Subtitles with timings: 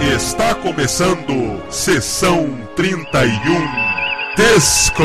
[0.00, 3.30] Está começando Sessão 31
[4.36, 5.02] Disco.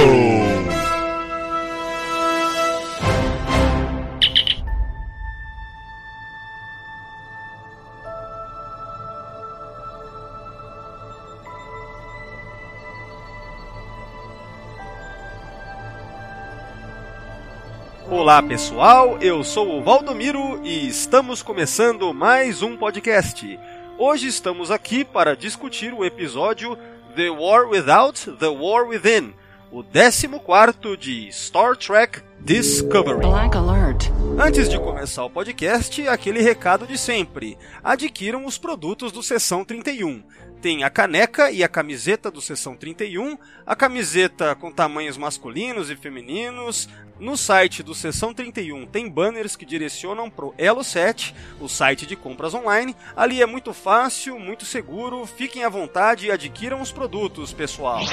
[18.10, 23.58] Olá pessoal, eu sou o Valdomiro e estamos começando mais um podcast.
[24.04, 26.76] Hoje estamos aqui para discutir o episódio
[27.16, 29.32] The War Without, The War Within,
[29.72, 33.20] o 14 de Star Trek Discovery.
[33.20, 34.10] Black Alert.
[34.40, 40.24] Antes de começar o podcast, aquele recado de sempre: adquiram os produtos do Sessão 31.
[40.62, 45.96] Tem a caneca e a camiseta do Sessão 31, a camiseta com tamanhos masculinos e
[45.96, 46.88] femininos.
[47.20, 52.16] No site do Sessão 31 tem banners que direcionam pro Elo 7, o site de
[52.16, 52.96] compras online.
[53.16, 55.26] Ali é muito fácil, muito seguro.
[55.26, 58.04] Fiquem à vontade e adquiram os produtos, pessoal.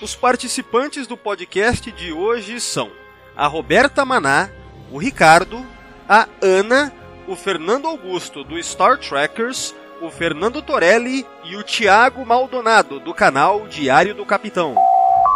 [0.00, 2.90] Os participantes do podcast de hoje são
[3.36, 4.48] a Roberta Maná,
[4.90, 5.66] o Ricardo,
[6.08, 6.90] a Ana,
[7.28, 9.74] o Fernando Augusto do Star Trekkers,
[10.04, 14.74] o Fernando Torelli e o Thiago Maldonado do canal Diário do Capitão.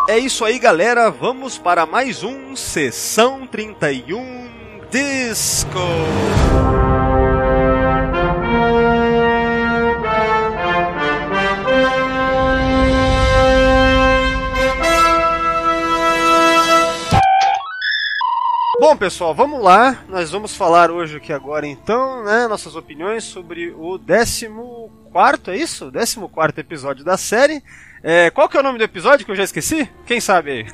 [0.09, 1.11] É isso aí, galera.
[1.11, 5.79] Vamos para mais um Sessão 31 Disco.
[18.89, 20.03] Bom, pessoal, vamos lá.
[20.08, 23.98] Nós vamos falar hoje aqui agora, então, né, nossas opiniões sobre o
[25.12, 25.92] 14 é isso?
[25.92, 27.62] 14 episódio da série.
[28.03, 29.86] É, qual que é o nome do episódio que eu já esqueci?
[30.06, 30.66] Quem sabe aí?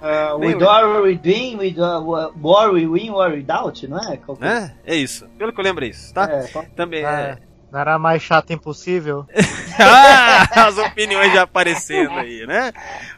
[0.00, 4.16] Uh, Nem with or within, with uh, war we win, war without, não é?
[4.40, 4.72] É?
[4.86, 5.26] É isso.
[5.36, 6.30] Pelo que eu lembro é isso, tá?
[6.30, 6.46] É,
[6.76, 7.36] Também é.
[7.70, 9.26] Não era mais chato impossível?
[9.80, 12.72] Ah, as opiniões já aparecendo aí, né?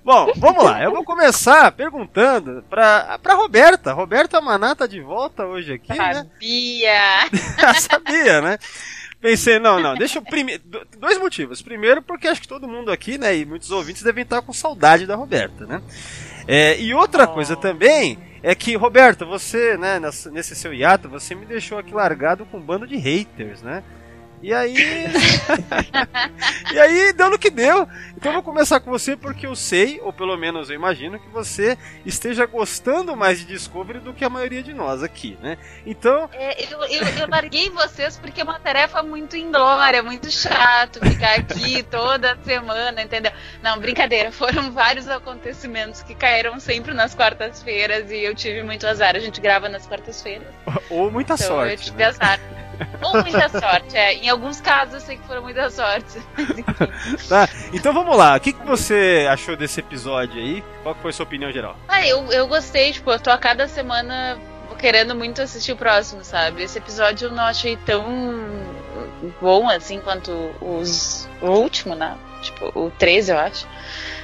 [0.05, 0.83] Bom, vamos lá.
[0.83, 3.95] Eu vou começar perguntando pra, pra Roberta.
[3.95, 6.13] Roberta Maná tá de volta hoje aqui, né?
[6.13, 7.73] Sabia!
[7.81, 8.59] Sabia, né?
[9.21, 10.63] Pensei, não, não, deixa eu primeiro.
[10.99, 11.63] Dois motivos.
[11.63, 15.07] Primeiro, porque acho que todo mundo aqui, né, e muitos ouvintes devem estar com saudade
[15.07, 15.83] da Roberta, né?
[16.47, 20.01] É, e outra coisa também é que, Roberta, você, né,
[20.33, 23.83] nesse seu hiato, você me deixou aqui largado com um bando de haters, né?
[24.43, 24.75] E aí.
[26.73, 27.87] e aí deu no que deu.
[28.17, 31.29] Então eu vou começar com você porque eu sei, ou pelo menos eu imagino, que
[31.29, 35.59] você esteja gostando mais de Discovery do que a maioria de nós aqui, né?
[35.87, 41.01] Então, É, eu, eu, eu larguei vocês porque é uma tarefa muito inglória, muito chato
[41.07, 43.33] ficar aqui toda semana, entendeu?
[43.63, 49.17] Não, brincadeira, foram vários acontecimentos que caíram sempre nas quartas-feiras e eu tive muito azar.
[49.17, 50.49] A gente grava nas quartas-feiras.
[50.89, 51.85] ou muita Então eu sorte.
[51.85, 52.05] tive Né?
[52.07, 52.41] azar.
[53.03, 54.15] Ou muita sorte, é.
[54.15, 56.21] Em alguns casos eu sei que foram muita sorte.
[57.29, 57.49] Tá?
[57.73, 58.37] Então vamos lá.
[58.37, 60.65] O que, que você achou desse episódio aí?
[60.83, 61.77] Qual foi a sua opinião geral?
[61.89, 64.39] Ah, eu, eu gostei, tipo, eu tô a cada semana
[64.79, 66.63] querendo muito assistir o próximo, sabe?
[66.63, 68.05] Esse episódio eu não achei tão
[69.41, 72.17] bom assim quanto os, o último, né?
[72.41, 73.69] Tipo, o 13, eu acho.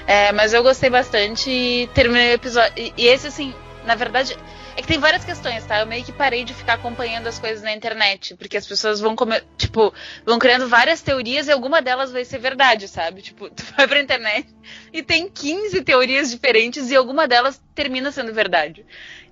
[0.07, 2.73] É, mas eu gostei bastante e terminei o episódio.
[2.77, 4.37] E, e esse, assim, na verdade.
[4.77, 5.81] É que tem várias questões, tá?
[5.81, 9.17] Eu meio que parei de ficar acompanhando as coisas na internet, porque as pessoas vão
[9.17, 9.41] come...
[9.57, 9.93] tipo,
[10.25, 13.23] vão criando várias teorias e alguma delas vai ser verdade, sabe?
[13.23, 14.55] Tipo, tu vai pra internet
[14.93, 18.85] e tem 15 teorias diferentes e alguma delas termina sendo verdade.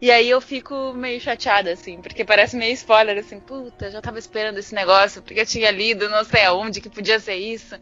[0.05, 4.19] E aí eu fico meio chateada, assim, porque parece meio spoiler, assim, puta, já tava
[4.19, 7.75] esperando esse negócio, porque eu tinha lido não sei aonde que podia ser isso.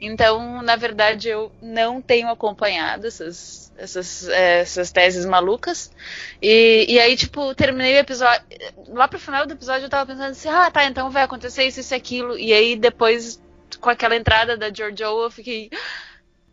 [0.00, 5.92] Então, na verdade, eu não tenho acompanhado essas, essas, eh, essas teses malucas.
[6.42, 8.44] E, e aí, tipo, terminei o episódio.
[8.88, 11.78] Lá pro final do episódio eu tava pensando assim, ah, tá, então vai acontecer isso,
[11.78, 12.36] isso e aquilo.
[12.36, 13.40] E aí depois,
[13.80, 15.70] com aquela entrada da Giorgio, eu fiquei.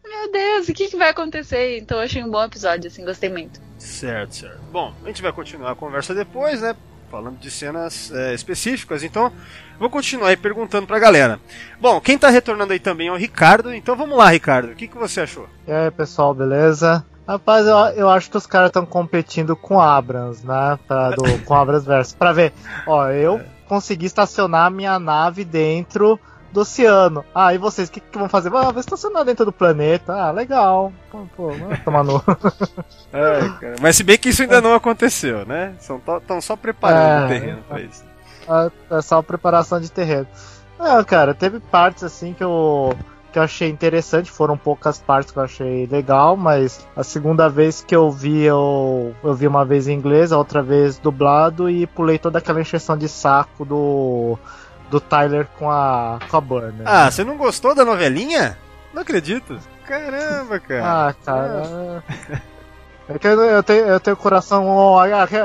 [0.08, 1.80] Meu Deus, o que, que vai acontecer?
[1.80, 3.60] Então eu achei um bom episódio, assim, gostei muito.
[3.78, 4.60] Certo, certo.
[4.72, 6.76] Bom, a gente vai continuar a conversa depois, né?
[7.10, 9.32] Falando de cenas é, específicas, então
[9.80, 11.40] vou continuar aí perguntando pra galera.
[11.80, 14.88] Bom, quem tá retornando aí também é o Ricardo, então vamos lá, Ricardo, o que,
[14.88, 15.48] que você achou?
[15.68, 17.06] E aí, pessoal, beleza?
[17.28, 20.78] Rapaz, eu, eu acho que os caras estão competindo com Abrams, né?
[20.88, 22.16] Pra, do, com Abrams Verso.
[22.16, 22.54] Pra ver,
[22.86, 26.20] ó, eu consegui estacionar minha nave dentro
[26.56, 27.24] do oceano.
[27.36, 28.48] Ah, e vocês, o que, que vão fazer?
[28.56, 30.14] Ah, vou estacionar dentro do planeta.
[30.14, 30.92] Ah, legal.
[31.12, 31.50] Pô, pô
[31.84, 32.24] tomar no.
[33.14, 35.74] É, Mas se bem que isso ainda não aconteceu, né?
[35.80, 37.26] Estão só preparando É.
[37.26, 38.04] o terreno pra isso.
[38.48, 40.28] Ah, é só preparação de terreno.
[40.80, 42.96] Não, cara, teve partes assim que eu
[43.32, 47.84] que eu achei interessante, foram poucas partes que eu achei legal, mas a segunda vez
[47.86, 51.86] que eu vi, eu, eu vi uma vez em inglês, a outra vez dublado e
[51.86, 54.40] pulei toda aquela encheção de saco do
[54.90, 56.84] do Tyler com a, com a Burner.
[56.86, 58.58] Ah, você não gostou da novelinha?
[58.94, 59.60] Não acredito.
[59.86, 61.10] Caramba, cara.
[61.10, 62.04] Ah, cara.
[63.08, 64.98] É que eu, eu tenho, eu tenho coração.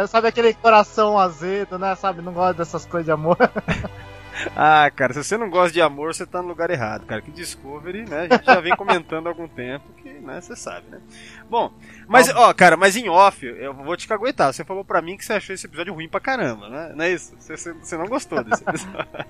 [0.08, 1.94] Sabe aquele coração azedo, né?
[1.94, 2.22] Sabe?
[2.22, 3.36] Não gosto dessas coisas de amor.
[4.56, 7.20] Ah, cara, se você não gosta de amor, você tá no lugar errado, cara.
[7.20, 8.28] Que Discovery, né?
[8.30, 11.00] A gente já vem comentando há algum tempo que, né, você sabe, né?
[11.48, 11.72] Bom,
[12.06, 14.52] mas, ó, cara, mas em off, eu vou te caguetar.
[14.52, 16.92] Você falou pra mim que você achou esse episódio ruim pra caramba, né?
[16.94, 17.34] Não é isso?
[17.38, 19.26] Você, você não gostou desse episódio.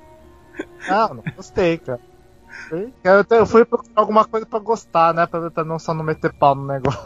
[0.89, 2.01] não, não gostei, cara.
[3.05, 5.27] Eu, eu fui procurar alguma coisa pra gostar, né?
[5.27, 7.01] Pra, pra não só não meter pau no negócio.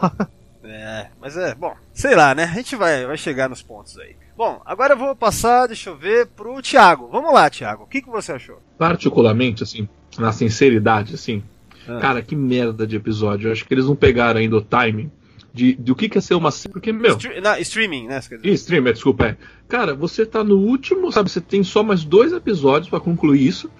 [0.63, 2.43] É, mas é, bom, sei lá, né?
[2.43, 4.15] A gente vai, vai chegar nos pontos aí.
[4.37, 7.07] Bom, agora eu vou passar, deixa eu ver, pro Thiago.
[7.09, 7.83] Vamos lá, Thiago.
[7.83, 8.61] O que, que você achou?
[8.77, 9.87] Particularmente, assim,
[10.19, 11.41] na sinceridade, assim,
[11.87, 11.99] ah.
[11.99, 13.47] cara, que merda de episódio.
[13.47, 15.09] Eu acho que eles não pegaram ainda o timing
[15.53, 17.17] de, de o que, que é ser uma Porque, meu.
[17.41, 18.19] na, streaming, né?
[18.43, 19.37] Streaming, desculpa, é.
[19.69, 21.31] Cara, você tá no último, sabe?
[21.31, 23.71] Você tem só mais dois episódios para concluir isso.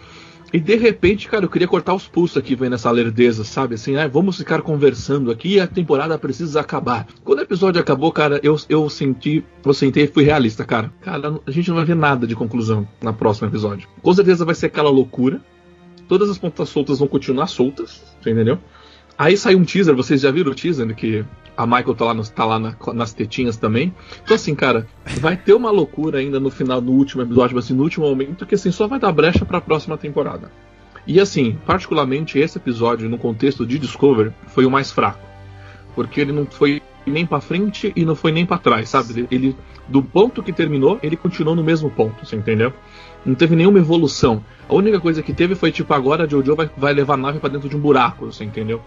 [0.53, 3.75] E de repente, cara, eu queria cortar os pulsos aqui vendo essa lerdeza, sabe?
[3.75, 7.07] Assim, ah, vamos ficar conversando aqui e a temporada precisa acabar.
[7.23, 10.93] Quando o episódio acabou, cara, eu, eu senti, eu sentei e fui realista, cara.
[11.01, 13.87] Cara, a gente não vai ver nada de conclusão na próximo episódio.
[14.01, 15.41] Com certeza vai ser aquela loucura.
[16.07, 18.59] Todas as pontas soltas vão continuar soltas, entendeu?
[19.17, 21.25] Aí saiu um teaser, vocês já viram o teaser que
[21.57, 23.93] a Michael tá lá, tá lá na, nas tetinhas também.
[24.23, 24.87] Então assim, cara,
[25.19, 28.55] vai ter uma loucura ainda no final, no último episódio, assim, no último momento, que
[28.55, 30.51] assim, só vai dar brecha para a próxima temporada.
[31.07, 35.19] E assim, particularmente esse episódio, no contexto de Discovery, foi o mais fraco.
[35.93, 39.27] Porque ele não foi nem para frente e não foi nem para trás, sabe?
[39.29, 39.55] Ele,
[39.87, 42.73] do ponto que terminou, ele continuou no mesmo ponto, você entendeu?
[43.25, 44.43] Não teve nenhuma evolução.
[44.67, 47.39] A única coisa que teve foi tipo, agora a Jojo vai, vai levar a nave
[47.39, 48.81] para dentro de um buraco, você entendeu?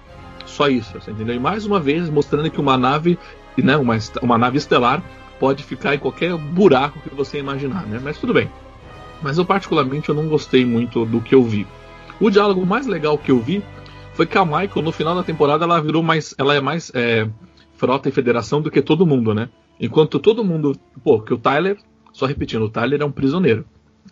[0.49, 1.37] Só isso, você entendeu?
[1.37, 3.19] E mais uma vez mostrando que uma nave,
[3.57, 5.03] né, uma, uma nave estelar
[5.39, 8.01] pode ficar em qualquer buraco que você imaginar, né?
[8.03, 8.51] Mas tudo bem.
[9.23, 11.67] Mas eu particularmente eu não gostei muito do que eu vi.
[12.21, 13.63] O diálogo mais legal que eu vi
[14.15, 17.29] foi que a Michael no final da temporada ela virou mais, ela é mais é,
[17.75, 19.49] frota e federação do que todo mundo, né?
[19.79, 21.79] Enquanto todo mundo, pô, que o Tyler,
[22.13, 23.65] só repetindo, o Tyler é um prisioneiro,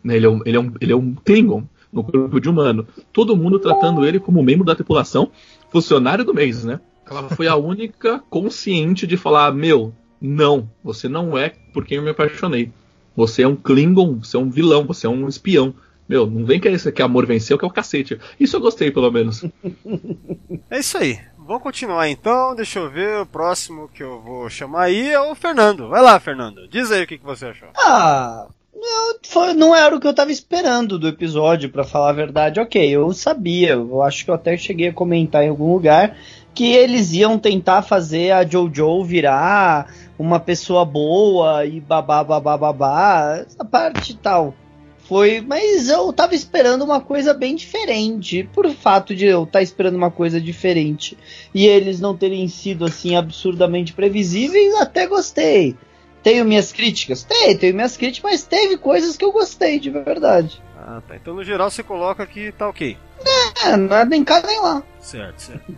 [0.04, 0.16] né?
[0.16, 2.86] Ele é um, ele é um, ele é um Klingon no corpo de humano.
[3.12, 5.30] Todo mundo tratando ele como membro da tripulação
[5.76, 6.80] funcionário do mês, né?
[7.08, 12.02] Ela foi a única consciente de falar: Meu, não, você não é por quem eu
[12.02, 12.72] me apaixonei.
[13.14, 15.74] Você é um Klingon, você é um vilão, você é um espião.
[16.08, 18.18] Meu, não vem que esse aqui amor venceu, que é o cacete.
[18.38, 19.44] Isso eu gostei, pelo menos.
[20.68, 21.20] É isso aí.
[21.38, 22.54] Vamos continuar então.
[22.56, 23.20] Deixa eu ver.
[23.20, 25.88] O próximo que eu vou chamar aí é o Fernando.
[25.88, 26.66] Vai lá, Fernando.
[26.68, 27.68] Diz aí o que, que você achou.
[27.76, 32.14] Ah, não, foi, não era o que eu tava esperando do episódio, para falar a
[32.14, 32.60] verdade.
[32.60, 36.16] Ok, eu sabia, eu acho que eu até cheguei a comentar em algum lugar
[36.54, 43.44] que eles iam tentar fazer a Jojo virar uma pessoa boa e babá, babá, babá,
[43.46, 44.54] essa parte e tal.
[45.06, 48.48] Foi, mas eu tava esperando uma coisa bem diferente.
[48.52, 51.16] Por fato de eu estar tá esperando uma coisa diferente
[51.54, 55.76] e eles não terem sido assim absurdamente previsíveis, até gostei.
[56.26, 57.22] Tenho minhas críticas?
[57.22, 60.60] Tem, tenho minhas críticas, mas teve coisas que eu gostei, de verdade.
[60.76, 61.14] Ah, tá.
[61.14, 62.98] Então no geral você coloca que tá ok.
[63.64, 64.82] É, não é nem cá nem lá.
[64.98, 65.72] Certo, certo.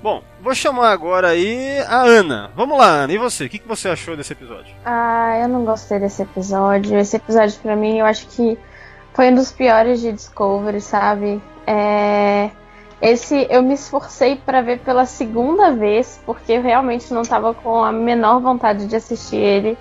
[0.00, 2.48] Bom, vou chamar agora aí a Ana.
[2.54, 3.12] Vamos lá, Ana.
[3.12, 3.46] E você?
[3.46, 4.72] O que, que você achou desse episódio?
[4.84, 6.96] Ah, eu não gostei desse episódio.
[6.96, 8.56] Esse episódio, para mim, eu acho que
[9.12, 11.42] foi um dos piores de Discovery, sabe?
[11.66, 12.52] É...
[13.02, 17.82] Esse eu me esforcei para ver pela segunda vez, porque eu realmente não tava com
[17.82, 19.76] a menor vontade de assistir ele.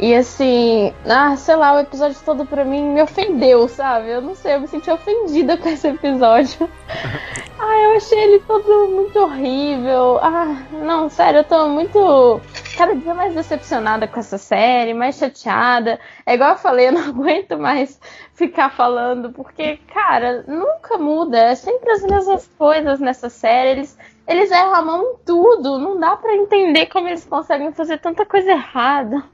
[0.00, 4.08] E assim, ah, sei lá, o episódio todo pra mim me ofendeu, sabe?
[4.10, 6.70] Eu não sei, eu me senti ofendida com esse episódio.
[7.58, 10.20] ah, eu achei ele todo muito horrível.
[10.22, 12.40] Ah, não, sério, eu tô muito.
[12.76, 15.98] Cada dia mais decepcionada com essa série, mais chateada.
[16.24, 18.00] É igual eu falei, eu não aguento mais
[18.34, 21.38] ficar falando, porque, cara, nunca muda.
[21.38, 23.70] É sempre as mesmas coisas nessa série.
[23.70, 25.76] Eles, eles erram a mão em tudo.
[25.76, 29.24] Não dá para entender como eles conseguem fazer tanta coisa errada.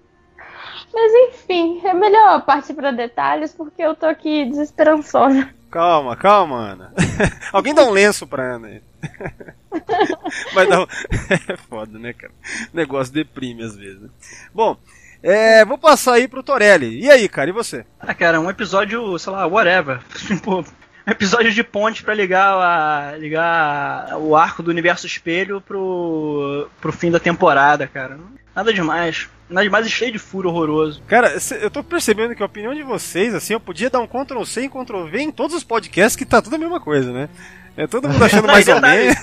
[0.95, 5.49] Mas enfim, é melhor partir para detalhes porque eu tô aqui desesperançosa.
[5.69, 6.95] Calma, calma, Ana.
[7.53, 8.83] Alguém dá um lenço pra Ana aí.
[10.55, 10.87] Vai dar um...
[11.53, 12.33] É foda, né, cara?
[12.73, 14.03] O negócio deprime às vezes.
[14.03, 14.09] Né?
[14.55, 14.77] Bom,
[15.21, 17.01] é, vou passar aí pro Torelli.
[17.01, 17.85] E aí, cara, e você?
[17.99, 19.99] Ah, cara, um episódio, sei lá, whatever.
[20.29, 26.71] Tipo, um episódio de ponte para ligar, a, ligar o arco do universo espelho pro,
[26.81, 28.17] pro fim da temporada, cara.
[28.55, 29.29] Nada demais.
[29.49, 31.03] Nada demais e cheio de furo horroroso.
[31.07, 34.43] Cara, eu tô percebendo que a opinião de vocês, assim, eu podia dar um Ctrl
[34.45, 37.29] C e Ctrl V em todos os podcasts que tá tudo a mesma coisa, né?
[37.77, 39.17] É todo mundo achando mais ou menos.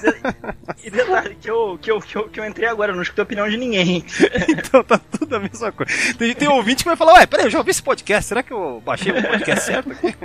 [0.83, 3.21] E detalhe, que eu, que, eu, que, eu, que eu entrei agora, eu não escutei
[3.21, 4.03] a opinião de ninguém.
[4.49, 5.91] então tá tudo a mesma coisa.
[6.17, 8.51] Tem, tem ouvinte que vai falar, ué, peraí, eu já ouvi esse podcast, será que
[8.51, 10.15] eu baixei o podcast certo aqui?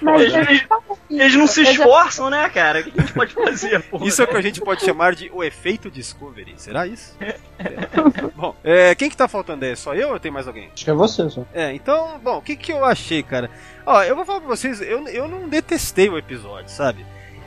[0.00, 0.66] Mas Eles,
[1.10, 2.80] eles- não se esforçam, né, cara?
[2.80, 4.06] O que a gente pode fazer, porra?
[4.06, 6.54] Isso é o que a gente pode chamar de o efeito Discovery.
[6.56, 7.16] Será isso?
[8.34, 9.72] Bom, é, quem que tá faltando aí?
[9.72, 10.70] É Só eu ou tem mais alguém?
[10.72, 11.44] Acho que é você, só.
[11.52, 13.50] É, então, bom, o que que eu achei, cara?
[13.86, 17.04] Ó, eu vou falar pra vocês, eu, eu não detestei o episódio, sabe?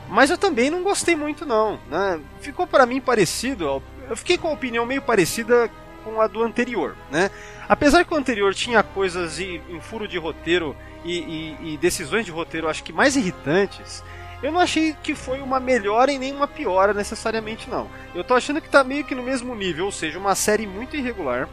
[0.08, 2.20] Mas eu também não gostei muito, não, né?
[2.40, 5.68] Ficou pra mim parecido, ó, eu fiquei com a opinião meio parecida
[6.04, 7.30] com a do anterior, né?
[7.68, 12.24] Apesar que o anterior tinha coisas em, em furo de roteiro e, e- e decisões
[12.24, 14.02] de roteiro, acho que mais irritantes,
[14.42, 17.88] eu não achei que foi uma melhora e nem uma piora necessariamente, não.
[18.14, 20.96] Eu tô achando que tá meio que no mesmo nível, ou seja, uma série muito
[20.96, 21.48] irregular,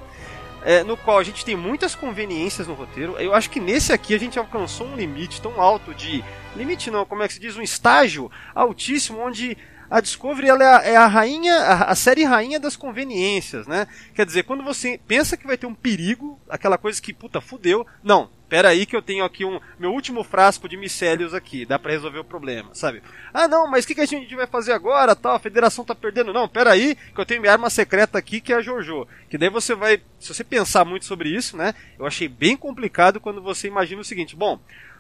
[0.66, 3.16] é, no qual a gente tem muitas conveniências no roteiro.
[3.20, 6.24] Eu acho que nesse aqui a gente alcançou um limite tão alto de.
[6.56, 7.56] Limite não, como é que se diz?
[7.56, 9.56] Um estágio altíssimo onde
[9.90, 13.88] a Discovery ela é, a, é a rainha, a, a série rainha das conveniências, né?
[14.14, 17.86] Quer dizer, quando você pensa que vai ter um perigo, aquela coisa que, puta, fudeu.
[18.04, 21.78] Não, pera aí que eu tenho aqui um meu último frasco de micélios aqui, dá
[21.78, 23.02] pra resolver o problema, sabe?
[23.34, 25.36] Ah, não, mas o que, que a gente vai fazer agora, tal?
[25.36, 26.34] A federação tá perdendo.
[26.34, 29.08] Não, pera aí que eu tenho minha arma secreta aqui que é a Jojo.
[29.30, 31.74] Que daí você vai, se você pensar muito sobre isso, né?
[31.98, 34.60] Eu achei bem complicado quando você imagina o seguinte, bom,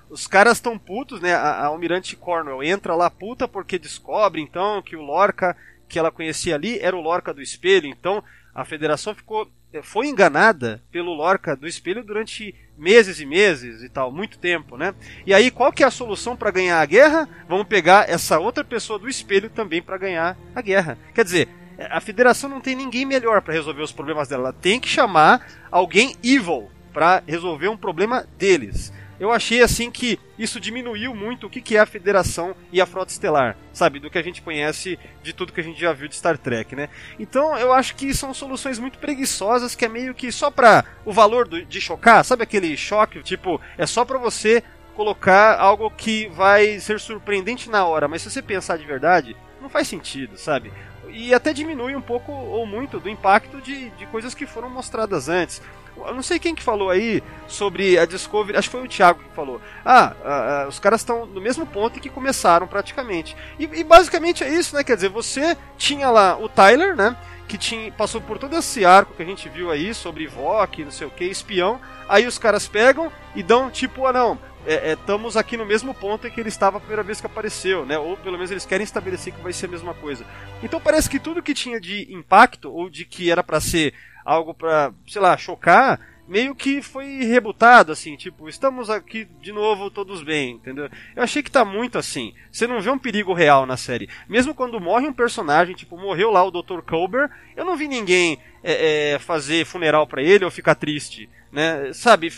[0.09, 1.33] os caras estão putos, né?
[1.33, 5.55] A, a Almirante Cornwell entra lá puta porque descobre então que o Lorca
[5.87, 7.87] que ela conhecia ali era o Lorca do espelho.
[7.87, 13.81] Então a federação ficou eh, foi enganada pelo Lorca do espelho durante meses e meses
[13.83, 14.93] e tal, muito tempo, né?
[15.25, 17.29] E aí qual que é a solução para ganhar a guerra?
[17.47, 20.97] Vamos pegar essa outra pessoa do espelho também para ganhar a guerra.
[21.13, 24.43] Quer dizer, a federação não tem ninguém melhor para resolver os problemas dela.
[24.43, 28.93] Ela tem que chamar alguém evil para resolver um problema deles.
[29.19, 32.85] Eu achei assim que isso diminuiu muito o que que é a Federação e a
[32.85, 33.99] Frota Estelar, sabe?
[33.99, 36.75] Do que a gente conhece de tudo que a gente já viu de Star Trek,
[36.75, 36.89] né?
[37.19, 41.13] Então eu acho que são soluções muito preguiçosas que é meio que só pra o
[41.13, 43.23] valor do- de chocar, sabe aquele choque?
[43.23, 44.61] Tipo, é só pra você
[44.95, 49.69] colocar algo que vai ser surpreendente na hora, mas se você pensar de verdade, não
[49.69, 50.71] faz sentido, sabe?
[51.17, 55.29] E até diminui um pouco ou muito do impacto de, de coisas que foram mostradas
[55.29, 55.61] antes.
[55.95, 59.23] Eu não sei quem que falou aí sobre a Discovery, acho que foi o Thiago
[59.23, 59.61] que falou.
[59.85, 63.33] Ah, ah, ah, os caras estão no mesmo ponto que começaram praticamente.
[63.57, 64.83] E, e basicamente é isso, né?
[64.83, 67.15] Quer dizer, você tinha lá o Tyler, né?
[67.47, 70.91] Que tinha, passou por todo esse arco que a gente viu aí sobre Vogue, não
[70.91, 71.79] sei o que, espião.
[72.09, 75.93] Aí os caras pegam e dão tipo, ah não, é, é, estamos aqui no mesmo
[75.93, 77.99] ponto em que ele estava a primeira vez que apareceu, né?
[77.99, 80.25] Ou pelo menos eles querem estabelecer que vai ser a mesma coisa.
[80.63, 83.93] Então parece que tudo que tinha de impacto ou de que era pra ser
[84.25, 89.91] algo pra, sei lá, chocar, meio que foi rebutado, assim, tipo, estamos aqui de novo
[89.91, 90.89] todos bem, entendeu?
[91.15, 92.33] Eu achei que tá muito assim.
[92.51, 94.09] Você não vê um perigo real na série.
[94.27, 96.81] Mesmo quando morre um personagem, tipo, morreu lá o Dr.
[96.81, 101.29] Culber, eu não vi ninguém é, é, fazer funeral pra ele ou ficar triste.
[101.51, 101.93] Né?
[101.93, 102.31] Sabe,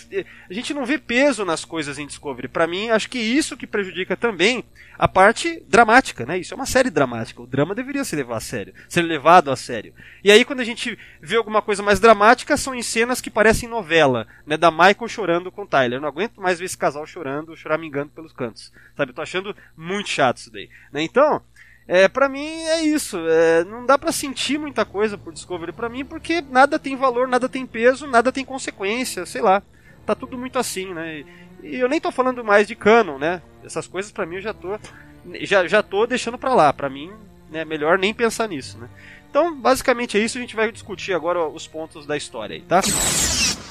[0.49, 2.47] a gente não vê peso nas coisas em Discovery.
[2.47, 4.63] Pra mim, acho que isso que prejudica também
[4.97, 6.37] a parte dramática, né?
[6.37, 7.41] Isso é uma série dramática.
[7.41, 9.93] O drama deveria ser levado a sério, ser levado a sério.
[10.23, 13.69] E aí quando a gente vê alguma coisa mais dramática, são em cenas que parecem
[13.69, 14.57] novela, né?
[14.57, 15.97] Da Michael chorando com Tyler.
[15.97, 18.71] Eu não aguento mais ver esse casal chorando, choramingando pelos cantos.
[18.95, 20.69] Sabe, eu tô achando muito chato isso daí.
[20.91, 21.03] Né?
[21.03, 21.41] Então,
[21.87, 23.17] é, para mim é isso.
[23.27, 27.27] É, não dá para sentir muita coisa por Discovery para mim, porque nada tem valor,
[27.27, 29.63] nada tem peso, nada tem consequência, sei lá.
[30.05, 31.19] Tá tudo muito assim, né?
[31.63, 33.41] E, e eu nem tô falando mais de canon, né?
[33.63, 34.77] Essas coisas para mim eu já tô
[35.41, 36.71] já, já tô deixando pra lá.
[36.73, 37.11] Para mim,
[37.53, 38.89] é melhor nem pensar nisso, né?
[39.29, 40.37] Então, basicamente é isso.
[40.37, 42.81] A gente vai discutir agora os pontos da história aí, tá?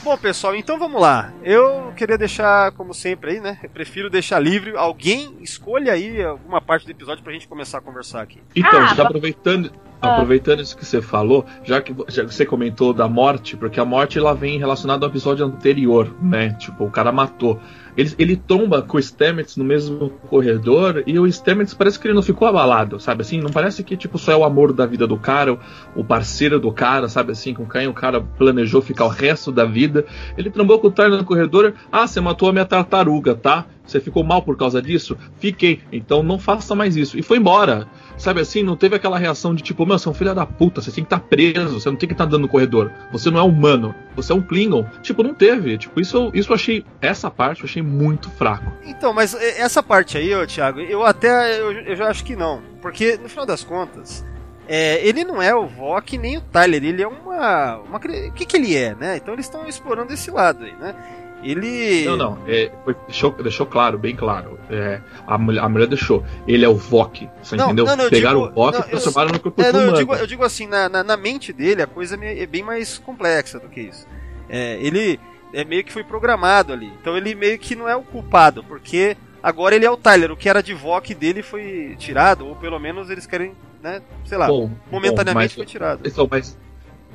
[0.03, 1.33] Bom, pessoal, então vamos lá.
[1.43, 3.59] Eu queria deixar, como sempre, aí, né?
[3.63, 4.77] Eu prefiro deixar livre.
[4.77, 8.41] Alguém escolha aí alguma parte do episódio pra gente começar a conversar aqui.
[8.55, 12.47] Então, Ah, já va- aproveitando, aproveitando isso que você falou, já que, já que você
[12.47, 16.51] comentou da morte, porque a morte ela vem relacionada ao episódio anterior, né?
[16.51, 17.59] Tipo, o cara matou.
[17.97, 22.15] Ele, ele tomba com o Stamets no mesmo corredor e o Stamets parece que ele
[22.15, 23.41] não ficou abalado, sabe assim?
[23.41, 25.59] Não parece que tipo só é o amor da vida do cara,
[25.95, 27.55] o, parceiro do cara, sabe assim?
[27.55, 30.05] Com quem o cara planejou ficar o resto da vida.
[30.37, 31.75] Ele trombou com o Tyler no corredor.
[31.91, 33.67] Ah, você matou a minha tartaruga, tá?
[33.87, 35.17] Você ficou mal por causa disso?
[35.39, 35.81] Fiquei.
[35.93, 37.19] Então não faça mais isso.
[37.19, 37.87] E foi embora.
[38.17, 38.63] Sabe assim?
[38.63, 41.05] Não teve aquela reação de tipo, meu, você é um filho da puta, você tem
[41.05, 42.91] que estar preso, você não tem que estar andando no corredor.
[43.13, 44.87] Você não é humano, você é um Klingon.
[45.03, 45.77] Tipo, não teve.
[45.77, 46.85] Tipo, isso, isso eu achei.
[47.01, 48.73] Essa parte eu achei muito fraco.
[48.85, 52.63] Então, mas essa parte aí, ô, Thiago, eu até eu, eu já acho que não.
[52.81, 54.25] Porque, no final das contas,
[54.69, 57.77] é, ele não é o Vok nem o Tyler, ele é uma.
[57.79, 59.17] uma o que, que ele é, né?
[59.17, 60.95] Então eles estão explorando esse lado aí, né?
[61.43, 62.05] Ele.
[62.05, 62.39] Não, não.
[62.47, 62.71] É,
[63.07, 64.59] deixou, deixou claro, bem claro.
[64.71, 66.25] É, a, mulher, a mulher deixou.
[66.47, 67.29] Ele é o Vok.
[67.43, 67.85] Você Não, entendeu?
[67.85, 69.85] não, não, eu Pegaram digo- o Vok e eu- transformaram no corpo É, não, eu
[69.89, 69.99] humano.
[69.99, 72.99] digo, eu digo assim, na, na, na mente dele a coisa é é bem mais
[72.99, 74.07] complexa do que isso.
[74.49, 75.21] É, ele
[75.53, 76.91] é meio que foi programado ali.
[77.01, 80.33] Então ele meio que não é o culpado, porque agora ele é o Tyler.
[80.33, 83.53] O que era de Vok dele foi tirado, ou pelo menos eles querem,
[83.83, 84.01] né?
[84.25, 86.01] Sei lá, Bom, momentaneamente bom, mas- foi tirado.
[86.05, 86.59] Então, mas.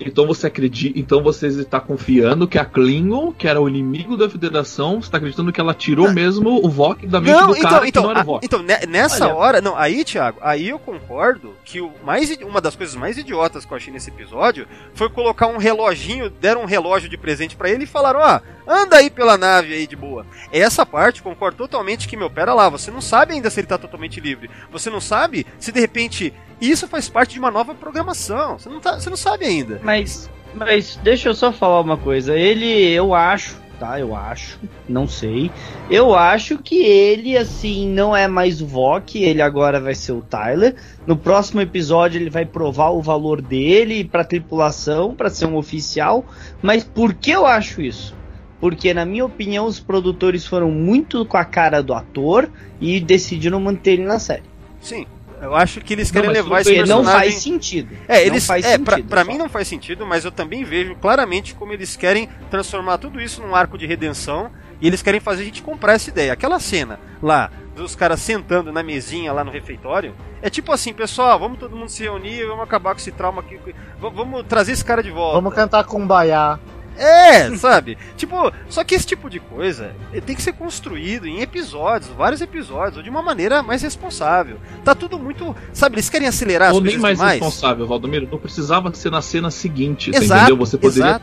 [0.08, 0.98] Então você acredita.
[1.00, 5.18] Então você está confiando que a Klingon, que era o inimigo da Federação, você está
[5.18, 8.12] acreditando que ela tirou mesmo o Vok da mente Não, do então, cara então, não
[8.12, 8.46] era a- Vok.
[8.46, 9.36] então ne- nessa Olha.
[9.36, 13.66] hora, não, aí, Thiago, aí eu concordo que o mais, uma das coisas mais idiotas
[13.66, 17.70] que eu achei nesse episódio foi colocar um reloginho, deram um relógio de presente pra
[17.70, 20.26] ele e falaram, ó, anda aí pela nave aí de boa.
[20.52, 23.78] Essa parte, concordo totalmente que, meu, pera lá, você não sabe ainda se ele tá
[23.78, 24.50] totalmente livre.
[24.72, 28.60] Você não sabe se de repente isso faz parte de uma nova programação.
[28.60, 29.82] Você não, tá, você não sabe ainda.
[29.84, 32.38] Mas, mas deixa eu só falar uma coisa.
[32.38, 34.00] Ele, eu acho, tá?
[34.00, 35.52] Eu acho, não sei.
[35.90, 40.22] Eu acho que ele, assim, não é mais o Vok, ele agora vai ser o
[40.22, 40.76] Tyler.
[41.08, 46.24] No próximo episódio ele vai provar o valor dele pra tripulação, pra ser um oficial.
[46.62, 48.21] Mas por que eu acho isso?
[48.62, 52.48] Porque, na minha opinião, os produtores foram muito com a cara do ator
[52.80, 54.44] e decidiram manter ele na série.
[54.80, 55.06] Sim.
[55.42, 57.32] Eu acho que eles Não, querem mas levar esse Porque não personagem...
[57.32, 57.96] faz sentido.
[58.08, 59.32] É, Não eles, faz é, pra, sentido, pra só.
[59.32, 63.42] mim não faz sentido, mas eu também vejo claramente como eles querem transformar tudo isso
[63.42, 66.32] num arco de redenção e eles querem fazer a gente comprar essa ideia.
[66.32, 70.14] Aquela cena lá dos caras sentando na mesinha lá no refeitório
[70.44, 73.58] é tipo assim, pessoal, vamos todo mundo se reunir, vamos acabar com esse trauma aqui,
[74.00, 75.36] vamos trazer esse cara de volta.
[75.36, 76.60] Vamos cantar com Baiá.
[77.02, 77.98] É, sabe?
[78.16, 82.40] Tipo, só que esse tipo de coisa eh, tem que ser construído em episódios, vários
[82.42, 84.58] episódios, ou de uma maneira mais responsável.
[84.84, 85.56] Tá tudo muito.
[85.74, 87.34] Sabe, eles querem acelerar as Ou nem coisas mais demais.
[87.42, 88.28] responsável, Valdomiro.
[88.32, 90.58] Não precisava ser na cena seguinte, Exato, entendeu?
[90.58, 91.20] Você poderia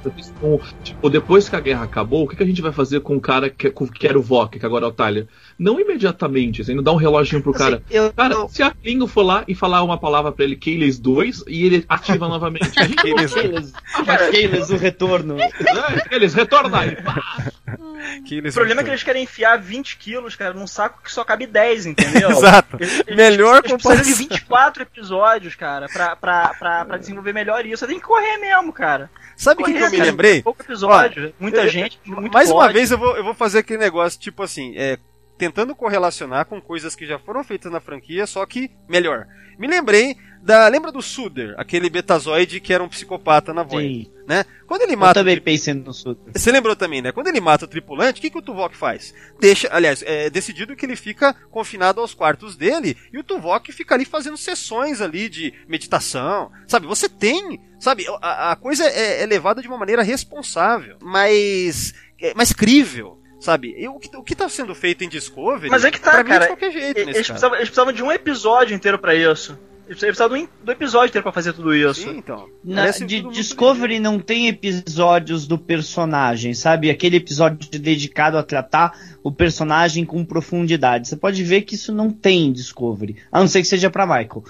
[0.82, 3.20] tipo, depois que a guerra acabou, o que, que a gente vai fazer com o
[3.20, 5.26] cara que, com- que era o Vok, que agora é o Tyler?
[5.58, 7.76] Não imediatamente, você ainda dá um reloginho pro cara.
[7.84, 10.54] Assim, eu, Cara, eu- se a Klingon for lá e falar uma palavra pra ele,
[10.54, 12.78] Keyles 2, e ele ativa novamente.
[12.78, 13.72] Aqueles- Aqueles,
[14.06, 15.36] aqueles, o retorno.
[16.12, 16.96] Eles retorna aí.
[18.24, 21.10] que O eles problema é que eles querem enfiar 20 quilos, cara, num saco que
[21.12, 22.30] só cabe 10, entendeu?
[22.30, 22.76] Exato.
[22.80, 24.14] Eles- eles- Melhor eles precisam de comparação.
[24.28, 27.78] 24 episódios, cara, pra, pra, pra, pra desenvolver melhor isso.
[27.78, 29.10] Você tem que correr mesmo, cara.
[29.36, 30.42] Sabe o que, que eu me cara, lembrei?
[30.42, 33.78] Pouco episódio, muita eu- gente, muito Mais uma vez eu vou, eu vou fazer aquele
[33.80, 34.98] negócio, tipo assim, é,
[35.38, 39.26] tentando correlacionar com coisas que já foram feitas na franquia, só que melhor.
[39.58, 40.68] Me lembrei da.
[40.68, 44.10] Lembra do Suder, aquele betazoide que era um psicopata na voz, Sim.
[44.26, 44.44] né?
[44.66, 45.20] Quando ele Eu mata.
[45.20, 46.16] o também pensei no sul.
[46.32, 47.10] Você lembrou também, né?
[47.10, 49.14] Quando ele mata o tripulante, o que, que o Tuvok faz?
[49.40, 53.94] Deixa, aliás, é decidido que ele fica confinado aos quartos dele e o Tuvok fica
[53.94, 56.86] ali fazendo sessões ali de meditação, sabe?
[56.86, 58.04] Você tem, sabe?
[58.20, 63.74] A, a coisa é, é levada de uma maneira responsável, mas é, mais crível, sabe?
[63.76, 65.70] E o que, o que tá sendo feito em Discovery?
[65.70, 66.40] Mas é que tá, pra mim, cara.
[66.42, 69.58] de qualquer jeito, Eles precisavam, eles precisavam de um episódio inteiro pra isso.
[69.88, 72.02] Eles precisavam do, do episódio inteiro pra fazer tudo isso.
[72.02, 72.46] Sim, então.
[72.62, 76.90] Na, de Discovery não tem episódios do personagem, sabe?
[76.90, 81.08] Aquele episódio dedicado a tratar o personagem com profundidade.
[81.08, 83.16] Você pode ver que isso não tem em Discovery.
[83.32, 84.44] A não ser que seja pra Michael.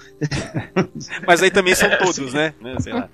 [1.25, 2.53] Mas aí também são todos, né?
[2.59, 3.09] Né, Sei lá.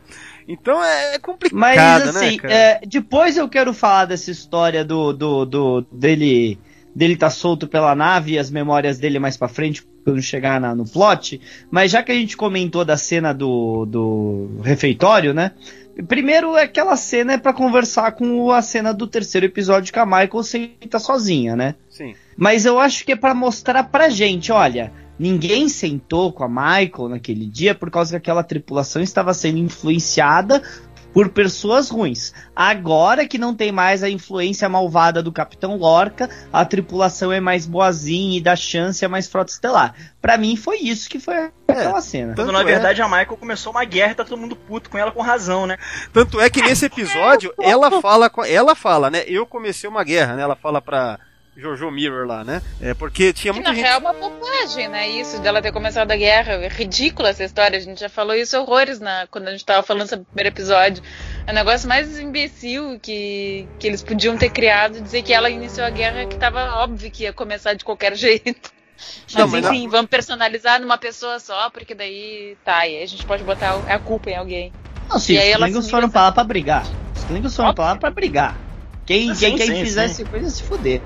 [0.47, 2.53] Então é complicado, Mas né, assim, cara?
[2.53, 6.59] é, depois eu quero falar dessa história do, do, do dele
[6.95, 10.73] dele tá solto pela nave e as memórias dele mais pra frente quando chegar na-
[10.73, 11.41] no plot.
[11.69, 15.51] Mas já que a gente comentou da cena do, do refeitório, né?
[16.07, 20.43] Primeiro, aquela cena é pra conversar com a cena do terceiro episódio que a Michael
[20.43, 21.75] senta sozinha, né?
[21.89, 22.13] Sim.
[22.37, 27.09] Mas eu acho que é pra mostrar pra gente, olha, ninguém sentou com a Michael
[27.09, 30.61] naquele dia por causa que aquela tripulação estava sendo influenciada
[31.13, 32.33] por pessoas ruins.
[32.53, 37.65] Agora que não tem mais a influência malvada do Capitão Lorca, a tripulação é mais
[37.65, 39.95] boazinha e dá chance a mais frota estelar.
[40.21, 42.33] Pra mim foi isso que foi aquela cena.
[42.35, 44.89] Tanto Quando na é- verdade a Michael começou uma guerra e tá todo mundo puto
[44.89, 45.77] com ela com razão, né?
[46.11, 49.23] Tanto é que nesse episódio ela fala, com- ela fala, né?
[49.25, 50.41] Eu comecei uma guerra, né?
[50.41, 51.17] Ela fala pra
[51.57, 52.61] Jojo Mirror lá, né?
[52.81, 53.85] É porque tinha Que muita na gente.
[53.85, 55.07] real é uma bobagem, né?
[55.07, 56.53] Isso dela ter começado a guerra.
[56.53, 57.77] É ridícula essa história.
[57.77, 60.49] A gente já falou isso horrores na, quando a gente tava falando sobre o primeiro
[60.49, 61.01] episódio.
[61.47, 65.87] É o negócio mais imbecil que, que eles podiam ter criado dizer que ela iniciou
[65.87, 68.69] a guerra que tava óbvio que ia começar de qualquer jeito.
[68.97, 73.07] Mas, Não, mas enfim, vamos personalizar numa pessoa só, porque daí tá, e aí a
[73.07, 74.73] gente pode botar a culpa em alguém.
[75.09, 76.83] Não, sim, E aí os Klingons foram liga- pra lá pra brigar.
[77.15, 77.83] Os Klingons foram Óbvio.
[77.83, 78.57] pra lá pra brigar.
[79.05, 81.03] Quem, Ah, quem, sim, quem sim, fizesse coisa se fuder.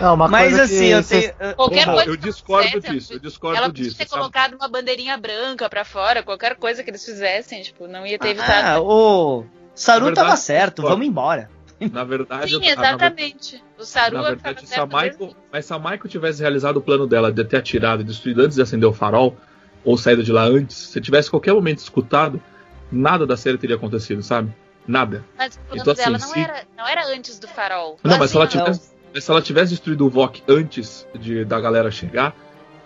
[0.00, 1.32] Não, uma Mas coisa assim, que eu tenho.
[1.56, 3.96] Qualquer Bom, coisa eu que discordo fizessem, disso, eu discordo Ela podia disso.
[3.98, 4.20] ter sabe?
[4.20, 8.28] colocado uma bandeirinha branca pra fora, qualquer coisa que eles fizessem, tipo, não ia ter
[8.28, 8.68] evitado.
[8.68, 11.50] Ah, o Saru verdade, tava certo, vamos embora.
[11.90, 13.64] Na verdade, Sim, eu- ah, na ver- exatamente.
[13.76, 14.86] O Saru Na verdade, se a.
[14.86, 18.42] Michael, mas se a Michael tivesse realizado o plano dela de ter atirado e destruído
[18.42, 19.36] antes de acender o farol,
[19.84, 22.40] ou saído de lá antes, se tivesse qualquer momento escutado,
[22.92, 24.52] nada da série teria acontecido, sabe?
[24.86, 25.24] Nada.
[25.38, 27.98] Mas o plano Então, assim, dela não, se- era, não era antes do farol.
[28.02, 31.44] Não, mas se ela Assim, tivesse, mas se ela tivesse destruído o Vok antes de,
[31.44, 32.34] da galera chegar,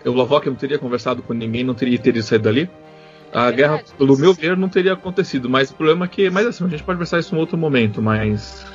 [0.05, 2.69] o Vok não teria conversado com ninguém, não teria, teria saído dali.
[3.33, 4.41] A Verdade, guerra, pelo meu sim.
[4.41, 5.49] ver, não teria acontecido.
[5.49, 6.29] Mas o problema é que.
[6.29, 8.65] Mas assim, a gente pode conversar isso em outro momento, mas.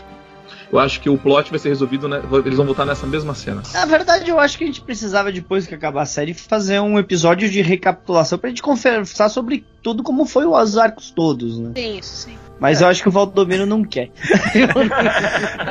[0.70, 3.62] Eu acho que o plot vai ser resolvido, né, eles vão voltar nessa mesma cena.
[3.74, 6.98] Na verdade, eu acho que a gente precisava, depois que acabar a série, fazer um
[6.98, 11.72] episódio de recapitulação pra gente conversar sobre tudo como foi os arcos todos, né?
[11.76, 12.38] Sim, isso sim.
[12.62, 14.09] Mas eu acho que o Valdomiro não quer.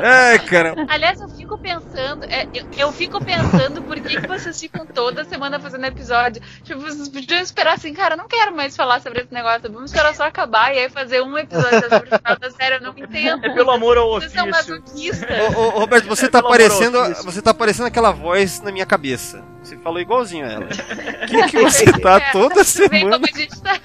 [0.03, 0.73] É, cara.
[0.89, 5.23] Aliás, eu fico pensando, é, eu, eu fico pensando por que, que vocês ficam toda
[5.23, 6.41] semana fazendo episódio.
[6.63, 9.91] Tipo, vocês podiam esperar assim, cara, eu não quero mais falar sobre esse negócio, vamos
[9.91, 12.89] esperar só acabar e aí fazer um episódio sobre o final da série, eu não
[12.97, 13.45] entendo.
[13.45, 14.73] É pelo amor ao Vocês são ofício.
[14.75, 15.29] masoquistas.
[15.55, 16.97] Ô, ô, Roberto, você É tá parecendo.
[17.23, 19.41] Você tá parecendo aquela voz na minha cabeça.
[19.63, 20.67] Você falou igualzinho a ela.
[21.27, 23.11] Que que você tá É, toda semana?
[23.11, 23.79] como a gente tá.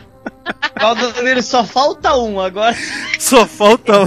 [0.80, 2.74] Valdomiro só falta um agora.
[3.18, 4.06] Só falta um.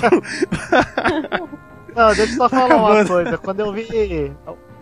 [1.95, 3.38] Não, deixa eu só falar uma coisa.
[3.38, 4.32] Quando eu vi.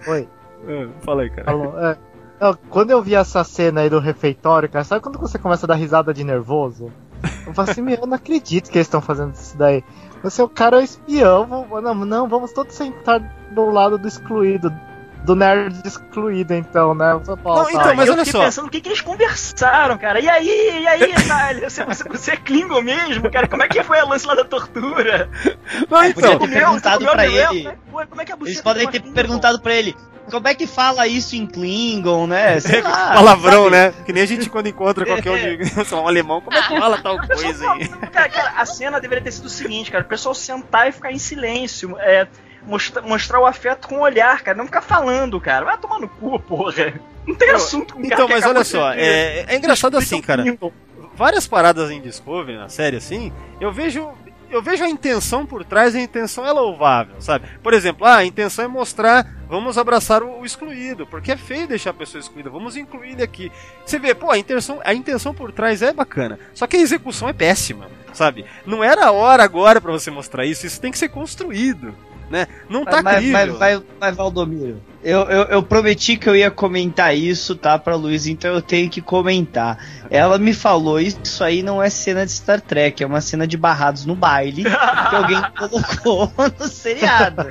[0.07, 0.27] Oi.
[0.67, 1.45] Ah, Fala aí, cara.
[1.45, 1.97] Falou, é.
[2.39, 5.69] Não, quando eu vi essa cena aí do refeitório, cara, sabe quando você começa a
[5.69, 6.91] dar risada de nervoso?
[7.47, 9.83] Eu falo assim, meu, eu não acredito que eles estão fazendo isso daí.
[10.21, 13.19] Você, o cara é espião, vamos- não, não, vamos todos sentar
[13.51, 14.71] do lado do excluído,
[15.23, 17.13] do nerd excluído, então, né?
[17.15, 18.45] Você fala, Não, então, tá, mas eu olha fiquei só.
[18.45, 20.19] pensando o que, que eles conversaram, cara.
[20.19, 21.13] E aí, e aí?
[21.67, 23.47] Você, você, você é Klingon mesmo, cara?
[23.47, 25.29] Como é que foi a lance lá da tortura?
[25.89, 26.39] Não, É, podia então.
[26.47, 27.51] ter perguntado Você comeu pra Noel?
[27.53, 27.63] ele.
[27.63, 29.13] Como é- Como é, como é que a Eles podem ter Klingon?
[29.15, 29.95] perguntado pra ele.
[30.31, 32.59] Como é que fala isso em Klingon, né?
[32.61, 33.75] Sei lá, Palavrão, sabe?
[33.75, 33.93] né?
[34.05, 36.41] Que nem a gente quando encontra qualquer um, de, sei lá, um alemão.
[36.41, 37.87] Como é que fala tal Eu só coisa aí?
[37.87, 40.03] Cara, cara, a cena deveria ter sido o seguinte, cara.
[40.03, 41.95] O pessoal sentar e ficar em silêncio.
[41.99, 42.27] É,
[42.67, 44.57] mostra- mostrar o afeto com o olhar, cara.
[44.57, 45.65] Não ficar falando, cara.
[45.65, 46.93] Vai tomar no cu, porra.
[47.25, 50.43] Não tem assunto com Então, mas olha só, é, é engraçado assim, cara.
[51.15, 54.09] Várias paradas em Discovery, na série assim, eu vejo.
[54.49, 57.45] Eu vejo a intenção por trás e a intenção é louvável, sabe?
[57.61, 61.67] Por exemplo, ah, a intenção é mostrar, vamos abraçar o, o excluído, porque é feio
[61.67, 63.51] deixar a pessoa excluída, vamos incluir ele aqui.
[63.85, 67.27] Você vê, pô, a intenção, a intenção por trás é bacana, só que a execução
[67.27, 68.45] é péssima, sabe?
[68.65, 71.93] Não era a hora agora pra você mostrar isso, isso tem que ser construído,
[72.29, 72.47] né?
[72.69, 73.33] Não tá mas, crível.
[73.33, 77.95] mas, mas, mas, Valdomiro, eu, eu, eu prometi que eu ia comentar isso, tá, pra
[77.95, 79.77] Luiz, então eu tenho que comentar.
[80.09, 83.55] Ela me falou, isso aí não é cena de Star Trek, é uma cena de
[83.57, 87.47] barrados no baile que alguém colocou no seriado.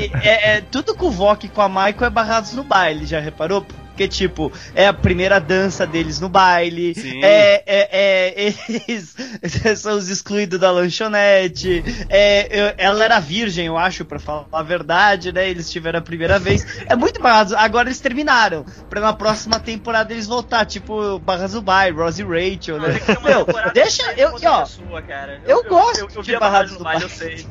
[0.00, 3.06] E é, é- tudo com o Vok e com a Michael é barrados no baile,
[3.06, 3.64] já reparou?
[4.00, 7.22] Porque, tipo, é a primeira dança deles no baile, Sim.
[7.22, 8.54] é, é, é,
[8.88, 9.14] eles
[9.78, 14.62] são os excluídos da lanchonete, é, eu- ela era virgem, eu acho, pra falar a
[14.62, 15.50] verdade, né?
[15.50, 16.64] Eles tiveram a primeira vez.
[16.86, 17.52] É muito barrados.
[17.52, 18.64] Agora eles terminaram.
[18.88, 22.98] Pra na próxima temporada eles voltar, tipo, Barras do Baile, Rose e Rachel, né?
[23.20, 24.02] uma Meu, deixa.
[24.16, 25.42] Eu, ó, pessoa, cara.
[25.46, 27.46] eu gosto Eu, eu, de vi a Barrados do Baile, eu sei.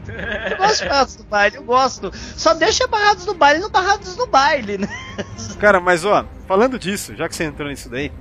[0.49, 2.11] eu gosto de Barrados do Baile, eu gosto.
[2.35, 4.89] Só deixa Barrados do Baile no Barrados do Baile, né?
[5.59, 8.11] Cara, mas ó, falando disso, já que você entrou nisso daí,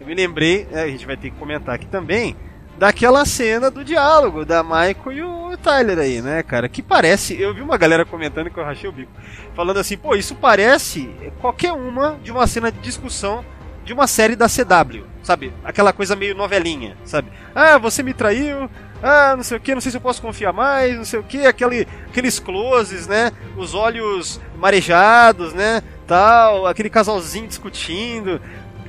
[0.00, 2.34] eu me lembrei, né, a gente vai ter que comentar aqui também,
[2.76, 6.68] daquela cena do diálogo da Michael e o Tyler aí, né, cara?
[6.68, 9.12] Que parece, eu vi uma galera comentando que eu rachei o bico,
[9.54, 11.08] falando assim, pô, isso parece
[11.40, 13.44] qualquer uma de uma cena de discussão
[13.84, 15.52] de uma série da CW, sabe?
[15.62, 17.30] Aquela coisa meio novelinha, sabe?
[17.54, 18.68] Ah, você me traiu,
[19.02, 21.22] ah, não sei o que, não sei se eu posso confiar mais, não sei o
[21.22, 23.32] que, aquele, aqueles closes, né?
[23.56, 25.82] Os olhos marejados, né?
[26.06, 28.40] Tal, aquele casalzinho discutindo.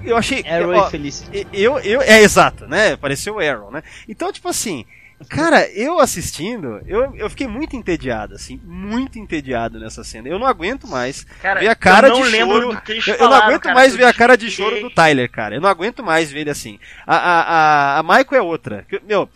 [0.03, 0.43] Eu achei.
[0.47, 1.47] Arrow ó, e Felicity.
[1.51, 2.95] eu, eu, é exato, né?
[2.95, 3.83] Pareceu o Arrow, né?
[4.07, 4.85] Então, tipo assim,
[5.27, 10.27] cara, eu assistindo, eu, eu fiquei muito entediado, assim, muito entediado nessa cena.
[10.29, 12.71] Eu não aguento mais Cara, ver a cara eu não de choro.
[12.73, 14.89] do que eles Eu, eu não aguento cara, mais ver a cara de choro do
[14.89, 15.55] Tyler, cara.
[15.55, 16.79] Eu não aguento mais ver ele assim.
[17.05, 18.85] A, a, a, a Michael é outra.
[19.07, 19.27] Meu,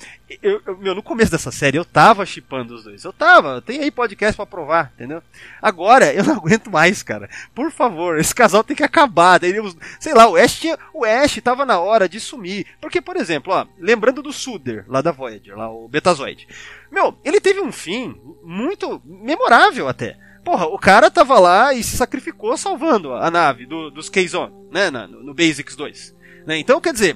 [0.42, 3.04] eu, eu- meu, no começo dessa série eu tava chipando os dois.
[3.04, 3.62] Eu tava.
[3.62, 5.22] Tem aí podcast pra provar, entendeu?
[5.62, 7.30] Agora eu não aguento mais, cara.
[7.56, 9.40] Por favor, esse casal tem que acabar.
[9.40, 9.54] Daí
[10.00, 12.66] Sei lá, o Ash, tinha, o Ash tava na hora de sumir.
[12.80, 16.48] Porque, por exemplo, ó, lembrando do Suder, lá da Voyager, lá o Betazoid.
[16.92, 20.18] Meu, ele teve um fim muito memorável até.
[20.44, 24.90] Porra, o cara tava lá e se sacrificou salvando a nave do, dos Kazon, né,
[24.90, 26.16] no, no Basics 2.
[26.48, 26.58] né?
[26.58, 27.16] Então, quer dizer,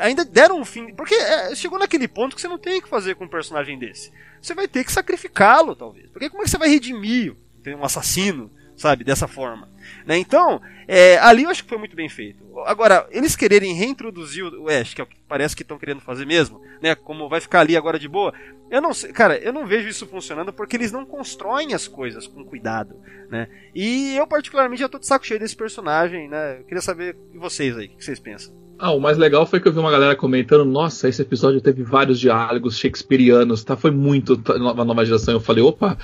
[0.00, 0.94] ainda deram um fim.
[0.94, 3.78] Porque é, chegou naquele ponto que você não tem o que fazer com um personagem
[3.78, 4.12] desse.
[4.40, 6.10] Você vai ter que sacrificá-lo, talvez.
[6.10, 7.34] Porque como é que você vai redimir
[7.66, 8.50] um assassino?
[8.76, 9.04] sabe?
[9.04, 9.68] Dessa forma.
[10.04, 10.18] Né?
[10.18, 12.44] Então, é, ali eu acho que foi muito bem feito.
[12.66, 16.26] Agora, eles quererem reintroduzir o Ash, que é o que parece que estão querendo fazer
[16.26, 16.94] mesmo, né?
[16.94, 18.32] Como vai ficar ali agora de boa,
[18.70, 22.26] eu não sei, cara, eu não vejo isso funcionando porque eles não constroem as coisas
[22.26, 23.00] com cuidado,
[23.30, 23.48] né?
[23.74, 26.58] E eu particularmente já tô de saco cheio desse personagem, né?
[26.58, 28.54] Eu queria saber vocês aí, o que vocês pensam?
[28.78, 31.82] Ah, o mais legal foi que eu vi uma galera comentando, nossa, esse episódio teve
[31.82, 33.74] vários diálogos shakespearianos, tá?
[33.76, 35.34] Foi muito uma nova geração.
[35.34, 35.96] Eu falei, opa,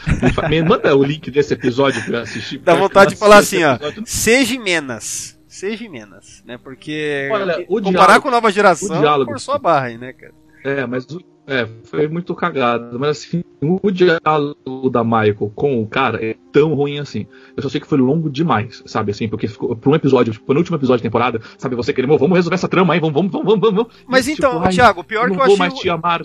[0.48, 2.58] me manda o link desse episódio pra eu assistir.
[2.58, 5.38] Dá vontade de falar assim, ó, seja menos.
[5.46, 6.56] Seja menos, né?
[6.56, 9.30] Porque Olha, o comparar diálogo, com a nova geração, o diálogo.
[9.32, 10.32] forçou a barra aí, né, cara?
[10.64, 12.98] É, mas o- é, foi muito cagado.
[12.98, 17.26] Mas assim, o diálogo da Michael com o cara é tão ruim assim.
[17.56, 19.10] Eu só sei que foi longo demais, sabe?
[19.10, 21.74] Assim, porque ficou por um episódio, tipo, no último episódio da temporada, sabe?
[21.76, 23.94] Você querendo, vamos resolver essa trama aí, vamos, vamos, vamos, vamos, vamos.
[24.06, 26.22] Mas E, então, tipo, ai, Thiago, pior que eu achei mais te amar.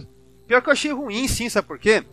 [0.48, 2.04] Pior que eu achei ruim, sim, sabe por quê?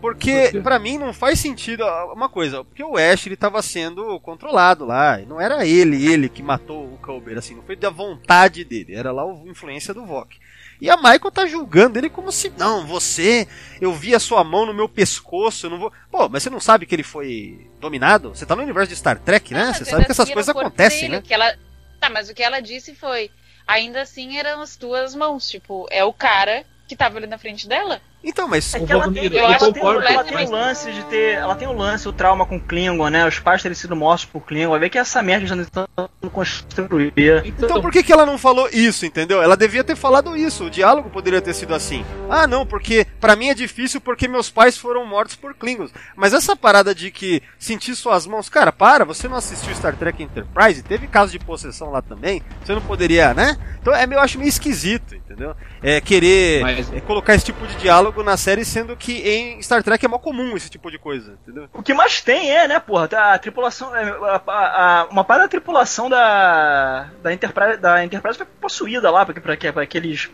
[0.00, 3.62] Porque, Por pra mim, não faz sentido ó, uma coisa, porque o Ash, ele tava
[3.62, 7.74] sendo controlado lá, e não era ele, ele que matou o Culber, assim, não foi
[7.74, 10.36] da vontade dele, era lá a influência do Vok.
[10.80, 13.48] E a Michael tá julgando ele como se, não, você,
[13.80, 15.92] eu vi a sua mão no meu pescoço, eu não vou...
[16.10, 18.30] Pô, mas você não sabe que ele foi dominado?
[18.30, 19.66] Você tá no universo de Star Trek, né?
[19.66, 21.22] Mas Você sabe que essas assim coisas acontecem, dele, né?
[21.22, 21.54] Que ela...
[22.00, 23.30] Tá, mas o que ela disse foi:
[23.66, 25.48] ainda assim eram as tuas mãos.
[25.48, 28.00] Tipo, é o cara que tava ali na frente dela.
[28.24, 28.74] Então, mas...
[28.74, 31.34] É O que ela tem, eu ela tem o lance de ter.
[31.34, 33.26] Ela tem o lance, o trauma com o Klingon, né?
[33.28, 34.70] Os pais terem sido mortos por Klingon.
[34.70, 37.12] Vai ver que essa merda já estão tentando construir.
[37.44, 39.42] Então por que, que ela não falou isso, entendeu?
[39.42, 40.64] Ela devia ter falado isso.
[40.64, 42.04] O diálogo poderia ter sido assim.
[42.30, 45.92] Ah, não, porque pra mim é difícil porque meus pais foram mortos por Klingons.
[46.16, 50.22] Mas essa parada de que sentir suas mãos, cara, para, você não assistiu Star Trek
[50.22, 50.82] Enterprise?
[50.82, 52.42] Teve caso de possessão lá também?
[52.64, 53.56] Você não poderia, né?
[53.80, 55.54] Então é, eu acho meio esquisito, entendeu?
[55.82, 59.82] É querer Mas- é, colocar esse tipo de diálogo na série, sendo que em Star
[59.82, 61.68] Trek é mó comum esse tipo de coisa, entendeu?
[61.72, 63.94] O que mais tem é, né, porra, a tripulação.
[63.96, 67.08] é, a- a- a- uma parte da tripulação da.
[67.22, 70.30] Da Enterprise, da Enterprise foi possuída lá, porque pra, pra aqueles.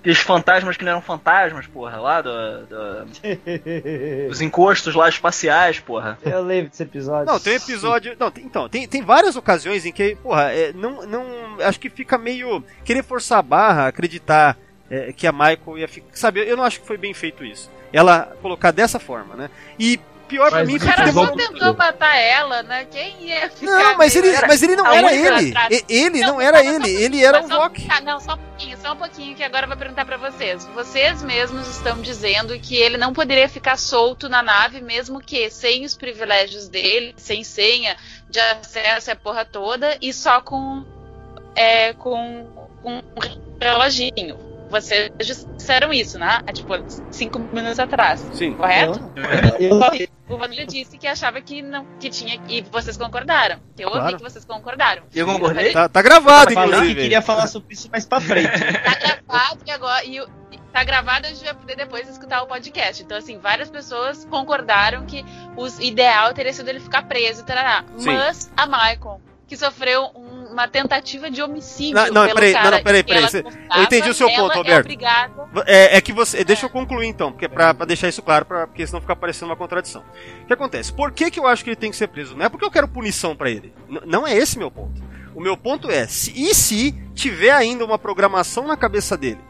[0.00, 2.30] Aqueles fantasmas que não eram fantasmas, porra, lá do,
[2.66, 3.06] do-
[4.28, 6.18] dos encostos lá espaciais, porra.
[6.22, 7.24] Eu lembro desse episódio.
[7.24, 8.14] Não, tem episódio.
[8.20, 11.24] Não, tem- então, tem, tem várias ocasiões em que, porra, é, não, não.
[11.60, 12.62] Acho que fica meio.
[12.84, 14.58] Querer forçar a barra, acreditar
[14.90, 16.08] é, que a Michael ia ficar.
[16.16, 17.70] Sabe, eu não acho que foi bem feito isso.
[17.92, 19.50] Ela colocar dessa forma, né?
[19.78, 22.86] E pior pra Mas mim O cara só tentou matar ela, né?
[22.90, 23.70] Quem ia ficar.
[23.70, 25.54] Não, mas ele, mas ele não era ele.
[25.88, 28.78] Ele não era mas só- ele, ele era o mas tá, não, só um pouquinho,
[28.78, 30.66] só um pouquinho, que agora eu vou perguntar pra vocês.
[30.74, 35.84] Vocês mesmos estão dizendo que ele não poderia ficar solto na nave, mesmo que sem
[35.84, 37.96] os privilégios dele, sem senha
[38.28, 40.84] de acesso à porra toda, e só com,
[41.54, 42.46] é, com,
[42.82, 43.02] com um
[43.60, 44.53] reloginho.
[44.70, 45.10] Vocês
[45.56, 46.40] disseram isso, né?
[46.46, 46.72] Há, Tipo,
[47.10, 48.20] cinco minutos atrás.
[48.32, 48.54] Sim.
[48.54, 49.00] Correto?
[49.58, 49.78] Eu,
[50.28, 52.40] O Vanilla disse que achava que não que tinha.
[52.48, 53.58] E vocês concordaram.
[53.78, 54.16] Eu ouvi Claro.
[54.16, 55.02] que vocês concordaram.
[55.14, 55.72] Eu concordei?
[55.72, 57.00] Tá, tá gravado, eu falei que inclusive.
[57.02, 58.48] queria falar sobre isso mais pra frente.
[58.84, 58.94] Tá
[59.28, 60.04] gravado e agora.
[60.04, 60.26] E,
[60.72, 63.02] tá gravado, a gente vai poder depois escutar o podcast.
[63.02, 65.24] Então, assim, várias pessoas concordaram que
[65.56, 67.84] o ideal teria sido ele ficar preso e tarará.
[67.98, 68.06] Sim.
[68.06, 71.94] Mas a Michael, que sofreu um- uma tentativa de homicídio.
[71.94, 73.44] Não, não, peraí, não, não, peraí, peraí, cê-
[73.76, 74.84] eu entendi o seu ponto, é Roberto.
[74.86, 76.42] obrigada- É, é que você.
[76.44, 79.50] Deixa eu concluir então, porque pra, pra deixar isso claro, pra, porque senão fica parecendo
[79.50, 80.02] uma contradição.
[80.42, 80.92] O que acontece?
[80.92, 82.34] Por que, que eu acho que ele tem que ser preso?
[82.36, 83.72] Não é porque eu quero punição pra ele.
[83.88, 85.02] N- não é esse meu ponto.
[85.34, 89.40] O meu ponto é, se, e se tiver ainda uma programação na cabeça dele?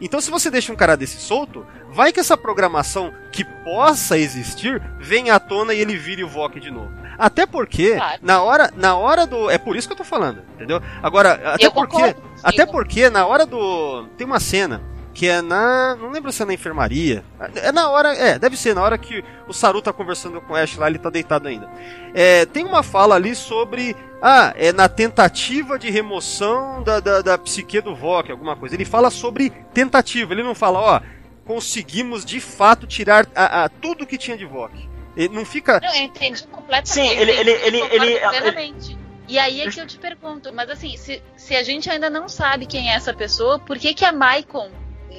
[0.00, 4.80] Então, se você deixa um cara desse solto, vai que essa programação que possa existir
[4.98, 6.90] venha à tona e ele vire o Vok de novo.
[7.20, 8.18] Até porque, Claro.
[8.22, 9.50] na hora, na hora do.
[9.50, 10.80] É por isso que eu tô falando, entendeu?
[11.02, 12.16] Agora, até Eu porque.
[12.42, 14.06] Até porque na hora do.
[14.16, 14.80] Tem uma cena
[15.12, 15.94] que é na.
[15.96, 17.22] Não lembro se é na enfermaria.
[17.56, 18.14] É na hora.
[18.14, 20.98] É, deve ser na hora que o Saru tá conversando com o Ash lá, ele
[20.98, 21.68] tá deitado ainda.
[22.14, 23.94] É, tem uma fala ali sobre.
[24.22, 28.74] Ah, é na tentativa de remoção da, da, da psique do Vok, alguma coisa.
[28.74, 31.00] Ele fala sobre tentativa, ele não fala, ó,
[31.46, 34.88] conseguimos de fato tirar a, a- tudo que tinha de Vok.
[35.20, 35.80] Ele não fica.
[35.82, 36.88] Não, eu entendi completamente.
[36.88, 38.98] Sim, ele- ele- ele- ele- plenamente.
[39.28, 42.28] E aí é que eu te pergunto, mas assim, se, se a gente ainda não
[42.28, 44.68] sabe quem é essa pessoa, por que, que a Maicon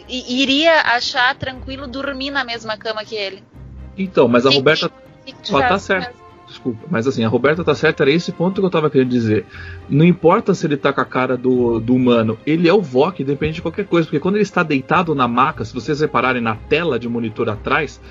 [0.10, 3.44] iria achar tranquilo dormir na mesma cama que ele?
[3.98, 4.50] Então, mas a.
[4.50, 4.92] Roberta
[5.26, 6.22] Que Ela tá certa.
[6.48, 9.46] Desculpa, mas assim, a Roberta tá certa, era esse ponto que eu tava querendo dizer.
[9.88, 13.22] Não importa se ele tá com a cara do, do humano, ele é o Vok,
[13.22, 16.56] independente de qualquer coisa, porque quando ele está deitado na maca, se vocês repararem na
[16.56, 18.02] tela de monitor atrás,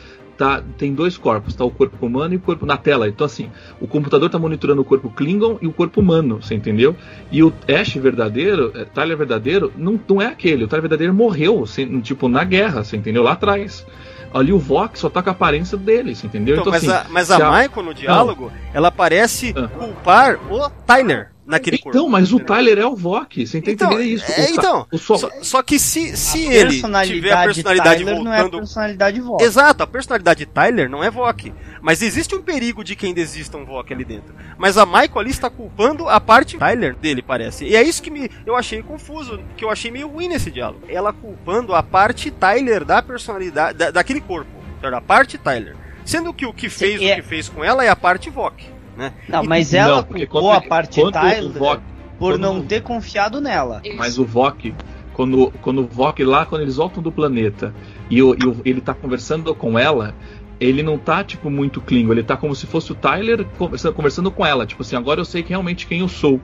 [0.40, 3.06] tá, tem dois corpos, tá o corpo humano e o corpo na tela.
[3.06, 6.96] Então assim, o computador tá monitorando o corpo Klingon e o corpo humano, você entendeu?
[7.30, 10.64] E o Ash verdadeiro, é, Tyler verdadeiro, não, não é aquele.
[10.64, 13.22] O Tyler verdadeiro morreu, assim, tipo, na guerra, você entendeu?
[13.22, 13.86] Lá atrás.
[14.32, 16.56] Ali o Vox só tá com a aparência deles, entendeu?
[16.58, 19.68] Então, mas, assim, a, mas a Michael no diálogo, ela parece Ah.
[19.68, 21.98] culpar o Tyler naquele corpo.
[21.98, 22.40] Então, mas o?
[22.40, 24.30] Tyler é o Vox, você tem que Então, entender isso.
[24.32, 28.32] é, então, o só- Só, que se, se a ele tiver a personalidade Tyler não
[28.32, 29.44] é a voltando personalidade Vox.
[29.44, 31.52] Exato, a personalidade de Tyler não é Vok.
[31.82, 34.34] Mas existe um perigo de que ainda exista um Vok ali dentro.
[34.58, 37.64] Mas a Michael ali está culpando a parte Tyler dele, parece.
[37.64, 40.82] E é isso que me, eu achei confuso, que eu achei meio ruim nesse diálogo.
[40.88, 44.50] Ela culpando a parte Tyler da personalidade, da, daquele corpo.
[44.82, 45.76] A parte Tyler.
[46.04, 48.64] Sendo que o que fez é- o que fez com ela é a parte Vok.
[49.00, 49.12] Né?
[49.28, 51.82] Não, mas ela Não, porque culpou quando- a parte o Tyler Vox-
[52.18, 53.80] por quando- não ter confiado nela.
[53.96, 54.74] Mas o Vok,
[55.14, 57.74] quando, quando o Vok lá, quando eles voltam do planeta
[58.10, 60.14] e, o, e o- ele tá conversando com ela,
[60.60, 64.30] ele não tá, tipo, muito Klingon, ele tá como se fosse o Tyler conversando, conversando
[64.30, 64.66] com ela.
[64.66, 66.38] Tipo assim, agora eu sei que realmente quem eu sou.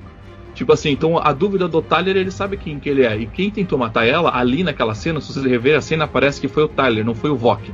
[0.54, 3.14] Tipo assim, então a dúvida do Tyler, ele sabe quem que ele é.
[3.18, 6.48] E quem tentou matar ela, ali naquela cena, se você rever a cena, parece que
[6.48, 7.70] foi o Tyler, não foi o Vok.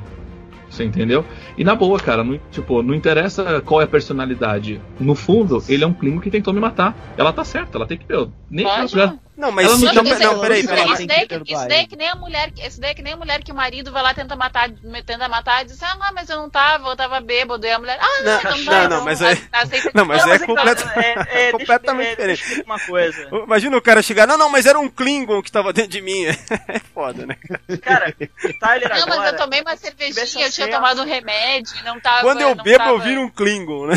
[0.73, 1.23] Você entendeu?
[1.57, 4.81] E na boa, cara, não, tipo, não interessa qual é a personalidade.
[4.99, 6.97] No fundo, ele é um Klingon que tentou me matar.
[7.17, 8.07] Ela tá certa, ela tem que.
[8.09, 10.85] Eu, nem Pode, ela- Não, mas Ela não não, não, Isso- peraí, isso, peraí.
[10.93, 11.87] isso daí, isso daí ele.
[11.87, 14.13] que nem a mulher, isso daí que nem a mulher que o marido vai lá
[14.13, 14.69] tentar matar,
[15.07, 17.67] tenta matar e diz, ah, mas eu não tava, eu tava bêbado.
[17.67, 20.37] E a mulher, ah, não, Não, então não, não, mas aceita- Não, mas Não, é,
[20.37, 22.63] é é- é, completamente é, diferente.
[22.67, 23.29] uma coisa.
[23.33, 26.25] Imagina o cara chegar, não, não, mas era um Klingon que tava dentro de mim.
[26.69, 27.37] É foda, né?
[27.83, 28.15] Cara,
[28.45, 31.99] o Tyler Não, mas eu tomei uma cervejinha, eu tinha acesso- tomado um remédio, não
[32.01, 32.21] tava.
[32.23, 33.95] Quando eu não bebo, tava- eu viro um Klingon, né?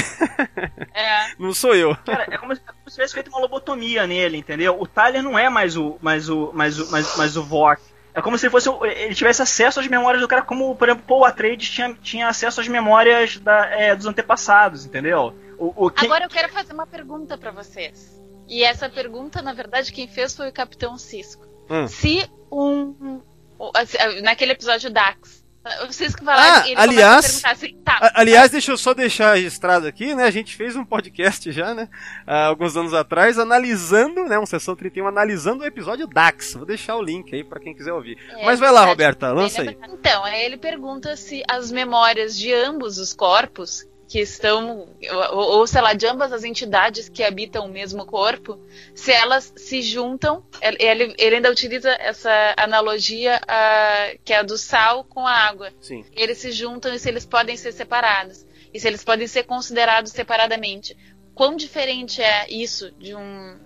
[0.93, 1.25] É.
[1.39, 1.95] Não sou eu.
[2.05, 2.53] Cara, é como
[2.89, 4.79] se, é como se tivesse feito uma lobotomia nele, entendeu?
[4.79, 7.81] O Tyler não é mais o, mais o, mais o, mais, mais o Vok.
[8.13, 11.03] É como se fosse o- ele tivesse acesso às memórias do cara, como, por exemplo,
[11.05, 15.33] Paul Atreides tinha, tinha acesso às memórias da, é, dos antepassados, entendeu?
[15.57, 18.21] O, o quem- Agora eu quero fazer uma pergunta pra vocês.
[18.47, 21.45] E essa pergunta, na verdade, quem fez foi o Capitão Cisco.
[21.69, 21.87] Hum.
[21.87, 23.19] Se um.
[23.73, 25.34] assim, Naquele episódio Dax.
[25.87, 30.13] O Cisco vai Ah, aliás- assim, tá, A- Aliás, deixa eu só deixar registrado aqui,
[30.13, 30.23] né?
[30.25, 31.89] A gente fez um podcast já, né?
[32.27, 34.37] Há alguns anos atrás, analisando, né?
[34.37, 36.53] Um sessão 31, analisando o episódio Dax.
[36.53, 38.17] Vou deixar o link aí pra quem quiser ouvir.
[38.37, 38.85] É, Mas vai lá.
[38.85, 39.77] Roberta, lança aí.
[39.91, 44.87] Então, aí ele pergunta se as memórias de ambos os corpos que estão,
[45.31, 48.59] ou, ou sei lá, de ambas as entidades que habitam o mesmo corpo,
[48.93, 54.57] se elas se juntam, ele, ele ainda utiliza essa analogia ah, que é a do
[54.57, 55.71] sal com a água.
[55.81, 56.05] Sim.
[56.13, 58.45] Eles se juntam e se eles podem ser separados.
[58.73, 60.95] E se eles podem ser considerados separadamente.
[61.33, 63.57] Quão diferente é isso de um.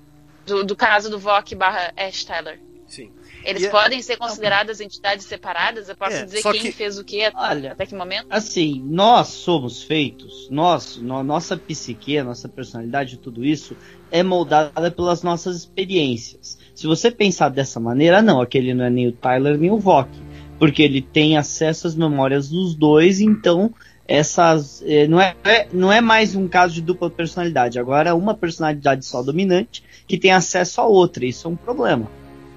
[0.45, 2.59] do, do caso do Vok barra Ash Tyler?
[2.87, 3.11] Sim.
[3.43, 5.87] Eles E é- podem ser consideradas entidades separadas?
[5.89, 8.27] Eu posso É, dizer quem que- fez o que até, Olha, até que momento?
[8.29, 13.75] Assim, nós somos feitos, nós, no- nossa psique, nossa personalidade, tudo isso
[14.11, 16.57] é moldada pelas nossas experiências.
[16.75, 20.09] Se você pensar dessa maneira, não, aquele não é nem o Tyler nem o Vok,
[20.57, 23.73] porque ele tem acesso às memórias dos dois, então
[24.07, 28.13] essas eh, não é, é- não é mais um caso de dupla personalidade, agora é
[28.13, 32.09] uma personalidade só dominante que tem acesso a outra, isso é um problema.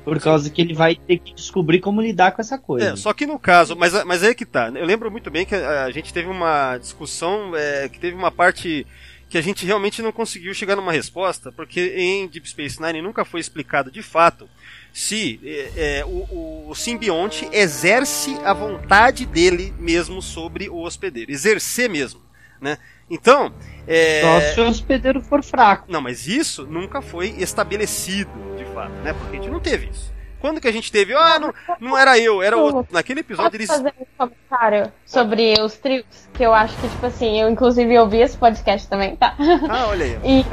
[0.05, 2.91] Por causa que ele vai ter que descobrir como lidar com essa coisa.
[2.91, 4.69] É, só que no caso, mas, mas aí que tá.
[4.75, 8.31] Eu lembro muito bem que a, a gente teve uma discussão, é, que teve uma
[8.31, 8.87] parte
[9.29, 13.25] que a gente realmente não conseguiu chegar numa resposta, porque em Deep Space Nine nunca
[13.25, 14.47] foi explicado de fato
[14.93, 21.33] se é, é, o, o simbionte exerce a vontade dele mesmo sobre o hospedeiro.
[21.33, 22.21] Exercer mesmo,
[22.61, 22.77] né?
[23.11, 23.53] Então,
[23.87, 24.21] é...
[24.21, 25.87] Só se o hospedeiro for fraco.
[25.89, 29.13] Não, mas isso nunca foi estabelecido, de fato, né?
[29.13, 30.13] Porque a gente não teve isso.
[30.43, 31.15] Quando que a gente teve?
[31.15, 32.93] Ah, não, não era eu, era outro.
[32.93, 33.69] Naquele episódio Posso eles.
[33.69, 36.05] fazer um comentário sobre os trios?
[36.35, 39.37] Que eu acho que, tipo assim, eu inclusive ouvi esse podcast também, tá?
[39.71, 40.19] Ah, olha aí.
[40.25, 40.45] E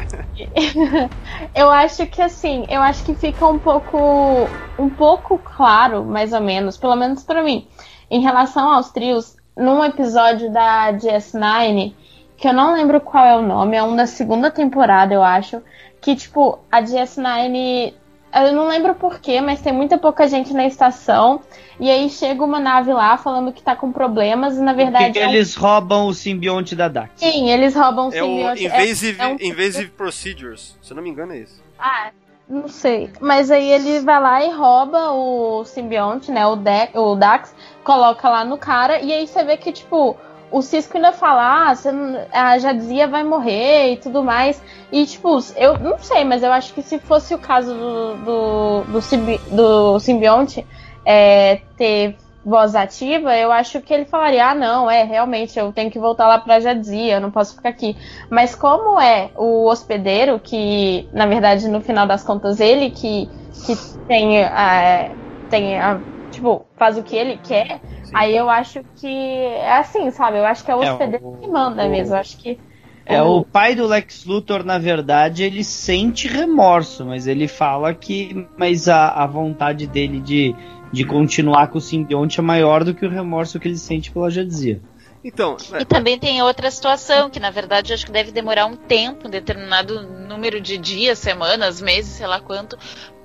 [1.59, 6.41] eu acho que assim, eu acho que fica um pouco um pouco claro, mais ou
[6.41, 7.67] menos, pelo menos pra mim,
[8.11, 11.95] em relação aos trios, num episódio da DS9,
[12.39, 15.61] que eu não lembro qual é o nome, é um da segunda temporada, eu acho,
[16.01, 17.93] que tipo, a DS9
[18.33, 21.41] eu não lembro porquê, mas tem muita pouca gente na estação.
[21.79, 25.05] E aí chega uma nave lá falando que tá com problemas e na verdade.
[25.05, 27.09] Porque é um- eles roubam o simbionte da Dax.
[27.15, 28.65] Sim, eles roubam o É o simbionte.
[28.65, 30.77] Invasive, é um- invasive Procedures.
[30.81, 31.63] Se eu não me engano, é isso.
[31.79, 32.11] Ah,
[32.47, 33.09] não sei.
[33.19, 36.45] Mas aí ele vai lá e rouba o simbionte, né?
[36.45, 40.15] O, De o Dax, coloca lá no cara, e aí você vê que, tipo,
[40.51, 44.61] o Cisco ainda fala, ah, você não- a Jadzia vai morrer e tudo mais.
[44.91, 48.83] E, tipo, eu não sei, mas eu acho que se fosse o caso do, do,
[48.85, 49.55] do,
[49.95, 50.67] do simbionte
[51.05, 55.91] é, ter voz ativa, eu acho que ele falaria, ah, não, é, realmente, eu tenho
[55.91, 57.97] que voltar lá pra Jadzia, eu não posso ficar aqui.
[58.29, 63.29] Mas como é o hospedeiro, que, na verdade, no final das contas, ele que,
[63.65, 63.75] que
[64.07, 65.15] tem, a,
[65.49, 66.03] tem a,
[66.39, 68.11] tipo, faz o que ele quer, Sim.
[68.15, 70.37] aí eu acho que é assim, sabe?
[70.37, 72.15] Eu acho que é o É, hospedeiro o- que manda o- mesmo.
[72.15, 72.57] Eu acho que.
[73.05, 78.47] É, o pai do Lex Luthor, na verdade, ele sente remorso, mas ele fala que.
[78.57, 80.55] Mas a, a vontade dele de,
[80.93, 84.29] de continuar com o simbionte é maior do que o remorso que ele sente pela
[84.29, 84.79] Jadzia.
[85.23, 88.75] Então, E também tem outra situação, que na verdade eu acho que deve demorar um
[88.75, 92.77] tempo, um determinado número de dias, semanas, meses, sei lá quanto,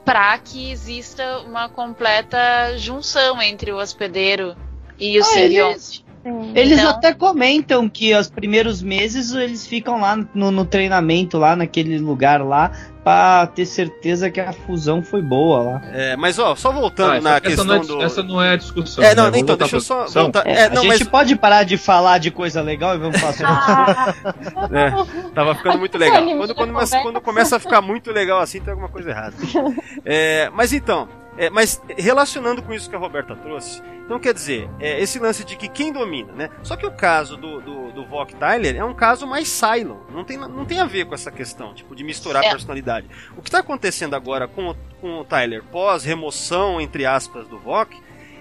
[0.05, 4.57] para que exista uma completa junção entre o hospedeiro
[4.99, 6.04] e o Ah, simbionte.
[6.25, 6.53] Sim.
[6.55, 11.55] Eles Então- até comentam que os primeiros meses eles ficam lá no, no treinamento, lá
[11.55, 12.73] naquele lugar lá,
[13.05, 15.83] pra ter certeza que a fusão foi boa lá.
[15.93, 18.03] é, mas ó, só voltando Ah, essa, na essa questão não é, do.
[18.03, 19.05] essa não é a discussão.
[19.05, 19.15] É, né?
[19.15, 20.23] não, Vamos então, deixa eu só discussão.
[20.23, 20.47] voltar.
[20.47, 23.21] É, É, não, a mas gente pode parar de falar de coisa legal e vamos
[23.21, 24.15] falar sobre Ah,
[24.73, 26.23] É, tava ficando muito legal.
[26.25, 27.01] Quando, de quando, conversa.
[27.03, 29.35] quando começa a ficar muito legal assim, tem alguma coisa errada.
[30.05, 31.07] É, mas então,
[31.37, 35.45] é, mas relacionando com isso que a Roberta trouxe, então quer dizer, é, esse lance
[35.45, 36.51] de que quem domina, né?
[36.63, 39.99] Só que o caso do, do, do Vok Tyler é um caso mais Cylon.
[40.13, 42.51] Não tem, não tem a ver com essa questão, tipo, de misturar É.
[42.51, 43.07] personalidade.
[43.37, 47.59] O que está acontecendo agora com o, com o Tyler pós remoção, entre aspas, do
[47.59, 47.97] Vok,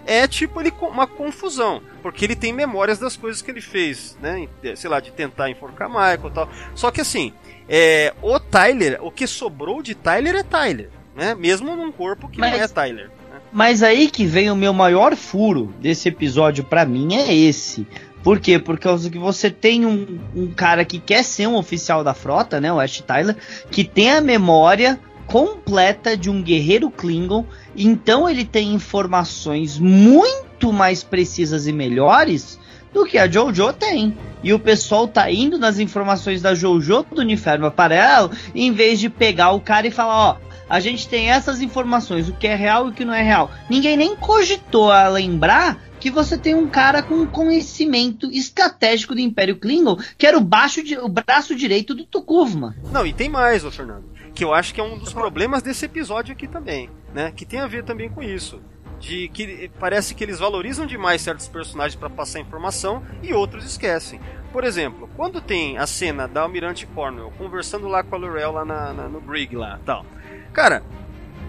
[0.05, 4.49] é tipo ele uma confusão, porque ele tem memórias das coisas que ele fez, né?
[4.75, 6.49] Sei lá, de tentar enforcar Michael e tal.
[6.75, 7.33] Só que assim,
[7.69, 11.33] é, o Tyler, o que sobrou de Tyler é Tyler, né?
[11.35, 13.09] Mesmo num corpo que não Mas- é Tyler.
[13.53, 17.85] Mas aí que vem o meu maior furo desse episódio pra mim é esse.
[18.23, 18.57] Por quê?
[18.57, 22.59] Por causa que você tem um, um cara que quer ser um oficial da frota,
[22.59, 22.73] né?
[22.73, 23.37] O Ash Tyler,
[23.69, 27.45] que tem a memória completa de um guerreiro Klingon.
[27.77, 32.59] Então ele tem informações muito mais precisas e melhores
[32.91, 34.17] do que a Jojo tem.
[34.41, 39.09] E o pessoal tá indo nas informações da Jojo do Uniforme Paralelo, em vez de
[39.09, 42.87] pegar o cara e falar, ó, a gente tem essas informações, o que é real
[42.87, 43.51] e o que não é real.
[43.69, 49.55] Ninguém nem cogitou a lembrar que você tem um cara com conhecimento estratégico do Império
[49.57, 52.75] Klingon, que era o, baixo di- o braço direito do Tukuvma.
[52.91, 55.85] Não, e tem mais, ô Fernando, que eu acho que é um dos problemas desse
[55.85, 57.31] episódio aqui também, né?
[57.35, 58.59] Que tem a ver também com isso.
[58.99, 64.19] De que parece que eles valorizam demais certos personagens para passar informação e outros esquecem.
[64.51, 68.63] Por exemplo, quando tem a cena da Almirante Cornwell conversando lá com a Lorel lá
[68.65, 70.05] na, na- no Brig lá tal.
[70.53, 70.83] Cara,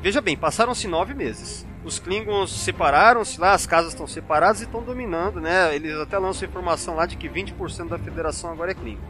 [0.01, 1.67] veja bem, passaram-se nove meses.
[1.85, 5.75] Os Klingons separaram-se lá, as casas estão separadas e estão dominando, né?
[5.75, 9.03] Eles até lançam informação lá de que 20% da federação agora é Klingon.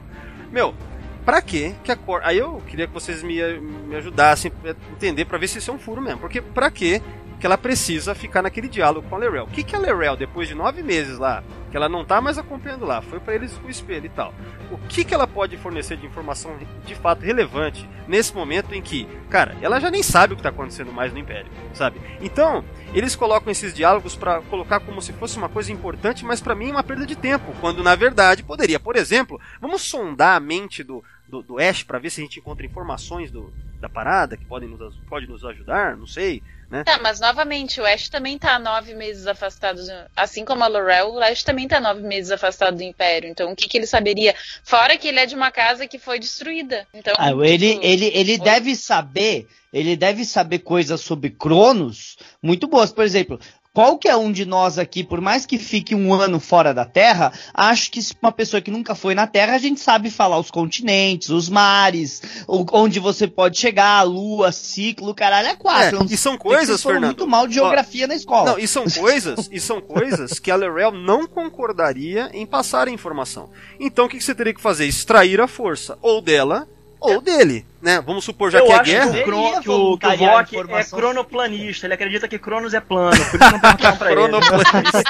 [0.51, 0.75] Meu,
[1.25, 2.21] pra quê que a Cor...
[2.25, 5.75] Aí eu queria que vocês me, me ajudassem a entender pra ver se isso é
[5.75, 6.19] um furo mesmo.
[6.19, 7.01] Porque pra quê
[7.39, 9.45] que ela precisa ficar naquele diálogo com a Lerel?
[9.45, 12.39] O que, que a Lerel, depois de nove meses lá, que ela não tá mais
[12.39, 14.33] acompanhando lá, foi pra eles o espelho e tal.
[14.71, 16.57] O que, que ela pode fornecer de informação
[16.87, 20.51] de fato relevante nesse momento em que, cara, ela já nem sabe o que tá
[20.51, 22.01] acontecendo mais no Império, sabe?
[22.21, 26.55] Então, eles colocam esses diálogos pra colocar como se fosse uma coisa importante, mas pra
[26.55, 30.41] mim é uma perda de tempo, quando na verdade poderia, por exemplo, vamos sondar a
[30.41, 34.37] mente do, do, do Ash pra ver se a gente encontra informações do, da parada
[34.37, 36.41] que podem nos, pode nos ajudar, não sei,
[36.75, 36.83] né?
[36.83, 41.13] Tá, mas novamente, o Ash também tá nove meses afastado, do- assim como a Laurel,
[41.13, 43.31] o Ash também tá nove meses afastado do Império.
[43.31, 44.35] Então, o que, que ele saberia?
[44.65, 46.85] Fora que ele é de uma casa que foi destruída.
[46.93, 52.67] Então, Ah, ele, tipo, ele, ele deve saber, ele deve saber coisas sobre Cronos muito
[52.67, 52.91] boas.
[52.93, 53.39] Por exemplo,
[53.75, 57.91] qualquer um de nós aqui, por mais que fique um ano fora da Terra, acho
[57.91, 61.49] que uma pessoa que nunca foi na Terra, a gente sabe falar os continentes, os
[61.49, 66.03] mares, onde você pode chegar, a lua, ciclo, caralho, é quatro.
[66.03, 67.05] É, e são vocês coisas, Fernando.
[67.07, 68.53] muito mal de geografia na escola.
[68.53, 72.91] Não, e são coisas, e são coisas que a Lerel não concordaria em passar a
[72.93, 73.51] informação.
[73.81, 74.87] Então o que que você teria que fazer?
[74.87, 76.69] Extrair a força, ou dela,
[77.05, 78.01] ou dele, né?
[78.01, 79.13] Vamos supor, já eu que é guerra.
[79.13, 81.87] que o, Cron- que o, que Vok é cronoplanista.
[81.87, 83.11] Ele acredita que Cronos é plano.
[83.31, 84.21] Por isso não perguntaram pra ele.
[84.21, 85.03] Cronoplanista.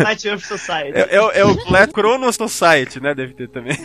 [0.02, 0.98] Night Earth Society.
[0.98, 3.14] É, é o- é o Flat Chronos Society, né?
[3.14, 3.76] Deve ter também.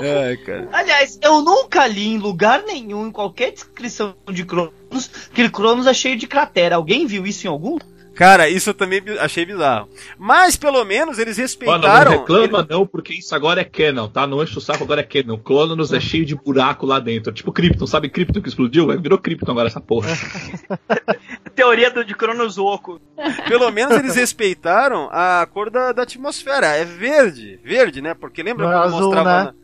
[0.00, 0.68] Ai, cara.
[0.72, 5.94] Aliás, eu nunca li em lugar nenhum, em qualquer descrição de Cronos, que Cronos é
[5.94, 6.76] cheio de cratera.
[6.76, 7.78] Alguém viu isso em algum?
[8.18, 9.88] Cara, isso eu também achei bizarro.
[10.18, 12.10] Mas pelo menos eles Mano, respeitaram.
[12.10, 14.26] não reclama não, porque isso agora é canon, tá?
[14.26, 15.38] Não enche o saco, agora é canon.
[15.38, 17.32] Clonos é cheio de buraco lá dentro.
[17.32, 18.90] Tipo Krypton, sabe Krypton que explodiu?
[18.90, 20.08] É, Virou Krypton agora essa porra.
[21.54, 23.00] Teoria do, de Cronos Oco.
[23.46, 26.66] Pelo menos eles respeitaram a cor da, da atmosfera.
[26.76, 27.60] É verde.
[27.62, 28.14] Verde, né?
[28.14, 29.44] Porque lembra Não é quando azul, mostrava.
[29.44, 29.54] né?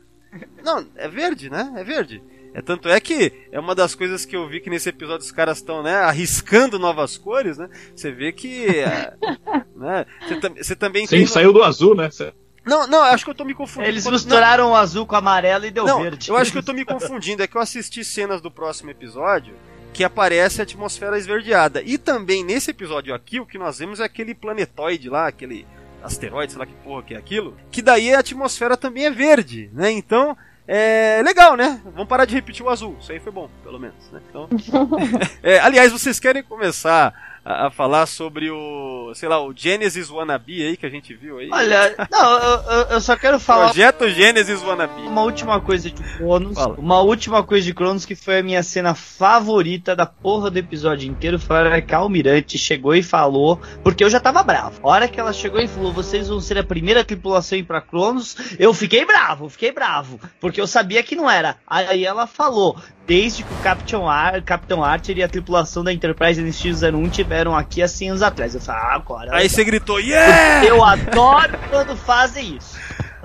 [0.63, 1.73] na- Não, é verde, né?
[1.77, 2.23] É verde.
[2.55, 5.33] É tanto é que é uma das coisas que eu vi que nesse episódio os
[5.33, 7.69] caras estão, né, arriscando novas cores, né?
[7.97, 8.67] Você vê que.
[8.79, 9.13] é,
[9.77, 11.27] né, você, tam- você também Sim, tem.
[11.27, 12.09] saiu do azul, né?
[12.11, 12.33] Cê-
[12.65, 13.91] Não, não, acho que eu tô me confundindo.
[13.91, 16.31] Eles misturaram o azul com o amarelo e deu Não, verde.
[16.31, 17.43] eu acho que eu tô me confundindo.
[17.43, 19.55] É que eu assisti cenas do próximo episódio
[19.93, 21.83] que aparece a atmosfera esverdeada.
[21.83, 25.67] E também nesse episódio aqui, o que nós vemos é aquele planetoide lá, aquele
[26.03, 29.71] asteroide, sei lá que porra que é aquilo, que daí a atmosfera também é verde,
[29.73, 29.91] né?
[29.91, 30.37] Então,
[30.67, 31.81] é legal, né?
[31.85, 32.97] Vamos parar de repetir o azul.
[33.01, 34.21] Isso aí foi bom, pelo menos, né?
[34.29, 34.49] Então,
[35.43, 37.13] é, aliás, vocês querem começar
[37.45, 41.39] a, a, falar sobre o, sei lá, o Genesis Wannabe aí que a gente viu
[41.39, 41.51] aí?
[41.53, 43.67] Olha, não, eu, eu só quero falar.
[43.67, 45.03] Projeto Genesis Wannabe.
[45.03, 46.55] Uma última coisa de Cronos.
[46.55, 46.77] Fala.
[46.79, 51.11] Uma última coisa de Cronos que foi a minha cena favorita da porra do episódio
[51.11, 51.39] inteiro.
[51.39, 53.61] Foi a hora que a Almirante chegou e falou.
[53.83, 54.81] Porque eu já tava bravo.
[54.83, 57.65] A hora que ela chegou e falou: vocês vão ser a primeira tripulação a ir
[57.65, 58.37] pra Cronos.
[58.59, 60.19] Eu fiquei bravo, fiquei bravo.
[60.41, 61.57] Porque eu sabia que não era.
[61.67, 62.77] Aí ela falou:
[63.07, 67.83] desde que o Capitão, Ar Capitão Archer e a tripulação da Enterprise NX-01 tiveram aqui
[67.83, 68.55] há 100 anos atrás.
[68.55, 69.37] Eu falei, ah, agora.
[69.37, 70.65] Aí você gritou, yeah!
[70.65, 72.77] Eu adoro quando fazem isso.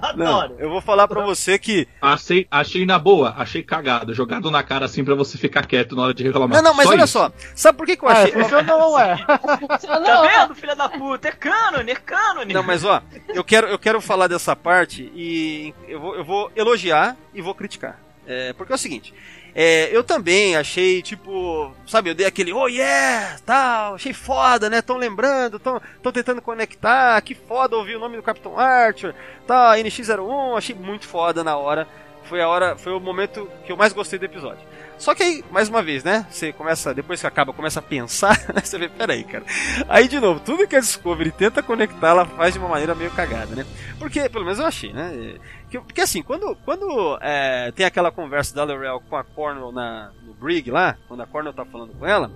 [0.02, 0.54] Adoro.
[0.54, 1.88] Não, eu vou falar pra você que.
[2.02, 6.04] Achei, achei na boa, achei cagado, jogado na cara assim pra você ficar quieto na
[6.04, 6.62] hora de reclamar.
[6.62, 7.14] Não, não, mas só olha isso.
[7.14, 7.32] só.
[7.54, 8.32] Sabe por que, que eu achei.
[8.32, 9.18] É, funcionou, ué.
[9.28, 11.28] Tá vendo, filha da puta?
[11.28, 12.54] É cânone, é cânone.
[12.54, 16.52] Não, mas ó, eu quero, eu quero falar dessa parte e eu vou, eu vou
[16.56, 18.00] elogiar e vou criticar.
[18.26, 19.14] É, porque é o seguinte.
[19.62, 24.82] É, eu também achei, tipo, sabe, eu dei aquele oh yeah, tal, achei foda, né?
[24.82, 29.14] Tão lembrando, tão, tão tentando conectar, que foda ouvir o nome do Capitão Archer,
[29.46, 31.86] tal, NX01, achei muito foda na hora.
[32.24, 34.66] Foi a hora, foi o momento que eu mais gostei do episódio.
[35.00, 36.28] Só que aí, mais uma vez, né?
[36.30, 38.62] Você começa, depois que acaba, começa a pensar, né?
[38.62, 39.46] Você vê, peraí, cara.
[39.88, 43.10] Aí, de novo, tudo que a Discovery tenta conectar, ela faz de uma maneira meio
[43.12, 43.66] cagada, né?
[43.98, 45.40] Porque, pelo menos eu achei, né?
[45.72, 50.34] Porque assim, quando, quando é, tem aquela conversa da L'Oreal com a Cornell na, no
[50.34, 52.30] Brig lá, quando a Cornell tá falando com ela,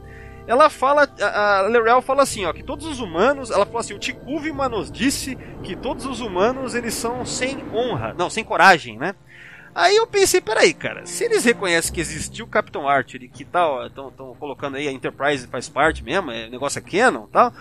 [0.47, 3.93] ela fala, a, a L'Oreal fala assim, ó, que todos os humanos, ela fala assim,
[3.93, 8.97] o Tikuvima nos disse que todos os humanos eles são sem honra, não, sem coragem,
[8.97, 9.15] né?
[9.75, 13.43] Aí eu pensei, peraí, cara, se eles reconhecem que existiu o Capitão Archer e que
[13.43, 17.51] tal, estão colocando aí a Enterprise faz parte mesmo, é, o negócio é canon tal,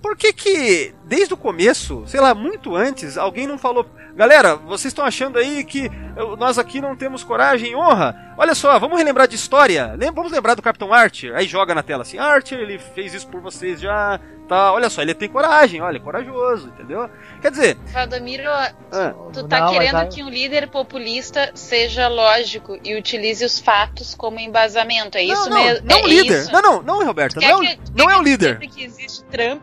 [0.00, 4.86] por que que, desde o começo, sei lá, muito antes, alguém não falou, galera, vocês
[4.86, 5.90] estão achando aí que
[6.38, 8.34] nós aqui não temos coragem e honra?
[8.38, 12.02] Olha só, vamos relembrar de história, vamos lembrar do Capitão Archer, aí joga na tela
[12.02, 15.96] assim, Archer, ele fez isso por vocês já, tá, olha só, ele tem coragem, olha,
[15.96, 17.08] é corajoso, entendeu?
[17.40, 17.76] Quer dizer...
[17.92, 20.08] Valdomiro, ah, tu tá não, querendo aí...
[20.08, 25.62] que um líder populista seja lógico e utilize os fatos como embasamento, é isso não,
[25.62, 25.86] mesmo?
[25.86, 26.52] Não, é líder, isso?
[26.52, 28.58] não, não, não, Roberta, não, é que, não é o líder.
[28.58, 29.62] que existe Trump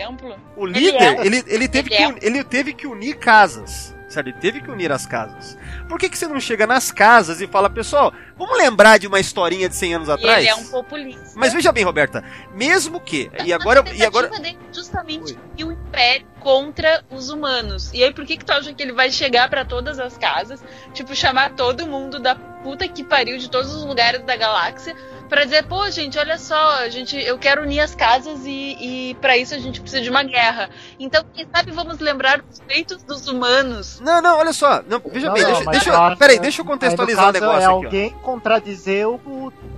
[0.00, 0.36] exemplo.
[0.56, 1.26] O líder, ele, é.
[1.26, 2.26] ele, ele teve, ele, que, é.
[2.26, 3.94] ele teve que unir casas.
[4.10, 4.30] Sabe?
[4.30, 5.56] Ele teve que unir as casas.
[5.88, 9.20] Por que, que você não chega nas casas e fala, pessoal, vamos lembrar de uma
[9.20, 10.38] historinha de 100 anos atrás?
[10.38, 11.32] ele é um populista.
[11.36, 13.30] Mas veja bem, Roberta, mesmo que.
[13.44, 13.84] e agora.
[13.94, 14.28] E agora...
[14.72, 15.64] justamente Oi.
[15.64, 17.92] o Império contra os humanos.
[17.92, 20.62] E aí, por que, que tu acha que ele vai chegar para todas as casas,
[20.92, 24.96] tipo, chamar todo mundo da puta que pariu de todos os lugares da galáxia?
[25.30, 28.76] Para dizer, pô, gente, olha só, a gente, eu quero unir as casas e,
[29.10, 30.68] e para isso a gente precisa de uma guerra.
[30.98, 34.00] Então, quem sabe vamos lembrar os feitos dos humanos.
[34.00, 34.82] Não, não, olha só.
[34.88, 37.86] Não, veja não, bem, não, deixa, deixa, peraí, deixa eu contextualizar o negócio é aqui.
[37.86, 38.24] alguém ó.
[38.24, 39.18] contradizer o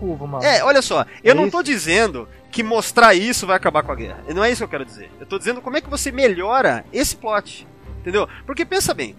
[0.01, 0.43] Cubo, mano.
[0.43, 1.53] É, olha só, eu é não isso?
[1.53, 4.25] tô dizendo que mostrar isso vai acabar com a guerra.
[4.35, 5.11] Não é isso que eu quero dizer.
[5.21, 7.69] Eu tô dizendo como é que você melhora esse plot.
[8.01, 8.29] Entendeu?
[8.45, 9.15] Porque pensa bem,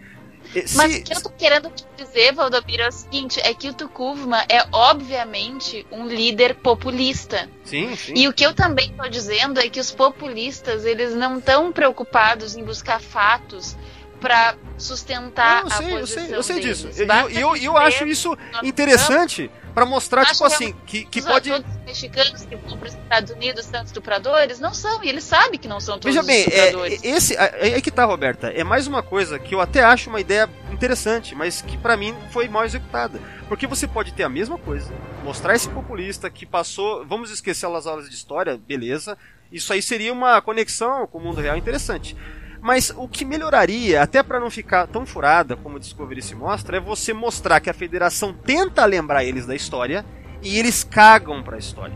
[0.62, 0.78] se...
[0.78, 3.74] Mas o que eu tô querendo te dizer, Valdomiro, é o seguinte: é que o
[3.74, 7.50] Tukuvma é obviamente um líder populista.
[7.64, 8.14] Sim, sim.
[8.16, 12.56] E o que eu também tô dizendo é que os populistas eles não estão preocupados
[12.56, 13.76] em buscar fatos
[14.20, 16.90] para sustentar eu sei, a posição eu sei, eu sei disso.
[16.96, 21.50] E eu, eu, eu, acho isso interessante para mostrar, tipo assim, que, que pode.
[21.50, 24.60] Todos os mexicanos que vão para os Estados Unidos são estupradores?
[24.60, 27.04] Não são, e ele sabe que não são todos Veja bem, estupradores.
[27.04, 28.48] É, esse, é, é que tá, Roberta.
[28.48, 32.16] É mais uma coisa que eu até acho uma ideia interessante, mas que para mim
[32.32, 33.20] foi mal executada.
[33.48, 37.06] Porque você pode ter a mesma coisa, mostrar esse populista que passou.
[37.06, 39.18] Vamos esquecer as aulas de história, beleza.
[39.52, 42.16] Isso aí seria uma conexão com o mundo real interessante.
[42.64, 46.78] Mas o que melhoraria, até para não ficar tão furada como o Discovery se mostra,
[46.78, 50.06] é você mostrar que a Federação tenta lembrar eles da história
[50.42, 51.94] e eles cagam para a história.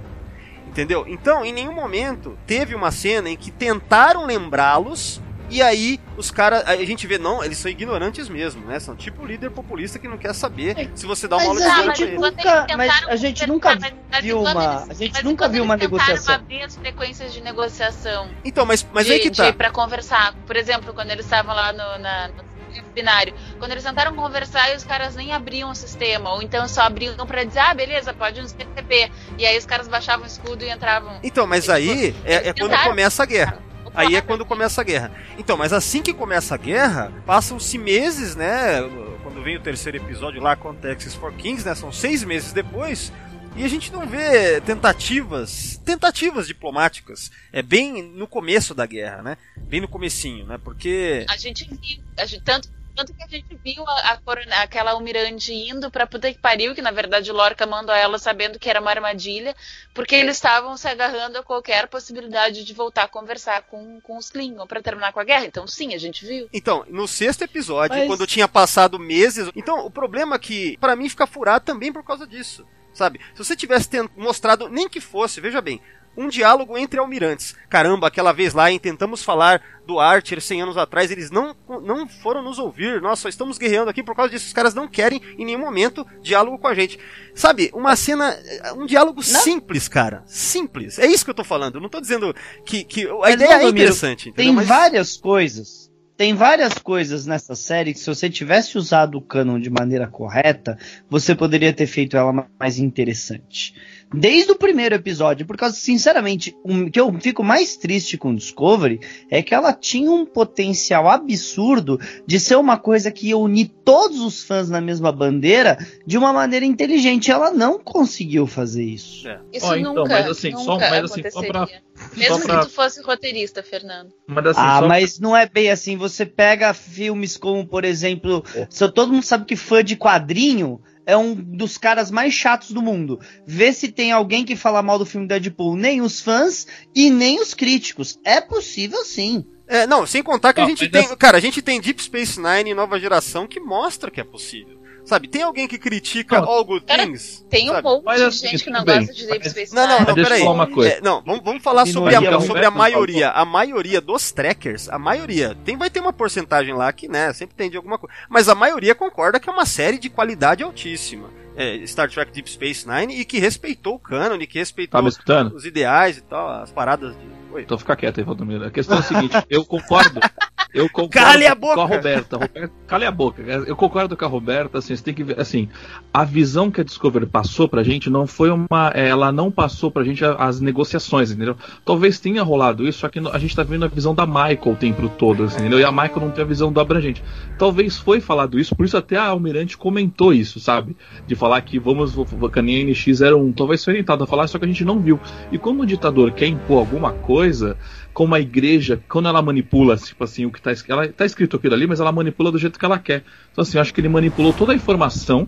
[0.67, 1.05] Entendeu?
[1.07, 6.63] Então, em nenhum momento teve uma cena em que tentaram lembrá-los e aí os caras,
[6.67, 8.79] a gente vê, não, eles são ignorantes mesmo, né?
[8.79, 12.05] São tipo líder populista que não quer saber se você dá uma mas aula de
[12.07, 13.77] nunca, Mas a gente nunca
[14.21, 16.35] viu uma, a gente nunca viu uma negociação.
[16.35, 18.29] abrir as frequências de negociação.
[18.43, 19.53] Então, mas, mas de, aí que tá.
[19.53, 20.33] para conversar.
[20.45, 22.47] Por exemplo, quando eles estavam lá no, na, no
[22.93, 23.33] binário.
[23.59, 27.43] Quando eles tentaram conversar, os caras nem abriam o sistema, ou então só abriam para
[27.43, 29.11] dizer, ah, beleza, pode nos PTP.
[29.37, 31.19] E aí os cares baixavam o escudo e entravam.
[31.23, 33.66] Então, mas aí é, é quando começa a guerra.
[33.97, 35.11] Aí é quando começa a guerra.
[35.39, 38.81] Então, mas assim que começa a guerra, passam-se meses, né?
[39.23, 41.73] Quando vem o terceiro episódio lá com Texas for Kings, né?
[41.73, 43.11] São seis meses depois.
[43.55, 47.31] E a gente não vê tentativas, tentativas diplomáticas.
[47.51, 49.37] É bem no começo da guerra, né?
[49.57, 50.59] Bem no comecinho, né?
[50.63, 51.67] Porque A gente
[52.15, 56.07] a gente, tanto, tanto que a gente viu a, a corone- aquela almirante indo pra
[56.07, 59.55] puta que pariu, que na verdade o Lorca mandou ela sabendo que era uma armadilha,
[59.93, 64.29] porque eles estavam se agarrando a qualquer possibilidade de voltar a conversar com, com os
[64.29, 65.45] Klingon pra terminar com a guerra.
[65.45, 66.49] Então sim, a gente viu.
[66.51, 69.49] Então, no sexto episódio, Mas- quando tinha passado meses.
[69.55, 72.65] Então, o problema é que, pra mim, fica furado também por causa disso.
[72.93, 73.19] Sabe?
[73.35, 75.79] Se você tivesse mostrado, nem que fosse, veja bem,
[76.17, 77.55] um diálogo entre almirantes.
[77.69, 82.07] Caramba, aquela vez lá em tentamos falar do Archer 100 anos atrás, eles não, não
[82.07, 82.99] foram nos ouvir.
[83.01, 84.47] Nós só estamos guerreando aqui por causa disso.
[84.47, 86.99] Os caras não querem em nenhum momento diálogo com a gente.
[87.35, 87.69] Sabe?
[87.73, 88.35] Uma cena,
[88.75, 90.23] um diálogo simples, cara.
[90.25, 90.97] Simples.
[90.99, 91.75] É isso que eu tô falando.
[91.75, 94.31] Eu não tô dizendo que, que a ideia não, é interessante.
[94.33, 95.87] Tem Mas- várias coisas.
[96.17, 100.75] Tem várias coisas nessa série que se você tivesse usado o canon de maneira correta,
[101.07, 103.75] você poderia ter feito ela ma- mais interessante.
[104.13, 109.01] Desde o primeiro episódio, por causa, sinceramente, o que eu fico mais triste com Discovery
[109.29, 114.21] é que ela tinha um potencial absurdo de ser uma coisa que ia unir todos
[114.21, 117.31] os fãs na mesma bandeira de uma maneira inteligente.
[117.31, 119.27] Ela não conseguiu fazer isso.
[119.27, 119.39] É.
[119.51, 121.81] Isso então, nunca, mas assim, nunca só- mas assim, só pra- aconteceria.
[122.15, 124.09] Mesmo só pra- que tu fosse roteirista, Fernando.
[124.25, 125.97] Mas assim, ah, só- mas não é bem assim.
[125.97, 131.15] Você pega filmes como, por exemplo, se todo mundo sabe que fã de quadrinho é
[131.15, 133.19] um dos caras mais chatos do mundo.
[133.45, 137.39] Vê se tem alguém que fala mal do filme Deadpool, nem os fãs e nem
[137.39, 138.19] os críticos.
[138.25, 139.45] É possível sim.
[139.65, 141.17] É, não, sem contar que a Não, gente mas tem.
[141.17, 144.76] Cara, a gente tem Deep Space Nine nova geração que mostra que é possível.
[145.07, 146.49] Sabe, tem alguém que critica Não.
[146.49, 147.45] All Good Cara, Things?
[147.49, 147.83] Tem um sabe?
[147.87, 150.05] monte Mas de assim, gente que não bem, gosta de Deep Space Não, não, Nine.
[150.07, 150.47] não, deixa eu peraí.
[150.53, 150.89] uma coisa.
[150.95, 153.29] É, não, vamos, vamos falar E sobre a, não sobre a maioria.
[153.29, 157.55] A maioria dos trackers, a maioria, tem, vai ter uma porcentagem lá que, né, sempre
[157.55, 158.13] tem de alguma coisa.
[158.29, 161.29] Mas a maioria concorda que é uma série de qualidade altíssima.
[161.55, 165.65] É, Star Trek Deep Space Nine e que respeitou o canon, que respeitou Tá os
[165.65, 167.37] ideais e tal, as paradas de.
[167.53, 167.61] Oi.
[167.61, 168.65] Então fica quieto aí, Valdomiro.
[168.65, 170.19] A questão é a seguinte, eu concordo.
[170.77, 171.75] Eu concordo Cale a boca!
[171.75, 172.37] com a Roberta.
[172.37, 172.71] Roberta.
[172.85, 173.41] Cale a boca.
[173.41, 175.67] Eu concordo com a Roberta, assim, você tem que ver, assim,
[176.13, 179.89] a visão que a Discovery passou pra gente não foi uma, é, ela não passou
[179.89, 181.57] pra gente as negociações, entendeu?
[181.83, 184.75] Talvez tenha rolado isso, só que a gente tá vendo a visão da Michael o
[184.75, 185.79] tempo todo, assim, entendeu?
[185.79, 187.23] E a Michael não tem a visão do abrangente.
[187.57, 190.95] Talvez foi falado isso, por isso até a Almirante comentou isso, sabe?
[191.25, 192.15] De falar que vamos,
[192.51, 195.19] Caninha NX01, talvez foi orientado a falar, só que a gente não viu.
[195.51, 197.75] E como o ditador quer impor alguma coisa,
[198.17, 201.55] como a igreja, quando ela manipula, tipo assim, o que tá, es- ela, tá escrito
[201.55, 203.23] aquilo ali, mas ela manipula do jeito que ela quer.
[203.51, 205.47] Então, assim, eu acho que ele manipulou toda a informação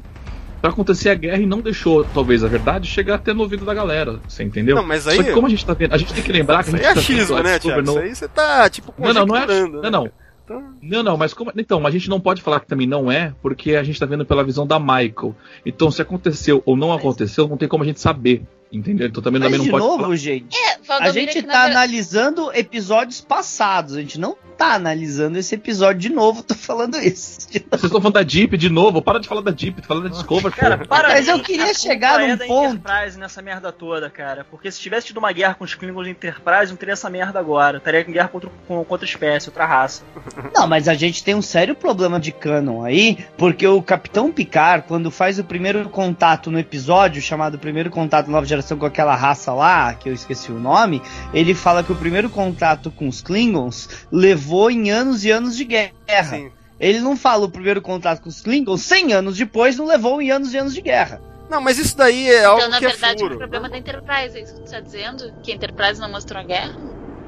[0.61, 3.73] pra acontecer a guerra e não deixou, talvez, a verdade chegar até no ouvido da
[3.73, 4.19] galera.
[4.27, 4.75] Você entendeu?
[4.75, 6.63] Não, mas aí- Só que como a gente tá vendo, a gente tem que lembrar
[6.63, 7.81] que a gente é tá achismo, a né, Thiago?
[7.81, 9.39] não- Isso aí você tá, tipo, Não, não, não é.
[9.47, 10.03] conjecturando, Não, né, não.
[10.03, 10.13] cara?
[10.45, 11.51] Então, Não, não, mas como.
[11.57, 14.25] Então, a gente não pode falar que também não é, porque a gente tá vendo
[14.25, 15.35] pela visão da Michael.
[15.65, 18.43] Então, se aconteceu ou não aconteceu, não tem como a gente saber.
[18.71, 19.07] Entendeu?
[19.07, 20.15] Então também, Mas também de não pode novo, falar.
[20.15, 23.95] gente, É, a gente é na tá verdade- analisando episódios passados.
[23.95, 26.43] A gente não tá analisando esse episódio de novo.
[26.43, 27.39] Tô falando isso.
[27.49, 30.53] Vocês estão falando da Deep de novo, para de falar da Deep, fala da Discovery.
[30.55, 32.75] Cara, para Mas eu queria chegar é num da ponto.
[32.75, 34.45] Enterprise nessa merda toda, cara.
[34.51, 37.39] Porque se tivesse tido uma guerra com os Klingons de Enterprise, não teria essa merda
[37.39, 37.77] agora.
[37.77, 40.03] Estaria em guerra contra, com, com outra espécie, outra raça.
[40.55, 44.85] Não, mas a gente tem um sério problema de canon aí, porque o Capitão Picard,
[44.87, 49.53] quando faz o primeiro contato no episódio, chamado Primeiro Contato Nova Geração com aquela raça
[49.53, 51.01] lá, que eu esqueci o nome,
[51.33, 55.65] ele fala que o primeiro contato com os Klingons levou em anos e anos de
[55.65, 55.91] guerra.
[56.23, 56.51] sim.
[56.79, 60.31] Ele não fala o primeiro contato com os Klingons 100 anos depois, não levou em
[60.31, 61.21] anos e anos de guerra.
[61.49, 63.35] Não, mas isso daí é algo Então, na que é verdade, é furo.
[63.35, 65.33] o problema da Enterprise, é isso que tu tá dizendo?
[65.43, 66.77] Que a Enterprise não mostrou a guerra?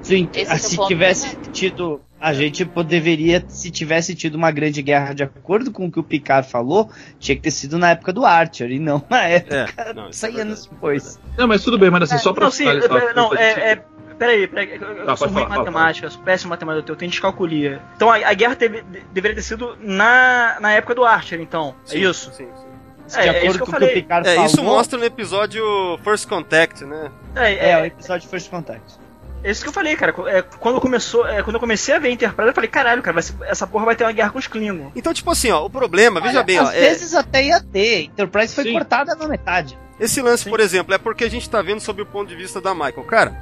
[0.02, 1.44] Sim, Esse é se tivesse né?
[1.52, 2.02] tido.
[2.20, 6.04] A gente deveria, se tivesse tido uma grande guerra de acordo com o que o
[6.04, 6.88] Picard falou,
[7.20, 10.24] tinha que ter sido na época do Archer, e não na época, É, não, isso
[10.28, 11.20] é 100 anos depois.
[11.36, 13.84] Não, mas tudo bem, mas assim, só pra não, sim, é, não, é, é,
[14.20, 16.96] Peraí, peraí, eu, Tá, sou ruim em fala, matemática, eu sou péssimo em matemática, eu
[16.96, 17.82] tenho descalculia.
[17.96, 21.74] Então a, a guerra teve- de- deveria ter sido na, na época do Archer, então.
[21.88, 22.32] é Sim, isso?
[22.32, 22.68] Sim, sim.
[23.08, 23.94] De É, é acordo isso que eu com o que o falei.
[23.96, 24.46] Picard É, falou.
[24.48, 25.64] isso mostra no episódio
[26.04, 27.12] First Contact, né?
[27.36, 29.02] É, É, é, o episódio First Contact.
[29.44, 30.14] É isso que eu falei, cara.
[30.28, 33.36] É, quando, começou, é, quando eu comecei a ver Enterprise, eu falei, caralho, cara, ser-
[33.44, 34.92] essa porra vai ter uma guerra com os Klingons.
[34.96, 38.04] Então, tipo assim, ó, o problema, veja bem, ó, Às é, vezes até ia ter.
[38.06, 38.74] Enterprise foi Sim.
[38.74, 39.78] cortada na metade.
[40.00, 40.50] esse lance, Sim.
[40.50, 43.04] por exemplo, é porque a gente tá vendo sob o ponto de vista da Michael.
[43.04, 43.36] Cara,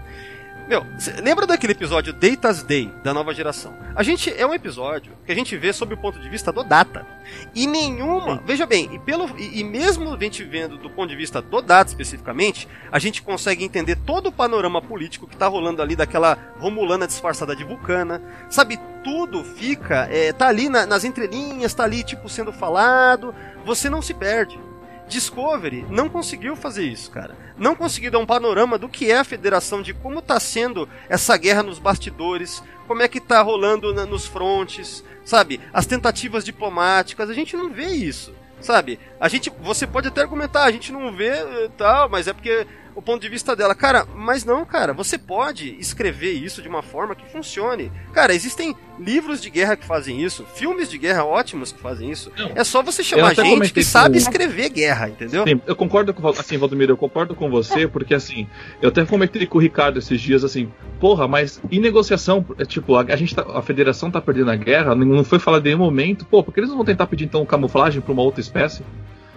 [0.70, 0.86] meu,
[1.24, 3.76] lembra daquele episódio Data's Day, da nova geração?
[3.96, 6.64] A gente, é um episódio que a gente vê sob o ponto de vista do
[6.64, 7.08] Data.
[7.56, 11.16] E nenhuma, veja bem, e, pelo, e, e mesmo a gente vendo do ponto de
[11.16, 15.82] vista do Data especificamente, a gente consegue entender todo o panorama político que tá rolando
[15.82, 18.22] ali daquela Romulana disfarçada de Vulcana.
[18.48, 23.34] Sabe, tudo fica, é, tá ali na- nas entrelinhas, tá ali, tipo, sendo falado,
[23.66, 24.60] você não se perde.
[25.08, 27.36] Discovery não conseguiu fazer isso, cara.
[27.60, 31.36] Não conseguiu dar um panorama do que é a federação, de como tá sendo essa
[31.38, 35.60] guerra nos bastidores, como é que tá rolando na, nos frontes, sabe?
[35.74, 38.34] As tentativas diplomáticas, a gente não vê isso.
[38.62, 39.00] Sabe?
[39.22, 42.68] A gente, você pode até argumentar, a gente não vê eh, tal, mas é porque
[42.96, 43.76] o ponto de vista dela.
[43.76, 47.92] Cara, mas não, cara, você pode escrever isso de uma forma que funcione.
[48.14, 52.32] Cara, existem livros de guerra que fazem isso, filmes de guerra ótimos que fazem isso.
[52.38, 54.18] Não, é só você chamar gente que sabe com...
[54.18, 55.46] escrever guerra, entendeu?
[55.48, 58.48] Sim, eu concordo com assim, Valdomiro, eu concordo com você, porque assim,
[58.82, 62.96] eu até comentei com o Ricardo esses dias assim, porra, mas em negociação, é, tipo,
[62.96, 65.80] a, a gente tá, a federação tá perdendo a guerra, não foi falado em nenhum
[65.80, 68.84] momento, pô, porque eles não vão tentar pedir então camuflagem para uma outra espécie?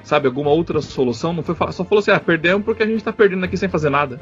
[0.02, 3.02] Sabe, alguma outra solução, não foi falar, só falou assim, ah, perdemos porque a gente
[3.02, 4.20] tá perdendo aqui sem fazer nada.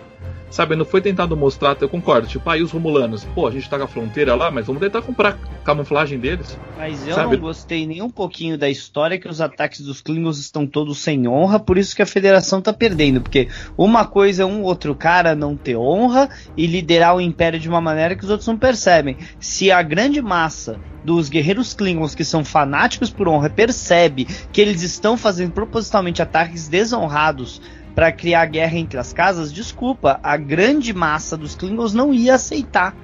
[0.51, 3.71] Sabe, não foi tentado mostrar, eu concordo, tipo, aí ah, os romulanos, pô, a gente
[3.71, 6.59] tá com a fronteira lá, mas vamos tentar comprar camuflagem deles.
[6.77, 7.37] Mas eu sabe?
[7.37, 11.29] não gostei nem um pouquinho da história que os ataques dos Klingons estão todos sem
[11.29, 15.37] honra, por isso que a federação tá perdendo, porque uma coisa é um outro cara
[15.37, 19.17] não ter honra e liderar o império de uma maneira que os outros não percebem.
[19.39, 24.83] Se a grande massa dos guerreiros Klingons que são fanáticos por honra percebe que eles
[24.83, 27.61] estão fazendo propositalmente ataques desonrados
[27.95, 32.95] para criar guerra entre as casas, desculpa, a grande massa dos Klingons não ia aceitar.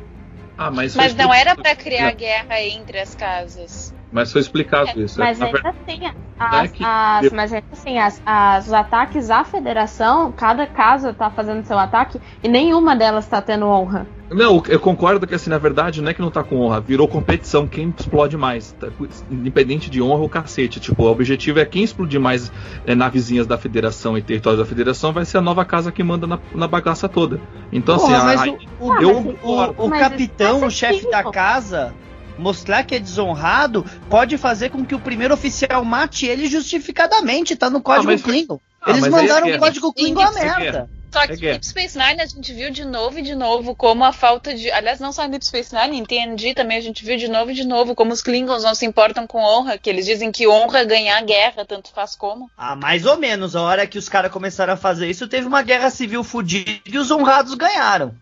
[0.56, 3.94] Ah, mas, mas não era para criar guerra entre as casas.
[4.10, 5.18] Mas foi explicado é, isso.
[5.18, 6.00] Mas ainda assim,
[6.38, 6.84] as, que...
[6.84, 11.78] as, mas ainda assim, as, as, os ataques à federação, cada casa tá fazendo seu
[11.78, 14.06] ataque e nenhuma delas tá tendo honra.
[14.30, 17.06] Não, eu concordo que assim, na verdade, não é que não tá com honra, virou
[17.06, 18.72] competição, quem explode mais.
[18.72, 18.88] Tá,
[19.30, 20.80] independente de honra ou cacete.
[20.80, 22.50] Tipo, o objetivo é quem explodir mais
[22.84, 26.26] é, navezinhas da federação e territórios da federação vai ser a nova casa que manda
[26.26, 27.40] na, na bagaça toda.
[27.72, 31.94] Então, Porra, assim, a, o, o, eu, o, o capitão, o chefe da casa
[32.38, 37.70] mostrar que é desonrado pode fazer com que o primeiro oficial mate ele justificadamente, tá
[37.70, 38.60] no código ah, Klingon.
[38.82, 40.95] Ah, Eles mandaram o código Klingon a merda.
[41.10, 44.04] Só que é Deep Space Nine a gente viu de novo e de novo como
[44.04, 44.70] a falta de.
[44.70, 47.50] Aliás, não só em Deep Space Nine, em TNG também a gente viu de novo
[47.50, 50.46] e de novo como os Klingons não se importam com honra, que eles dizem que
[50.46, 52.50] honra é ganhar guerra, tanto faz como.
[52.56, 53.56] Ah, mais ou menos.
[53.56, 56.98] A hora que os caras começaram a fazer isso, teve uma guerra civil fodida e
[56.98, 58.14] os honrados ganharam.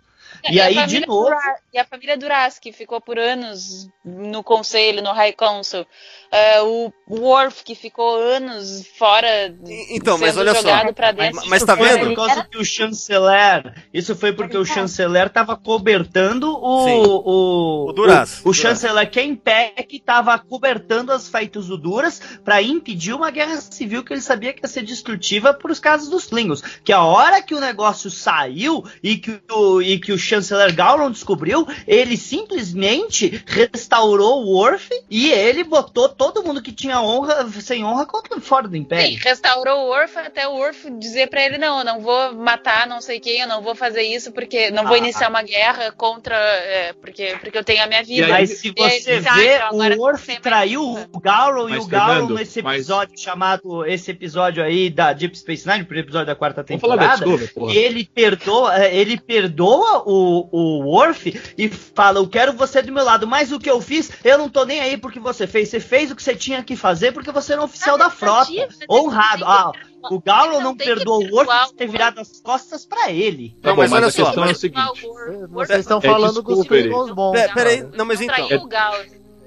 [0.49, 1.25] E, e aí, de novo.
[1.25, 5.87] Dura, e a família Duraski ficou por anos no conselho, no High Council.
[6.35, 9.55] Uh, o Worf, que ficou anos fora.
[9.91, 10.69] Então, mas olha só.
[11.17, 12.09] Mas, mas tá vendo?
[12.09, 13.75] Por causa que o chanceler.
[13.93, 16.85] Isso foi porque o chanceler tava cobertando o.
[16.85, 17.03] Sim.
[17.07, 18.41] O, o Duras.
[18.45, 23.61] O, o chanceler Ken Peck tava cobertando as feitos do Duras para impedir uma guerra
[23.61, 26.63] civil que ele sabia que ia ser destrutiva por os casos dos Klingons.
[26.83, 31.11] Que a hora que o negócio saiu e que o, e que o chanceler Gowron
[31.11, 37.85] descobriu, ele simplesmente restaurou o Worf e ele botou todo mundo que tinha honra, sem
[37.85, 39.19] honra, contra fora do Império.
[39.19, 42.87] Sim, restaurou o Worf até o Worf dizer para ele: não, eu não vou matar
[42.87, 45.93] não sei quem, eu não vou fazer isso porque não vou ah, iniciar uma guerra
[45.93, 46.37] contra.
[46.37, 48.29] É, porque, porque eu tenho a minha vida.
[48.29, 53.21] Mas se você vê, o Worf traiu o Gowron e o Gowron nesse episódio mas...
[53.21, 53.85] chamado.
[53.87, 57.25] Esse episódio aí da Deep Space Nine, o episódio da quarta temporada.
[57.73, 63.05] ele perdoa, é, ele perdoa o, o Worf e fala: Eu quero você do meu
[63.05, 65.69] lado, mas o que eu fiz, eu não tô nem aí porque você fez.
[65.69, 68.51] Você fez o que você tinha que fazer porque você era um oficial da frota.
[68.91, 69.45] Honrado.
[69.45, 69.73] Ah,
[70.11, 73.57] o Galo não, perdoou o Worf de ter virado as costas para ele.
[73.63, 74.35] Não, mas, olha só.
[74.37, 74.49] Mas...
[74.49, 75.09] É o seguinte.
[75.51, 77.33] Vocês estão falando dos Klingons bons.
[77.53, 78.49] Peraí, não, mas então.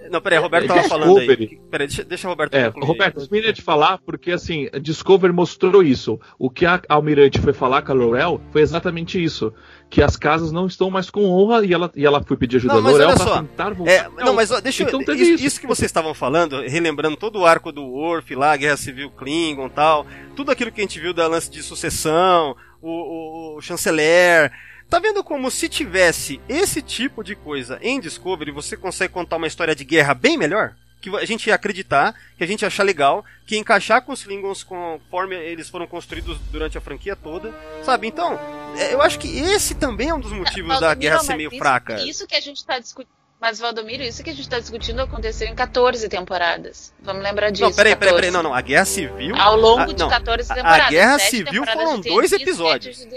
[0.09, 1.59] Não, peraí, Roberto é, tava falando aí.
[1.69, 5.83] Peraí, deixa, deixa o Roberto é, Roberto, eu queria te falar, porque assim, Discovery mostrou
[5.83, 6.19] isso.
[6.39, 9.53] O que a Almirante foi falar com a Laurel foi exatamente isso.
[9.89, 12.73] Que as casas não estão mais com honra e ela, e ela foi pedir ajuda
[12.73, 13.91] não, a Laurel pra tentar voltar.
[13.91, 15.15] É, não, mas ó, deixa então, eu.
[15.15, 15.45] Isso, isso.
[15.45, 19.69] isso, que vocês estavam falando, relembrando todo o arco do Worf lá, Guerra Civil Klingon
[19.69, 24.51] tal, tudo aquilo que a gente viu da lance de sucessão, o, o, o chanceler.
[24.89, 29.47] Tá vendo como se tivesse esse tipo de coisa em Discovery, você consegue contar uma
[29.47, 30.75] história de guerra bem melhor?
[30.99, 34.63] Que a gente ia acreditar, que a gente achar legal, que encaixar com os Klingons
[34.63, 38.07] conforme eles foram construídos durante a franquia toda, sabe?
[38.07, 38.39] Então,
[38.77, 41.57] é, eu acho que esse também é um dos motivos da guerra ser meio isso,
[41.57, 42.01] fraca.
[42.01, 45.47] Isso que a gente tá discutindo mas, Valdomiro, isso que a gente está discutindo aconteceu
[45.47, 46.91] em 14 temporadas.
[46.99, 47.65] Vamos lembrar disso.
[47.65, 48.31] Não, peraí, peraí, peraí.
[48.31, 48.53] Não, não.
[48.53, 49.35] A Guerra Civil.
[49.35, 50.87] Ao longo a, de não, 14 temporadas.
[50.87, 53.07] A Guerra Civil foram dois episódios.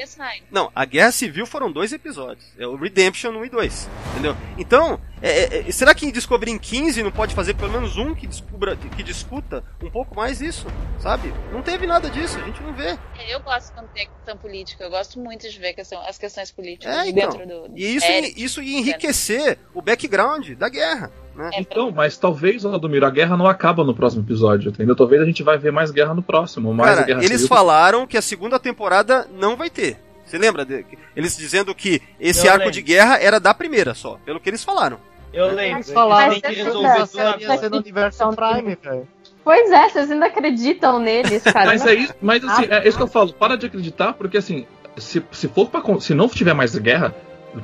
[0.51, 2.47] Não, a Guerra Civil foram dois episódios.
[2.59, 3.89] É o Redemption 1 e 2.
[4.11, 4.37] Entendeu?
[4.59, 7.97] Então, é, é, é, será que em Discovery em 15 não pode fazer pelo menos
[7.97, 10.67] um que, descubra, que discuta um pouco mais isso?
[10.99, 11.33] Sabe?
[11.53, 12.97] Não teve nada disso, a gente não vê.
[13.19, 16.51] É, eu gosto quando tem questão política, eu gosto muito de ver questão, as questões
[16.51, 17.71] políticas é, então, dentro do.
[17.77, 18.07] E isso,
[18.37, 21.11] isso ia enriquecer o background da guerra.
[21.35, 21.51] né?
[21.55, 24.97] É, Então, mas talvez, Valdomiro, a guerra não acaba no próximo episódio, entendeu?
[24.97, 26.73] Talvez a gente vai ver mais guerra no próximo.
[26.75, 27.49] Mais Cara, guerra eles civil.
[27.49, 29.99] falaram que a segunda temporada não vai ter.
[30.25, 30.65] Você lembra?
[30.65, 30.85] de-
[31.17, 32.73] eles dizendo que esse Eu arco lembro.
[32.75, 35.01] de guerra era da primeira só, pelo que eles falaram.
[35.33, 35.77] Eu lembro.
[35.79, 37.59] Mas falaram que resolver tudo Ia agora.
[37.59, 39.09] ser no universo Prime, velho.
[39.45, 41.67] Pois é, vocês ainda acreditam neles, cara.
[41.67, 43.33] Mas é isso, mas assim, é isso que eu falo.
[43.33, 44.67] Para de acreditar, porque assim,
[44.97, 47.15] se, se for con- se não tiver mais guerra,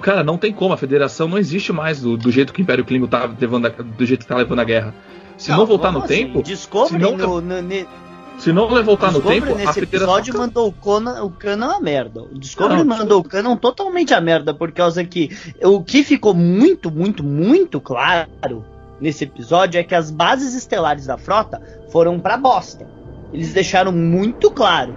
[0.00, 0.72] cara, não tem como.
[0.72, 3.70] A federação não existe mais do, do jeito que o Império Klingon tá levando, a-
[3.70, 4.94] do jeito que tá levando a guerra.
[5.36, 7.62] Se não, voltar no assim, tempo, se não- no, no,
[8.46, 9.82] se não voltar no tempo, a nesse federação.
[9.82, 12.22] episódio mandou o Conan, o Canon a merda.
[12.22, 16.32] O Discovery Não, mandou o Canon totalmente a merda, por causa que o que ficou
[16.32, 18.64] muito, muito, muito claro
[19.00, 22.86] nesse episódio é que as bases estelares da frota foram pra bosta.
[23.32, 24.94] Eles deixaram muito claro,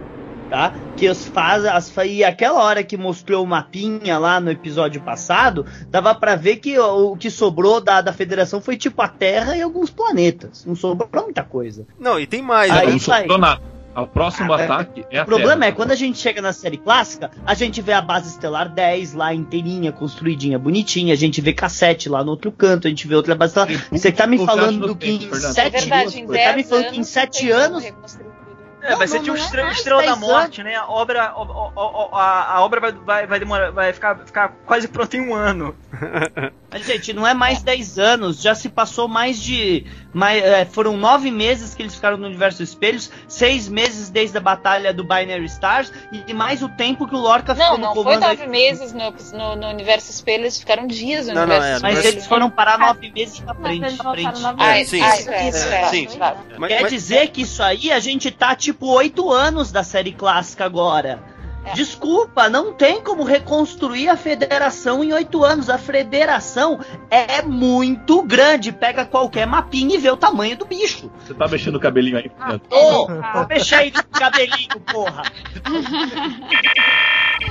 [0.49, 0.73] tá?
[0.97, 5.65] Que as faz, as e aquela hora que mostrou o mapinha lá no episódio passado,
[5.89, 9.55] dava pra ver que o, o que sobrou da, da Federação foi tipo a Terra
[9.55, 10.65] e alguns planetas.
[10.65, 11.85] Não sobrou muita coisa.
[11.99, 12.71] Não, e tem mais.
[12.71, 12.91] Aí né?
[12.93, 13.61] não sobrou nada.
[13.95, 14.63] O próximo Ah, é.
[14.63, 15.65] ataque é a O problema Terra.
[15.67, 19.13] é quando a gente chega na série clássica, a gente vê a base estelar 10
[19.13, 23.15] lá inteirinha, construidinha, bonitinha, a gente vê cassete lá no outro canto, a gente vê
[23.15, 23.87] outra base estelar.
[23.91, 25.43] Você tá me falando que em Fernando.
[25.45, 27.61] É 7 verdade, em Você tá me 10 falando que em anos 7 tem como
[27.61, 27.83] anos.
[28.81, 30.75] É, Não, vai ser não, tipo é Estrela, Estrela da 10 Morte, né?
[30.75, 35.27] A obra, a- a obra vai, vai, vai demorar, vai ficar, ficar quase pronta em
[35.27, 35.75] um ano.
[36.71, 39.85] Mas, gente, não é mais 10 anos, já se passou mais de.
[40.11, 44.41] Mais, é, foram 9 meses que eles ficaram no universo espelhos, 6 meses desde a
[44.41, 45.91] batalha do Binary Stars,
[46.27, 48.21] e mais o tempo que o Lorca Não, ficou no não foi comando.
[48.21, 51.75] nove meses no, no, no universo espelho, eles ficaram dias no Não, não, universo é,
[51.75, 51.95] espelho.
[51.95, 53.97] Mas eles foram parar 9 meses pra Mas frente.
[53.97, 54.41] frente.
[54.41, 55.19] nove Ah, sim, ah, sim.
[55.19, 56.07] isso é, isso É, é, sim.
[56.57, 60.11] Mas- Quer mas- dizer que isso aí a gente tá tipo 8 anos da série
[60.11, 61.28] clássica agora.
[61.65, 61.73] É.
[61.73, 65.69] Desculpa, não tem como reconstruir a federação em 8 anos.
[65.69, 66.79] A federação
[67.11, 68.71] é muito grande.
[68.71, 71.11] Pega qualquer mapinha e vê o tamanho do bicho.
[71.25, 72.59] Você tá mexendo o cabelinho aí, Ah.
[72.71, 75.23] oh, mexei no cabelinho, porra.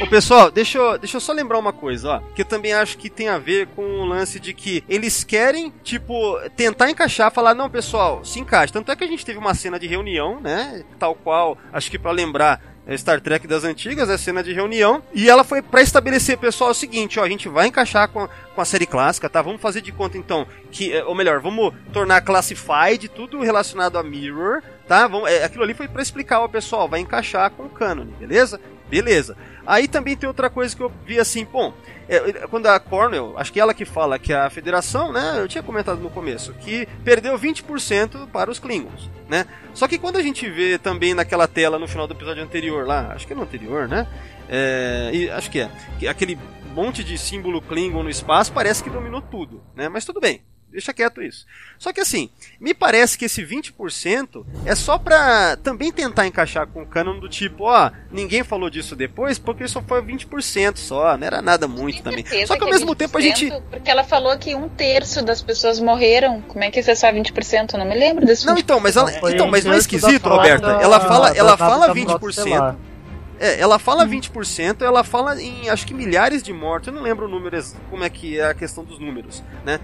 [0.00, 2.20] Ô pessoal, deixa eu, deixa eu só lembrar uma coisa, ó.
[2.34, 5.72] Que eu também acho que tem a ver com o lance de que eles querem,
[5.82, 8.72] tipo, tentar encaixar, falar, não, pessoal, se encaixa.
[8.72, 10.84] Tanto é que a gente teve uma cena de reunião, né?
[10.98, 12.60] Tal qual, acho que pra lembrar.
[12.88, 16.70] É, Star Trek das antigas, é cena de reunião, e ela foi pra estabelecer, pessoal,
[16.70, 19.42] é o seguinte, ó, a gente vai encaixar com a, com a série clássica, tá?
[19.42, 24.62] Vamos fazer de conta então que, ou melhor, vamos tornar classified tudo relacionado a Mirror,
[24.88, 25.06] tá?
[25.06, 28.58] Vamos, é, aquilo ali foi pra explicar, ó, pessoal, vai encaixar com o canon, beleza?
[28.88, 29.36] Beleza.
[29.66, 31.74] Aí também tem outra coisa que eu vi assim, bom,
[32.08, 35.62] é, quando a Cornell, acho que ela que fala que a federação, né, eu tinha
[35.62, 39.46] comentado no começo, que perdeu 20% para os Klingons, né?
[39.74, 43.12] Só que quando a gente vê também naquela tela no final do episódio anterior lá,
[43.12, 44.06] acho que é no anterior, né?
[44.48, 46.38] É, e acho que é, que aquele
[46.74, 49.88] monte de símbolo Klingon no espaço parece que dominou tudo, né?
[49.90, 50.42] Mas tudo bem.
[50.70, 51.46] Deixa quieto isso.
[51.78, 52.28] Só que assim,
[52.60, 57.28] me parece que esse 20% é só pra também tentar encaixar com o canon do
[57.28, 62.02] tipo, ó, ninguém falou disso depois porque só foi 20% só, não era nada muito
[62.02, 62.24] também.
[62.46, 65.24] Só que ao é mesmo tempo a gente 20%, Porque ela falou que um terço
[65.24, 66.42] das pessoas morreram.
[66.42, 67.72] Como é que isso é só 20%?
[67.72, 68.60] Eu não me lembro desse Não, 20%.
[68.60, 70.74] então, mas ela, então, mas não é esquisito, Roberta?
[70.74, 72.28] da- Ela fala, ela fala da frota 20%.
[72.30, 72.76] estelar.
[73.40, 76.88] É, ela fala 20%, ela fala em acho que milhares de mortos.
[76.88, 77.56] Eu não lembro o número,
[77.88, 79.78] como é que é a questão dos números, né?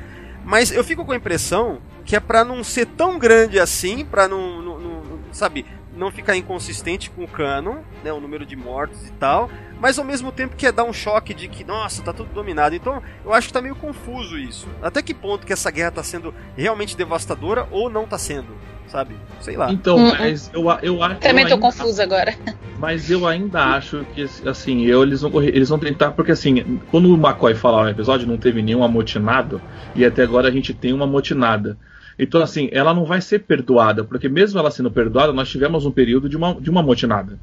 [0.44, 4.28] Mas eu fico com a impressão que é pra não ser tão grande assim, pra
[4.28, 5.64] não, não- não- sabe,
[5.96, 9.48] não ficar inconsistente com o canon, né, o número de mortos e tal,
[9.80, 12.74] mas ao mesmo tempo que é dar um choque de que, nossa, tá tudo dominado.
[12.74, 14.68] Então, eu acho que tá meio confuso isso.
[14.82, 18.54] Até que ponto que essa guerra tá sendo realmente devastadora ou não tá sendo,
[18.88, 19.14] sabe?
[19.40, 19.70] Sei lá.
[19.72, 21.20] Então, Hum, mas eu, eu acho.
[21.20, 22.34] Também eu tô ainda- confusa agora.
[22.76, 26.80] Mas eu ainda acho que, assim, eu, eles, vão, correr- eles vão tentar, porque assim,
[26.90, 29.62] quando o McCoy falar no episódio, não teve nenhum amotinado,
[29.94, 31.78] e até agora a gente tem uma amotinada.
[32.18, 35.90] Então, assim, ela não vai ser perdoada, porque mesmo ela sendo perdoada, nós tivemos um
[35.92, 37.38] período de uma, de uma amotinada.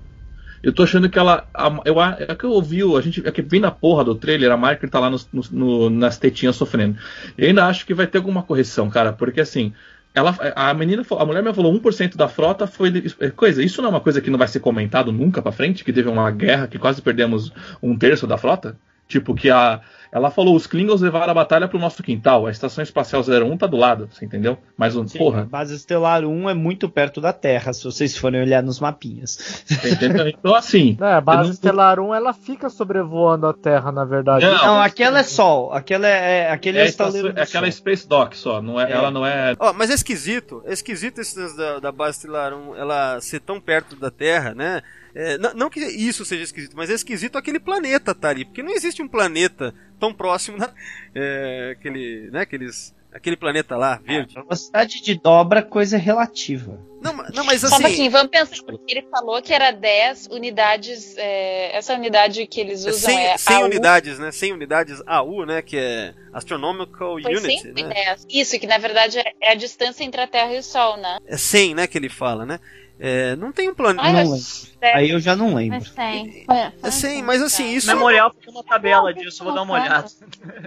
[0.62, 1.48] Eu tô achando que ela.
[1.54, 4.14] a- eu, a- é que eu ouvi, a gente, é que vem na porra do
[4.14, 6.98] trailer, a Marker tá lá nos- no- nas tetinhas sofrendo.
[7.38, 9.74] Eu ainda acho que vai ter alguma correção, cara, porque assim.
[10.14, 13.64] Ela, a menina, a mulher me falou 1% da frota foi é coisa.
[13.64, 16.10] Isso não é uma coisa que não vai ser comentado nunca pra frente, que teve
[16.10, 17.52] uma guerra que quase perdemos
[17.82, 18.78] um terço da frota?
[19.08, 19.82] Tipo que a
[20.12, 23.66] ela falou os Klingons levaram a batalha pro nosso quintal, a estação espacial 01 tá
[23.68, 24.58] do lado, você entendeu?
[24.78, 28.18] Mas um, Sim, a porra, base estelar 1 é muito perto da Terra, se vocês
[28.18, 29.64] forem olhar nos mapinhas.
[29.72, 30.28] entendeu?
[30.38, 34.46] Então assim, É, a base não- Estelar 1 ela fica sobrevoando a Terra, na verdade.
[34.46, 37.42] Não, Não, aquela é Sol, aquela é, é- aquele é, é, a estação- é do
[37.42, 37.72] aquela Sol.
[37.72, 38.94] Space Dock só, não é, É.
[38.94, 42.76] ela não é Ó, mas é esquisito, é esquisito esse da, da base estelar 1,
[42.76, 44.82] ela ser tão perto da Terra, né?
[45.16, 48.64] É, n- não que isso seja esquisito, mas é esquisito aquele planeta tá ali, porque
[48.64, 50.74] não existe um planeta tão próximo, da,
[51.16, 54.36] é, aquele, né, aqueles Aquele planeta lá, verde.
[54.36, 56.80] Velocidade de dobra, coisa relativa.
[57.02, 57.82] Não, não mas assim.
[57.84, 61.18] pouquinho, vamos pensar, porque ele falou que era 10 unidades.
[61.18, 64.32] é, essa unidade que eles usam 100, é 100 AU, unidades, né?
[64.32, 65.62] 100 unidades AU, né?
[65.62, 67.86] Que é Astronomical Foi Unit, 110.
[67.90, 68.16] né?
[68.30, 71.18] Isso, que na verdade é- é a distância entre a Terra e o Sol, né?
[71.26, 71.88] É 100, né?
[71.88, 72.62] Que ele fala, né?
[73.04, 74.00] É, não tem um plano.
[74.00, 74.36] Ah, não.
[74.80, 74.96] É.
[74.96, 75.80] Aí eu já não lembro.
[75.80, 76.46] Mas tem.
[76.46, 77.24] Foi- foi 100, assim.
[77.24, 77.88] mas assim, isso.
[77.88, 80.06] Memorial fica uma tabela disso, eu vou dar uma olhada.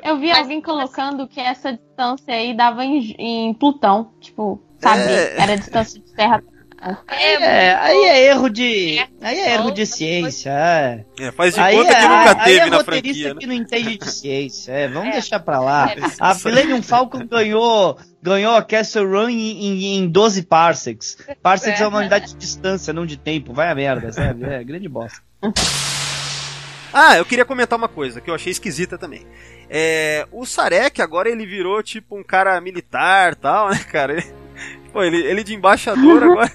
[0.02, 4.10] Eu vi alguém colocando que essa distância aí dava em, em Plutão.
[4.20, 5.02] Tipo, sabe?
[5.02, 5.40] É.
[5.40, 6.42] Era a distância de Terra.
[7.08, 8.98] É, aí é erro de.
[9.20, 10.50] Aí é erro de ciência.
[10.50, 11.04] É.
[11.18, 13.40] É, faz de Aí, conta é, que nunca aí teve é na roteirista franquia, né?
[13.40, 14.72] que não entende de ciência.
[14.72, 15.12] É, vamos É.
[15.12, 15.90] deixar pra lá.
[15.92, 15.96] É.
[16.20, 21.16] A Millennium Falcon ganhou, ganhou a Castle Run em, em, em 12 parsecs.
[21.42, 21.84] Parsecs é.
[21.84, 21.86] É.
[21.86, 23.52] uma unidade de distância, não de tempo.
[23.54, 24.44] Vai a merda, sabe?
[24.44, 25.18] É, grande bosta.
[26.96, 29.26] Ah, eu queria comentar uma coisa que eu achei esquisita também.
[29.68, 34.12] É, o Sarek agora ele virou tipo um cara militar tal, né, cara?
[34.12, 34.24] Ele,
[34.92, 36.52] pô, ele, ele de embaixador agora.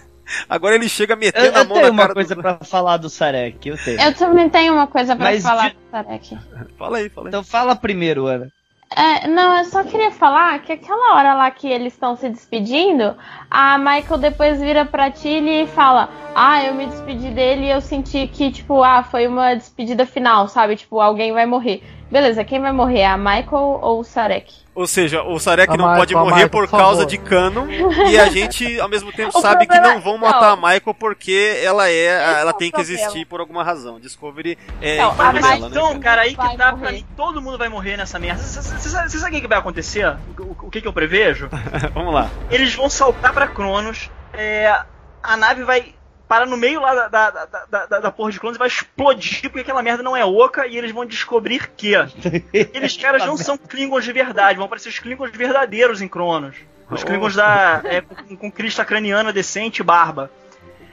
[0.49, 2.41] Agora ele chega Eu, metendo a eu mão tenho na uma cara coisa do...
[2.41, 3.99] pra falar do Sarek, eu tenho.
[4.01, 6.37] Eu também tenho uma coisa pra Mas falar de- do Sarek.
[6.77, 7.29] Fala aí, fala aí.
[7.29, 8.47] Então fala primeiro, Ana.
[8.95, 13.15] É, não, eu só queria falar que aquela hora lá que eles estão se despedindo,
[13.49, 17.81] a Michael depois vira pra Tilly e fala: Ah, eu me despedi dele e eu
[17.81, 20.75] senti que, tipo, ah, foi uma despedida final, sabe?
[20.75, 21.83] Tipo, alguém vai morrer.
[22.11, 23.03] Beleza, quem vai morrer?
[23.05, 24.51] A Michael ou o Sarek?
[24.73, 27.67] Ou seja, o Sarek A não Michael, pode morrer Michael, por por causa de canon
[27.67, 30.65] e a gente ao mesmo tempo O sabe que não vão matar não.
[30.65, 32.99] a Michael porque ela é, é ela tem que problema.
[33.01, 33.99] existir por alguma razão.
[33.99, 35.67] Discovery é Não, a Mas dela, né?
[35.69, 36.81] então, cara, aí que tá, morrer.
[36.81, 38.41] pra mim, todo mundo vai morrer nessa merda.
[38.41, 40.17] Você sabe o que, vai acontecer?
[40.63, 41.49] O, que, que eu prevejo?
[41.93, 42.29] Vamos lá.
[42.49, 44.73] Eles vão saltar pra Cronos, é,
[45.21, 45.93] a nave vai
[46.29, 49.41] parar no meio lá da, da, da, da, da- porra de Cronos e vai explodir
[49.49, 51.95] porque aquela merda não é oca e eles vão descobrir que
[52.55, 56.55] aqueles caras não são Klingons de verdade, vão parecer os Klingons verdadeiros em Cronos.
[56.89, 57.03] Os.
[57.03, 60.31] Klingons da, é, com, com crista craniana decente e barba.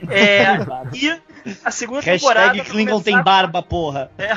[0.09, 0.45] É,
[0.93, 1.15] e
[1.63, 2.47] a segunda temporada.
[2.53, 4.11] Hashtag vai Klingon começar tem barba, porra.
[4.17, 4.31] é,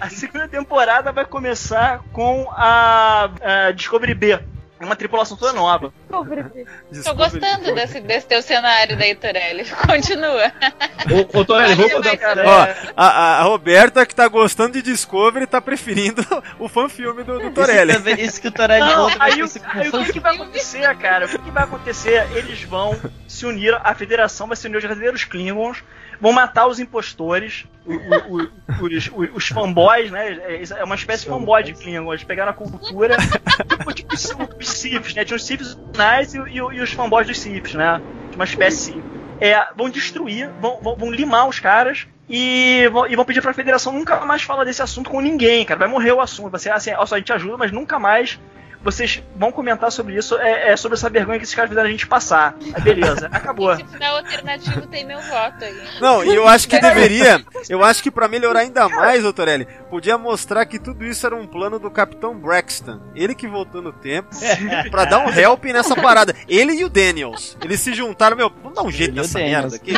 [0.00, 4.40] a segunda temporada vai começar com a, a Discovery B.
[4.80, 5.92] Uma tripulação toda nova.
[6.08, 9.64] Tô gostando desse, desse teu cenário daí, Torelli.
[9.86, 10.50] Continua.
[11.34, 12.16] Ô, ô Torelli, vamos dar.
[12.16, 16.24] cara, Ó, a, a Roberta que tá gostando de Discovery tá preferindo
[16.58, 17.90] o fanfilme do, do Torelli.
[17.92, 20.34] Isso, também- isso que o Torelli Não, também aí, como aí o que, que vai
[20.34, 21.26] acontecer, cara?
[21.26, 22.26] O que, que vai acontecer?
[22.34, 25.84] Eles vão se unir, a federação vai se unir aos verdadeiros Klingons,
[26.20, 30.32] vão matar os impostores, os, os, os fanboys, né?
[30.32, 32.12] É é uma espécie de fanboy de Klingon.
[32.12, 33.16] Eles pegaram a cultura,
[33.68, 35.24] tipo, tipo os, os Siths, né?
[35.24, 38.00] Tinha os Siths originais e, e- e os fanboys dos Siths, né?
[38.34, 39.02] Uma espécie.
[39.40, 42.06] É, vão destruir, vão, vão, vão limar os caras.
[42.32, 45.80] E vão, e vão pedir pra federação nunca mais falar desse assunto com ninguém, cara.
[45.80, 46.50] Vai morrer o assunto.
[46.50, 48.38] Vai ser assim, ó, só a gente ajuda, mas nunca mais
[48.82, 51.90] vocês vão comentar sobre isso, é, é sobre essa vergonha que esses caras fizeram a
[51.90, 52.54] gente passar.
[52.74, 53.72] Aí, beleza, acabou.
[53.72, 55.82] Esse final alternativo tem meu voto aí.
[56.00, 57.44] Não, e eu acho que deveria.
[57.68, 61.36] Eu acho que pra melhorar ainda mais, ô Torelli, podia mostrar que tudo isso era
[61.36, 63.00] um plano do Capitão Braxton.
[63.14, 64.30] Ele que voltou no tempo
[64.90, 66.34] pra dar um help nessa parada.
[66.48, 67.56] Ele e o Daniels.
[67.62, 69.72] Eles se juntaram, meu, vamos dar um jeito nessa Daniels.
[69.72, 69.92] merda aqui.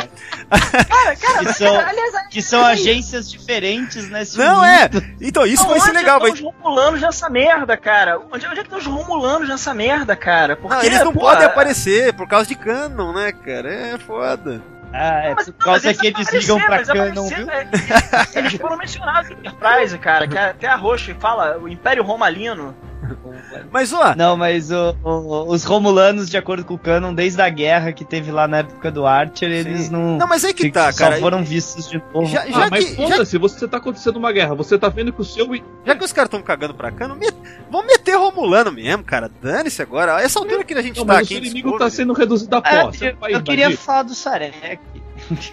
[0.89, 4.23] Cara, cara, Que são, aliás, que são agências diferentes, né?
[4.35, 4.89] Não, é.
[5.21, 6.17] Então, isso vai ser legal.
[6.17, 6.31] estão Vai...
[6.31, 8.19] os romulanos nessa merda, cara?
[8.31, 10.55] Onde, onde é que estão os romulanos nessa merda, cara?
[10.55, 13.73] Porque, Não, eles não pô, podem aparecer por causa de canon, né, cara?
[13.73, 14.61] É foda.
[14.95, 17.49] Ah, é Mas- por causa eles que eles ligam pra Canon, viu?
[17.49, 17.67] é,
[18.35, 22.75] eles- foram mencionados no Enterprise, cara, que até a Roche fala, o Império Romalino.
[23.71, 27.49] Mas, ó, Não, mas o- o- os Romulanos, de acordo com o Canon, desde a
[27.49, 30.17] guerra que teve lá na época do Archer, eles não.
[30.17, 31.17] não, mas aí que tá, só cara.
[31.17, 32.27] foram vistos de novo.
[32.27, 35.11] Já, Ah, já mas que, já, foda-se, você tá acontecendo uma guerra, você tá vendo
[35.11, 35.47] que o seu.
[35.85, 37.33] já que os caras estão cagando pra cano, met...
[37.69, 39.29] vamos meter Romulano mesmo, cara.
[39.41, 40.21] Dane-se agora.
[40.21, 42.13] Essa altura que a gente Não, tá mas o aqui em inimigo tá Discovery- sendo
[42.13, 42.91] reduzido a É, pó.
[42.91, 44.79] Você eu, eu queria falar do Sarek.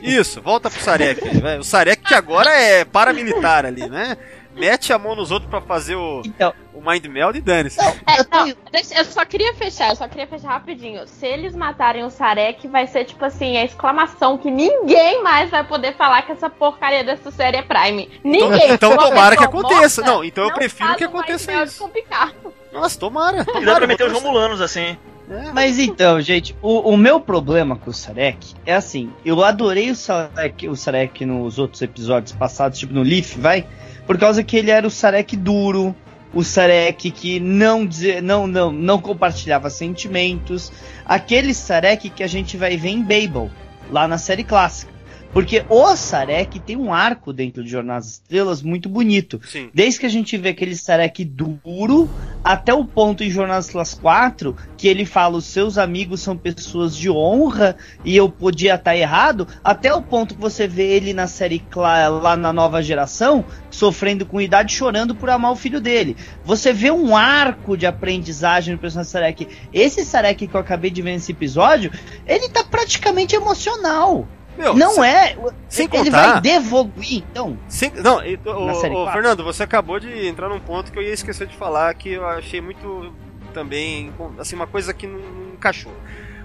[0.03, 1.21] Isso, volta pro Sarek.
[1.61, 4.17] O Sarek que agora é paramilitar ali, né?
[4.55, 7.81] Mete a mão nos outros pra fazer o, Então, o Mind Meld e dane-se.
[7.81, 11.07] É, Eu não, só queria fechar, eu só queria fechar rapidinho.
[11.07, 15.65] Se eles matarem o Sarek, vai ser tipo assim, a exclamação que ninguém mais vai
[15.65, 18.11] poder falar que essa porcaria dessa série é Prime.
[18.25, 18.73] Ninguém.
[18.73, 20.03] então Uma tomara que aconteça.
[20.03, 21.89] morta Não, então eu prefiro que aconteça Mind isso.
[21.89, 22.53] Com.
[22.73, 23.43] Nossa, tomara.
[23.43, 24.13] E dá tomara pra meter os.
[24.13, 24.97] Romulanos assim.
[25.31, 25.53] É.
[25.53, 29.95] Mas então, gente, o, o meu problema com o Sarek é assim, eu adorei o
[29.95, 33.65] Sarek, o Sarek nos outros episódios passados, tipo no Leaf, vai,
[34.11, 35.95] por causa que ele era o Sarek duro,
[36.35, 37.89] o Sarek que não,
[38.21, 40.73] não, não, não compartilhava sentimentos,
[41.07, 43.49] aquele Sarek que a gente vai ver em Babel,
[43.89, 44.93] lá na série clássica.
[45.33, 49.41] Porque o Sarek tem um arco dentro de Jornada das Estrelas muito bonito.
[49.47, 49.71] Sim.
[49.73, 52.11] Desde que a gente vê aquele Sarek duro,
[52.43, 56.37] até o ponto em Jornada das Estrelas 4, que ele fala os seus amigos são
[56.37, 61.15] pessoas de honra e eu podia estar errado, até o ponto que você vê ele
[61.15, 61.63] na série
[62.23, 66.17] lá na nova geração, sofrendo com idade, chorando por amar o filho dele.
[66.45, 69.49] Você vê um arco de aprendizagem no personagem Sarek.
[69.73, 71.93] Esse Sarek que eu acabei de ver nesse episódio,
[72.27, 74.27] ele tá praticamente emocional.
[74.61, 75.37] Meu, não sem- é.
[75.69, 77.59] sem ele contar- vai devoluir, então.
[77.69, 78.23] sem- não, ô,
[79.05, 79.13] quatro.
[79.13, 82.27] Fernando, você acabou de entrar num ponto que eu ia esquecer de falar, que eu
[82.27, 83.13] achei muito
[83.55, 85.93] também, assim, uma coisa que não, não encaixou.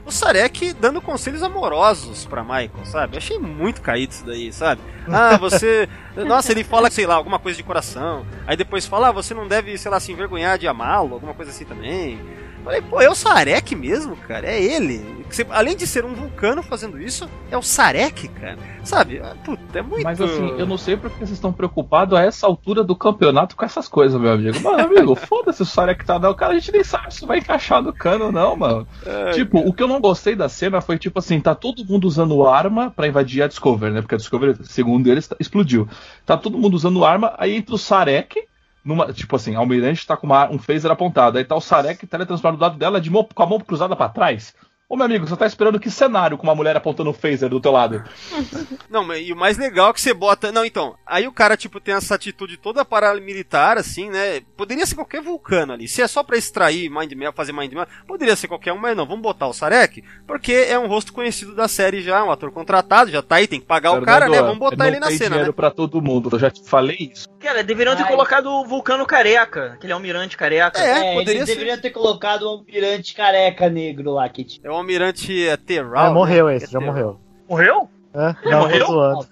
[0.06, 3.16] O Sarek dando conselhos amorosos pra Michael, sabe?
[3.16, 4.80] Eu achei muito caído isso daí, sabe?
[5.12, 5.90] Ah, você.
[6.16, 8.24] Nossa, ele fala, sei lá, alguma coisa de coração.
[8.46, 11.50] Aí depois fala, ah, você não deve, sei lá, se envergonhar de amá-lo, alguma coisa
[11.52, 12.20] assim também.
[12.66, 14.48] Falei, pô, é o Sarek mesmo, cara?
[14.48, 15.24] É ele.
[15.52, 18.58] Além de ser um vulcano fazendo isso, é o Sarek, cara.
[18.84, 19.22] Sabe?
[19.24, 20.04] Ah, Puta, é muito.
[20.04, 23.64] Mas assim, eu não sei porque vocês estão preocupados a essa altura do campeonato com
[23.64, 24.60] essas coisas, meu amigo.
[24.62, 26.34] Mano, amigo, foda-se o Sarek tá não.
[26.34, 28.88] Cara, a gente nem sabe se vai encaixar no cano, não, mano.
[29.06, 32.06] Ai, tipo, o que eu não gostei da cena foi, tipo assim, tá todo mundo
[32.08, 34.02] usando arma pra invadir a Discovery, né?
[34.02, 35.88] Porque a Discovery, segundo eles, explodiu.
[36.26, 38.48] Tá todo mundo usando arma, aí entra o Sarek,
[38.86, 42.06] numa, tipo assim, a Almirante tá com uma- um phaser apontado, aí tá o Sarek
[42.06, 44.54] teletransportado do lado dela de mão- com a mão cruzada pra trás.
[44.88, 47.60] Ô, meu amigo, você tá esperando que cenário com uma mulher apontando um phaser do
[47.60, 48.04] teu lado?
[48.88, 50.52] Não, mas- e o mais legal é que você bota.
[50.52, 50.96] Não, então.
[51.08, 54.42] Aí o cara, tipo, tem essa atitude toda paramilitar, assim, né?
[54.56, 55.88] Poderia ser qualquer vulcano ali.
[55.88, 58.96] Se é só pra extrair Mind Mel, fazer Mind Mel, poderia ser qualquer um, mas
[58.96, 59.08] não.
[59.08, 63.10] Vamos botar o Sarek, porque é um rosto conhecido da série já, um ator contratado,
[63.10, 64.34] já tá aí, tem que pagar o cara, né?
[64.34, 65.56] Fernando, Vamos botar não ele na tem cena, dinheiro né?
[65.56, 66.30] pra todo mundo.
[66.32, 67.28] Eu já te falei isso.
[67.40, 68.10] Cara, deveriam ter Ai.
[68.10, 70.80] colocado o vulcano careca, aquele almirante careca.
[70.80, 71.56] É, É, poderia eles ser.
[71.56, 74.46] deveriam ter colocado o almirante careca negro lá que.
[74.64, 76.12] É o Almirante é, Terral.
[76.12, 76.56] É, morreu né?
[76.58, 76.94] esse, já É Terral.
[76.96, 77.20] morreu.
[77.50, 77.90] Morreu?
[78.14, 78.36] É?
[78.44, 79.28] Ele Não, morreu?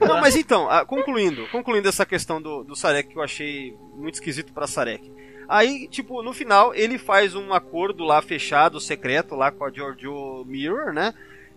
[0.00, 4.14] Não, mas então, ah, concluindo, concluindo essa questão do, do Sarek que eu achei muito
[4.14, 5.12] esquisito pra Sarek.
[5.48, 10.44] Aí, tipo, no final, ele faz um acordo lá fechado, secreto, lá com a Giorgio
[10.46, 11.14] Mirror, né?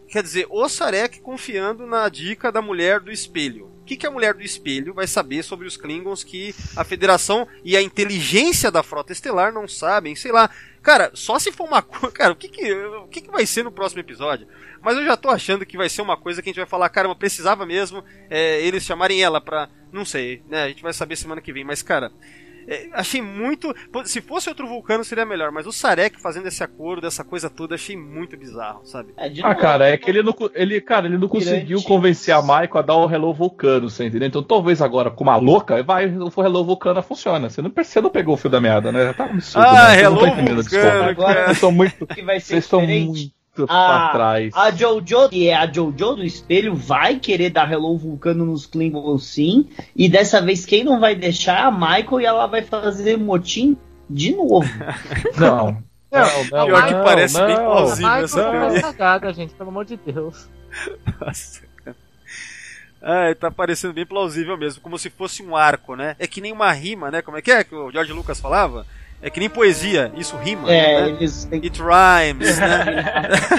[0.10, 3.72] Quer dizer, o Sarek confiando na dica da mulher do espelho.
[3.82, 7.48] O que, que a mulher do espelho vai saber sobre os Klingons que a Federação
[7.64, 10.16] e a inteligência da Frota Estelar não sabem?
[10.16, 10.50] Sei lá.
[10.88, 12.16] Cara, só se for uma coisa.
[12.16, 14.48] Cara, o que que, o que que vai ser no próximo episódio?
[14.82, 16.88] Mas eu já tô achando que vai ser uma coisa que a gente vai falar,
[16.88, 19.68] caramba, precisava mesmo é, eles chamarem ela pra.
[19.92, 20.64] Não sei, né?
[20.64, 21.66] A gente vai saber semana que vem.
[21.66, 22.10] Mas, cara,
[22.94, 23.74] achei muito.
[24.06, 27.76] Se fosse outro vulcano seria melhor, mas o Sarek fazendo esse acordo, essa coisa toda,
[27.76, 29.14] achei muito bizarro, sabe?
[29.18, 32.34] É, de Ah, novo, cara, é que ele não, ele, cara, ele não conseguiu convencer
[32.34, 34.28] a Michael a dar o Hello Vulcano, você entendeu?
[34.28, 37.50] Então talvez agora, com uma louca, vai, o Hello Vulcano funciona.
[37.50, 39.14] Você não, você não pegou o fio da meada, né?
[39.14, 39.96] Tá um absurdo, Ah, né?
[39.96, 41.06] Não Hello entendendo a Vulcano, desculpa.
[41.10, 44.54] Agora- Vocês estão muito, que vai ser vocês estão muito pra trás.
[44.56, 49.26] A Jojo, que é a Jojo do espelho, vai querer dar Hello Vulcano nos Klingons
[49.26, 49.68] sim.
[49.96, 53.76] E dessa vez quem não vai deixar é a Michael e ela vai fazer motim
[54.10, 54.70] de novo.
[55.38, 55.84] Não.
[56.10, 57.66] Não, não, Pior que não, parece bem não.
[57.66, 58.82] plausível Michael essa tá teoria.
[58.82, 60.48] cagada, gente, pelo amor de Deus.
[61.20, 61.98] Nossa, cara.
[63.02, 66.16] Ah, tá parecendo bem plausível mesmo, como se fosse um arco, né?
[66.18, 67.22] É que nem uma rima, né?
[67.22, 68.86] Como é que é que o George Lucas falava?
[69.22, 71.10] É que nem poesia, isso rima, É, né?
[71.10, 72.86] eles têm It rhymes, né?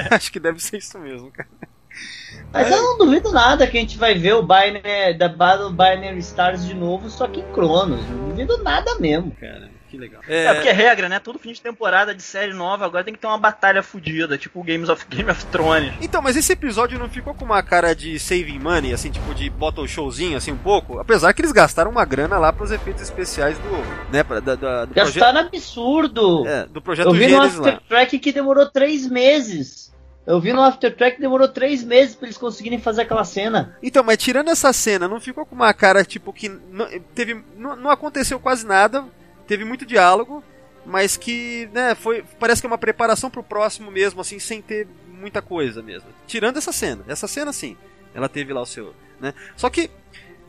[0.10, 1.48] Acho que deve ser isso mesmo, cara.
[2.52, 6.18] Mas eu não duvido nada que a gente vai ver o Binary, da Battle Binary
[6.18, 8.00] Stars de novo, só que em Cronos.
[8.08, 9.32] Não duvido nada mesmo.
[9.32, 10.20] Cara, que legal.
[10.28, 11.18] É, porque é regra, né?
[11.18, 14.60] Todo fim de temporada de série nova agora tem que ter uma batalha fodida, tipo
[14.60, 15.92] o Games of Game of Thrones.
[16.00, 19.48] Então, mas esse episódio não ficou com uma cara de saving money, assim, tipo de
[19.50, 20.98] bottle showzinho, assim, um pouco?
[20.98, 24.84] Apesar que eles gastaram uma grana lá pros efeitos especiais do, né, pra- da, da-
[24.84, 26.46] do, projeto, Gastaram absurdo.
[26.46, 27.68] é, do projeto Eu vi no Gênesis lá.
[27.70, 29.88] After Track que demorou três meses.
[30.26, 33.76] Eu vi no After Track que demorou três meses pra eles conseguirem fazer aquela cena.
[33.82, 37.74] Então, mas tirando essa cena, não ficou com uma cara, tipo, que não, teve, não,
[37.76, 39.04] não aconteceu quase nada,
[39.48, 40.44] teve muito diálogo,
[40.86, 44.86] mas que, né, foi, parece que é uma preparação pro próximo mesmo, assim, sem ter
[45.08, 46.08] muita coisa mesmo.
[46.26, 47.76] Tirando essa cena, essa cena sim,
[48.14, 49.34] ela teve lá o seu, né.
[49.56, 49.90] Só que,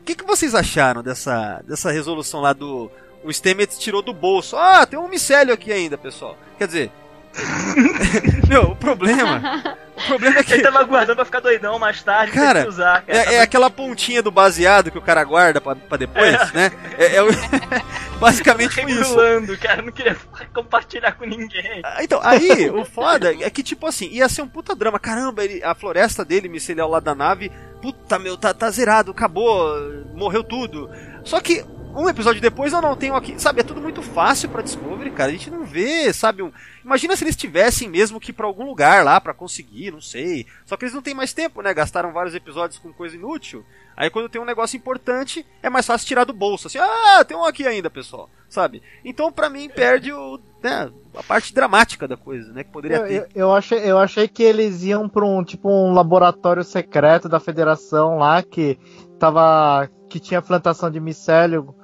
[0.00, 2.88] o que, que vocês acharam dessa, dessa resolução lá do...
[3.22, 4.56] O Stamets tirou do bolso.
[4.56, 6.38] Ah, tem um micélio aqui ainda, pessoal.
[6.56, 6.92] Quer dizer...
[8.48, 9.76] Meu, o problema...
[9.96, 10.54] O problema é que...
[10.54, 13.18] Ele tava guardando pra ficar doidão mais tarde, Cara, usar, cara.
[13.18, 16.72] É, é aquela pontinha do baseado que o cara guarda pra, pra depois, né?
[16.98, 17.28] É, é o-
[18.18, 19.00] basicamente foi isso.
[19.14, 19.82] regulando, cara.
[19.82, 20.16] Não queria
[20.54, 21.82] compartilhar com ninguém.
[21.84, 24.98] Ah, Então, aí, o foda é que, tipo assim, ia ser um puta drama.
[24.98, 27.52] Caramba, ele, a floresta dele, micelial lá da nave,
[27.82, 29.70] puta, meu, tá, tá zerado, acabou,
[30.14, 30.90] morreu tudo.
[31.24, 31.62] Só que
[31.94, 33.34] um episódio depois eu não tenho aqui.
[33.40, 35.30] Sabe, é tudo muito fácil pra Discovery, cara.
[35.30, 36.42] A gente não vê, sabe?
[36.42, 36.52] Um...
[36.84, 40.46] Imagina se eles tivessem mesmo que ir pra algum lugar lá pra conseguir, não sei.
[40.64, 41.74] Só que eles não têm mais tempo, né?
[41.74, 43.64] Gastaram vários episódios com coisa inútil.
[43.96, 46.68] Aí quando tem um negócio importante, é mais fácil tirar do bolso.
[46.68, 48.30] Assim, ah, tem um aqui ainda, pessoal.
[48.48, 48.82] Sabe?
[49.04, 52.64] Então, pra mim, perde o, né, a parte dramática da coisa, né?
[52.64, 53.14] Que poderia Eu, ter.
[53.14, 57.38] eu, eu achei, eu achei que eles iam pra um tipo um laboratório secreto da
[57.38, 58.78] federação lá que
[59.18, 59.88] tava.
[60.08, 61.74] que tinha plantação de micélio.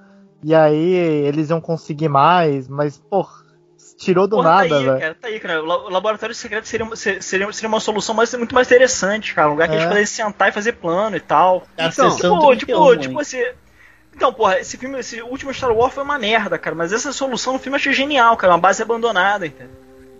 [0.43, 0.93] E aí
[1.27, 3.27] eles iam conseguir mais, mas, pô,
[3.99, 5.01] tirou do Porra, nada, tá aí, velho.
[5.01, 5.63] cara, tá aí, cara.
[5.63, 9.49] O la- o laboratório secreto seria, seria, seria uma solução mais, muito mais interessante, cara.
[9.49, 9.77] Um lugar que É.
[9.79, 11.67] eles pudessem sentar e fazer plano e tal.
[11.77, 12.57] A Então, sessão tipo, 31,
[12.91, 13.21] tipo, tipo hein?
[13.23, 13.55] esse.
[14.15, 16.75] Então, porra, esse filme, esse último Star Wars foi uma merda, cara.
[16.77, 18.53] Mas essa solução no filme eu achei genial, cara.
[18.55, 19.75] Uma base abandonada, entendeu?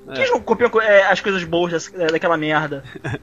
[0.07, 2.83] Por que eles não copiam é, as coisas boas das- daquela merda?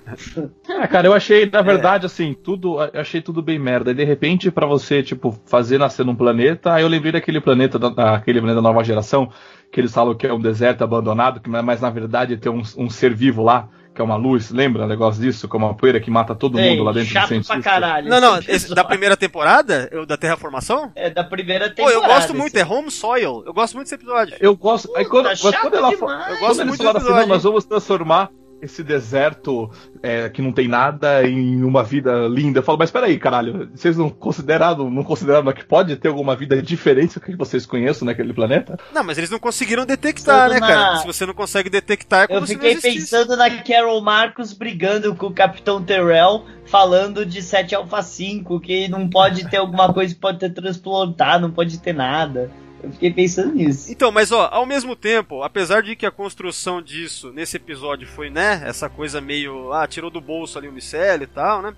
[0.70, 2.82] É, cara, eu achei, na verdade, assim, tudo.
[2.82, 3.92] Eu achei tudo bem merda.
[3.92, 7.78] E de repente, pra você, tipo, fazer nascer num planeta, aí eu lembrei daquele planeta,
[7.80, 9.32] da, daquele planeta da nova geração,
[9.72, 12.90] que eles falam que é um deserto abandonado, que mas na verdade tem um, um
[12.90, 15.48] ser vivo lá, que é uma luz, lembra um negócio disso?
[15.48, 17.62] Com uma poeira que mata todo Ei, mundo lá dentro do chato pra cientista.
[17.62, 18.10] caralho.
[18.10, 20.92] Não, não, esse da primeira temporada, eu, da Terraformação?
[20.96, 21.96] É da primeira Pô, temporada.
[22.00, 22.60] eu gosto muito, esse.
[22.60, 23.44] é Home Soil.
[23.46, 24.36] Eu gosto muito desse episódio.
[24.40, 24.96] Eu gosto.
[24.96, 26.22] aí quando, Puta, mas chato quando ela demais.
[26.22, 28.30] Eu quando gosto eles muito falaram do assim, nós vamos transformar
[28.64, 29.70] esse deserto
[30.02, 32.60] é, que não tem nada em uma vida linda.
[32.60, 36.62] Eu falo, mas peraí, caralho, vocês não consideraram, não consideraram que pode ter alguma vida
[36.62, 38.80] diferente do que vocês conhecem naquele planeta?
[38.94, 40.92] Não, mas eles não conseguiram detectar, né, Pensando cara?
[40.94, 44.02] na- Se você não consegue detectar, é como Eu se não fiquei pensando na Carol
[44.02, 49.58] Marcos brigando com o Capitão Terrell, falando de 7 Alpha 5, que não pode ter
[49.58, 52.50] alguma coisa que pode ter transplantar, não pode ter nada.
[52.84, 53.90] Eu fiquei pensando nisso.
[53.92, 58.30] Então, mas ó, ao mesmo tempo, apesar de que a construção disso nesse episódio foi,
[58.30, 61.74] né, essa coisa meio, ah, tirou do bolso ali o micélio e tal, né?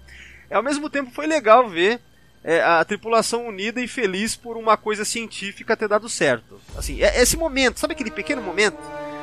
[0.49, 2.02] Ao mesmo tempo foi legal ver
[2.44, 6.60] é, a tripulação unida e feliz por uma coisa científica ter dado certo.
[6.77, 8.77] Assim, é- esse momento, sabe aquele pequeno momento?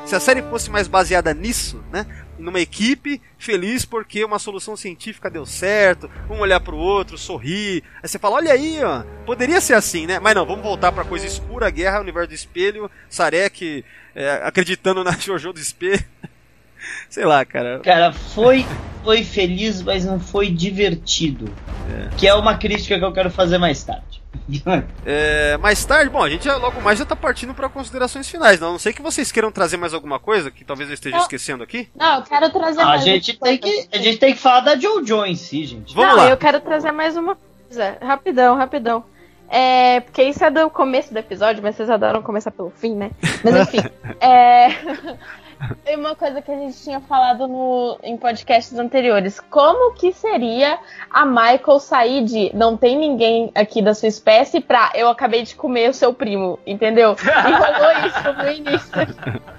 [0.05, 2.07] Se a série fosse mais baseada nisso, né?
[2.39, 7.85] Numa equipe feliz porque uma solução científica deu certo, um olhar pro outro, sorrir.
[8.03, 10.19] Aí você fala, olha aí, ó, poderia ser assim, né?
[10.19, 13.85] Mas não, vamos voltar pra coisa escura, guerra, universo do espelho, Sarek
[14.15, 16.05] é, acreditando na Jojo do espelho.
[17.09, 17.81] Sei lá, cara.
[17.81, 18.67] Cara, foi,
[19.05, 21.53] foi feliz, mas não foi divertido.
[22.17, 24.23] Que é uma crítica que eu quero fazer mais tarde.
[25.05, 28.61] É, mais tarde, bom, a gente já, logo mais já tá partindo pra considerações finais.
[28.61, 31.17] Não, a não sei que vocês queiram trazer mais alguma coisa que talvez eu esteja
[31.17, 31.23] Não.
[31.23, 31.89] esquecendo aqui.
[31.95, 33.89] Não, eu quero trazer a, mais gente uma tem coisa.
[33.89, 35.95] que, a gente tem que falar da Jojo em si, gente.
[35.95, 36.31] Vamos Não, lá.
[36.31, 37.99] eu quero trazer mais uma coisa.
[38.01, 39.05] Rapidão, rapidão.
[39.49, 43.11] É, porque isso é do começo do episódio, mas vocês adoram começar pelo fim, né?
[43.45, 43.87] Mas enfim.
[44.21, 44.69] é...
[45.85, 49.41] Tem uma coisa que a gente tinha falado no, em podcasts anteriores.
[49.41, 50.79] Como que seria
[51.11, 55.55] a Michael sair de não tem ninguém aqui da sua espécie pra eu acabei de
[55.55, 57.17] comer o seu primo, entendeu?
[57.23, 59.53] E rolou isso no início.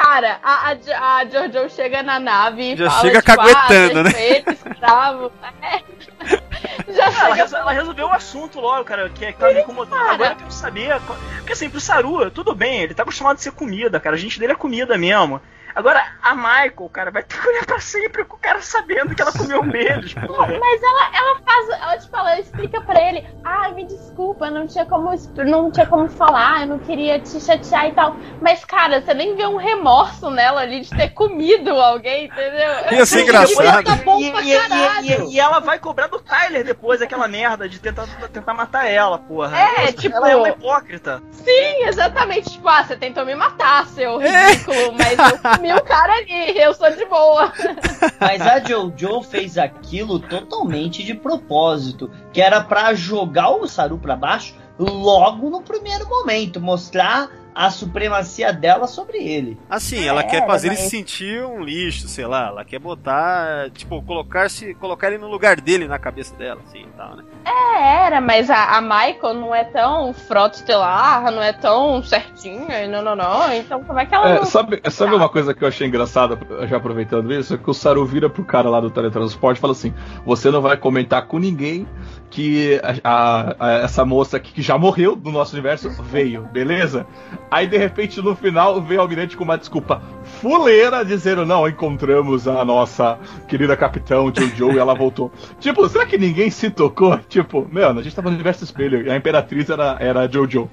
[0.00, 4.02] Cara, a, a, a Jojo chega na nave e Já fala, chega tipo, caguetando, ah,
[4.04, 4.10] né?
[4.46, 5.32] escravo.
[5.62, 6.92] É.
[6.92, 9.60] Já Ah, ela, chega resol- ela resolveu o assunto logo, cara, que, que tava me
[9.60, 9.98] incomodando.
[9.98, 10.12] cara.
[10.14, 11.00] Agora eu quero saber.
[11.36, 14.16] Porque assim, pro Saru, tudo bem, ele tá acostumado a ser comida, cara.
[14.16, 15.40] A gente dele é comida mesmo.
[15.78, 19.22] Agora, a Michael, cara, vai ter que olhar pra sempre com o cara sabendo que
[19.22, 19.62] ela comeu
[20.26, 20.58] porra.
[20.58, 24.84] Mas ela, ela faz, ela tipo, ela explica pra ele, ai, me desculpa, não tinha
[24.84, 25.08] como
[25.46, 28.16] não tinha como falar, eu não queria te chatear e tal.
[28.42, 32.70] Mas, cara, você nem vê um remorso nela ali de ter comido alguém, entendeu?
[32.90, 33.84] Ia ser Sim, engraçado.
[33.84, 37.28] Tá bom E, pra e- e- e- e ela vai cobrar do Tyler depois aquela
[37.28, 39.56] merda de tentar, tentar matar ela, porra.
[39.56, 41.22] É, Ela- tipo- Ela é uma hipócrita.
[41.30, 42.50] Sim, exatamente.
[42.50, 46.74] Tipo, ah, você tentou me matar, seu ridículo, mas eu comi o cara ali, eu
[46.74, 47.52] sou de boa.
[48.20, 54.16] Mas a Jojo fez aquilo totalmente de propósito, que era pra jogar o Saru pra
[54.16, 57.28] baixo logo no primeiro momento, mostrar
[57.58, 59.58] a supremacia dela sobre ele.
[59.68, 62.46] Assim, ela É, quer fazer ele se sentir um lixo, sei lá.
[62.46, 66.96] Ela quer botar, tipo, colocar-se, colocar ele no lugar dele na cabeça dela, assim e
[66.96, 67.24] tal, né?
[67.44, 72.84] É, era, mas a, a Michael não é tão frota estelar, não é tão certinha,
[72.84, 73.52] e não, não, não.
[73.52, 74.44] Então como é que ela É, não...
[74.44, 78.06] sabe, sabe uma coisa que eu achei engraçada, já aproveitando isso, é que o Saru
[78.06, 79.92] vira pro cara lá do teletransporte e fala assim:
[80.24, 81.88] você não vai comentar com ninguém
[82.30, 87.06] que a- a- a- essa moça aqui que já morreu do nosso universo veio, beleza?
[87.50, 90.02] Aí de repente no final veio o Almirante com uma desculpa
[90.40, 93.18] fuleira dizendo: não, encontramos a nossa
[93.48, 95.32] querida capitão Jojo e ela voltou.
[95.58, 97.18] Tipo, será que ninguém se tocou?
[97.28, 100.68] Tipo, meu, a gente tava no universo espelho e a imperatriz era, era a Jojo.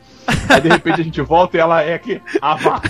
[0.49, 2.82] Aí de repente a gente volta e ela é aqui, Ava.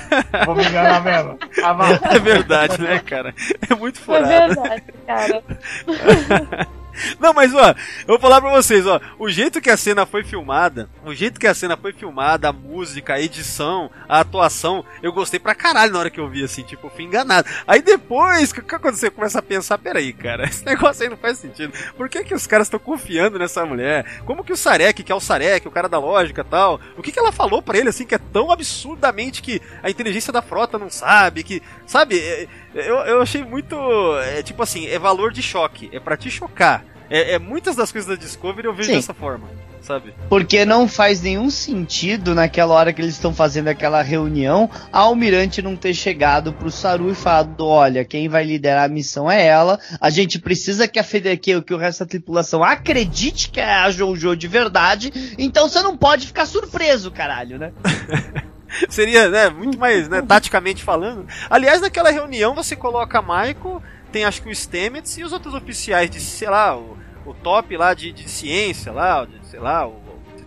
[0.45, 1.37] Vou me enganar mesmo.
[1.63, 1.99] Ava.
[2.11, 3.33] É verdade, né, cara?
[3.69, 4.53] É muito Foi furado.
[4.55, 5.43] verdade, cara.
[7.19, 7.69] Não, mas ó,
[8.01, 11.39] eu vou falar pra vocês, ó, o jeito que a cena foi filmada, o jeito
[11.39, 15.93] que a cena foi filmada, a música, a edição, a atuação, eu gostei pra caralho
[15.93, 17.47] na hora que eu vi, assim, tipo, eu fui enganado.
[17.67, 21.17] Aí depois, que- que quando você começa a pensar, peraí, cara, esse negócio aí não
[21.17, 21.73] faz sentido.
[21.95, 24.22] Por que que os caras estão confiando nessa mulher?
[24.26, 27.11] Como que o Sarek, que é o Sarek, o cara da lógica tal, o que
[27.11, 30.77] que ela falou pra ele, assim, que é tão absurdamente que a inteligência da frota
[30.77, 33.76] não sabe, que, sabe, é- eu, eu achei muito,
[34.19, 36.84] é, tipo assim, é valor de choque, é pra te chocar.
[37.10, 38.95] É, é, muitas das coisas da Discovery eu vejo Sim.
[38.95, 39.47] dessa forma,
[39.80, 40.11] sabe?
[40.27, 45.61] Porque não faz nenhum sentido naquela hora que eles estão fazendo aquela reunião, a Almirante
[45.61, 49.80] não ter chegado pro Saru e falado: olha, quem vai liderar a missão é ela.
[50.02, 53.72] A gente precisa que a Fede- que, que o resto da tripulação acredite que é
[53.72, 55.35] a Jojo de verdade.
[55.38, 57.72] Então você não pode ficar surpreso, caralho, né?
[58.89, 61.27] Seria, né, muito mais, né, taticamente falando.
[61.49, 63.81] Aliás, naquela reunião você coloca Michael,
[64.11, 67.76] tem acho que o Stamets e os outros oficiais de, sei lá, o, o top
[67.76, 70.05] lá de, de ciência lá, de, sei lá, o,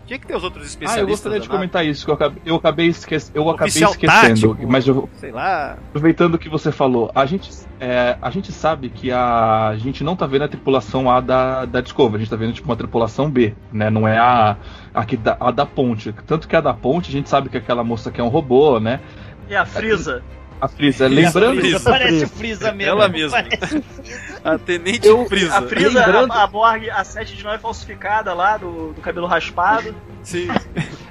[0.09, 1.03] tinha que ter os outros Ah, especialistas.
[1.03, 4.07] eu gostaria de comentar isso, que eu acabei, eu acabei, esque- eu acabei esquecendo.
[4.55, 4.67] tático.
[4.67, 5.73] Mas eu, Sei lá.
[5.91, 10.03] aproveitando o que você falou, a gente, é, a gente sabe que a, a gente
[10.03, 12.77] não tá vendo a tripulação A da, da Discovery, a gente tá vendo tipo uma
[12.77, 13.91] tripulação B, né?
[13.91, 14.57] Não é a,
[14.95, 16.13] a, que da, a da ponte.
[16.27, 18.81] Tanto que a da ponte, a gente sabe que aquela moça que é um robô,
[18.81, 19.01] né?
[19.49, 20.23] E a Frieza?
[20.61, 21.61] A Freeza, lembrando.
[21.61, 21.91] Freeza.
[21.91, 22.91] Parece o Freeza mesmo.
[22.93, 23.39] Ela mesma.
[24.45, 25.59] A Tenente Eu- Frieza.
[25.59, 29.27] A Frieza, Lembrando- a, a Borg, a 7 de 9 falsificada lá, do, do cabelo
[29.27, 29.95] raspado.
[30.23, 30.49] Sim.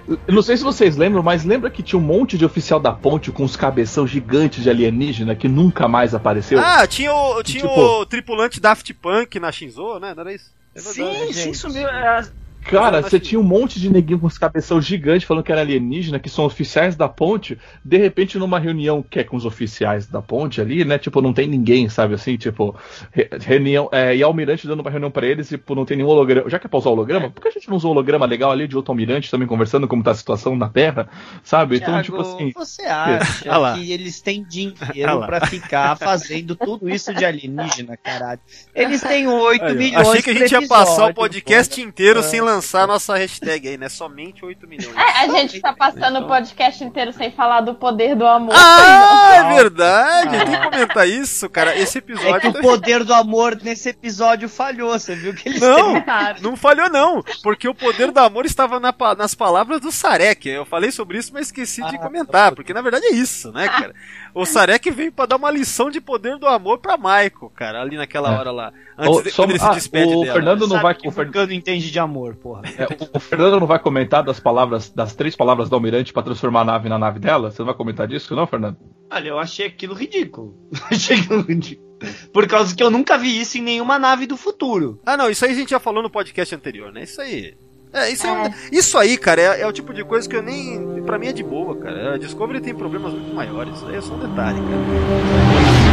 [0.08, 2.92] Eu não sei se vocês lembram, mas lembra que tinha um monte de oficial da
[2.92, 6.60] ponte com os cabeção gigantes de alienígena que nunca mais apareceu?
[6.60, 10.14] Ah, tinha o, tinha Tipo- o tripulante Daft Punk na Shinzo, né?
[10.14, 10.52] Não era isso?
[10.76, 10.96] É verdade.
[11.20, 11.54] Sim, sim, gente.
[11.56, 11.90] isso mesmo.
[11.90, 12.24] É,
[12.70, 15.62] Cara, você que- tinha um monte de neguinho com os cabeção gigantes falando que era
[15.62, 17.58] alienígena, que são oficiais da ponte.
[17.84, 20.98] De repente, numa reunião que é com os oficiais da ponte ali, né?
[20.98, 22.36] Tipo, não tem ninguém, sabe assim?
[22.38, 22.76] Tipo,
[23.12, 23.90] re- reunião.
[23.92, 26.50] É, e almirante dando uma reunião pra eles, tipo, não tem nenhum holograma.
[26.50, 28.68] Já que é pra usar holograma, por que a gente não usou holograma legal ali
[28.68, 31.08] de outro almirante também conversando como tá a situação na Terra?
[31.44, 31.78] Sabe?
[31.78, 32.52] Então, tipo Thiago, assim.
[32.54, 35.26] Você acha Ah que eles têm Ah dinheiro lá.
[35.26, 38.40] pra ficar fazendo tudo isso de alienígena, caralho?
[38.76, 39.76] Eles têm 8 Aí, ó.
[39.76, 42.24] milhões Achei que a gente ia passar o podcast inteiro Ah.
[42.24, 43.90] sem lançar a nossa hashtag aí, né?
[43.90, 44.96] Somente 8 milhões.
[44.96, 48.54] É, a gente tá passando o podcast inteiro sem falar do poder do amor.
[48.56, 50.36] Ah, é verdade!
[50.36, 50.46] Ah.
[50.46, 51.76] Tem que comentar isso, cara.
[51.78, 52.50] Esse É que episódio.
[52.50, 56.42] o poder do amor nesse episódio falhou, você viu que eles Não, terminaram.
[56.42, 60.48] não falhou não, porque o poder do amor estava na nas palavras do Sarek.
[60.50, 63.68] Eu falei sobre isso, mas esqueci de Ah, comentar, porque na verdade é isso, né,
[63.68, 63.94] cara?
[64.40, 67.98] O Sarek veio pra dar uma lição de poder do amor pra Michael, cara, ali
[67.98, 68.38] naquela É.
[68.38, 68.74] hora lá.
[68.98, 70.34] Antes Ô, de, quando ele se ah, despede o dela.
[70.34, 70.96] Fernando não vai.
[71.06, 72.62] O, Fer- Vulcano entende de amor, porra.
[72.78, 76.22] é, o- o Fernando não vai comentar das palavras, das três palavras do Almirante pra
[76.24, 77.50] transformar a nave na nave dela?
[77.52, 78.78] Você não vai comentar disso, não, Fernando?
[79.12, 80.56] Olha, eu achei aquilo ridículo.
[80.92, 81.88] achei aquilo ridículo.
[82.32, 85.02] Por causa que eu nunca vi isso em nenhuma nave do futuro.
[85.04, 87.04] Ah, não, isso aí a gente já falou no podcast anterior, né?
[87.04, 87.56] Isso aí.
[87.94, 88.54] É, isso, é.
[88.72, 91.02] isso aí, cara, é, é o tipo de coisa que eu nem.
[91.04, 92.16] Pra mim é de boa, cara.
[92.16, 93.76] A Discovery tem problemas muito maiores.
[93.76, 95.88] Isso aí é só um detalhe, cara.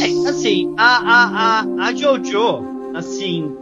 [0.00, 3.56] É, assim, a, a, a, a Jojo, assim,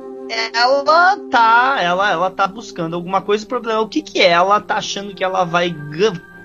[0.52, 1.78] ela tá.
[1.80, 3.44] Ela, ela tá buscando alguma coisa.
[3.44, 5.70] O problema é o que, que ela tá achando que ela vai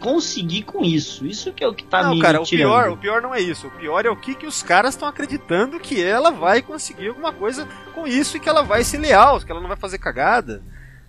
[0.05, 1.25] conseguir com isso.
[1.25, 2.69] Isso que é o que tá não, me cara, o tirando.
[2.69, 3.67] pior, o pior não é isso.
[3.67, 7.33] O pior é o que, que os caras estão acreditando que ela vai conseguir alguma
[7.33, 10.61] coisa com isso e que ela vai ser leal, que ela não vai fazer cagada.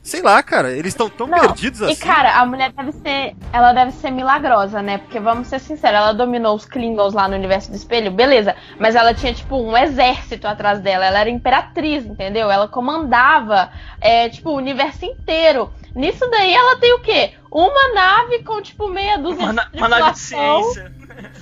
[0.06, 1.93] Sei lá, cara, eles estão tão Não, perdidos assim.
[1.93, 3.35] E cara, a mulher deve ser.
[3.52, 4.98] Ela deve ser milagrosa, né?
[4.98, 8.55] Porque vamos ser sinceros, ela dominou os Klingons lá no universo do espelho, beleza.
[8.78, 11.05] Mas ela tinha, tipo, um exército atrás dela.
[11.06, 12.48] Ela era imperatriz, entendeu?
[12.48, 13.68] Ela comandava,
[14.01, 15.73] é, tipo, o universo inteiro.
[15.93, 17.32] Nisso daí ela tem o quê?
[17.58, 20.62] Uma nave com, tipo, meia dúzia uma, na- de uma nave de tripulação.
[20.72, 20.92] ciência.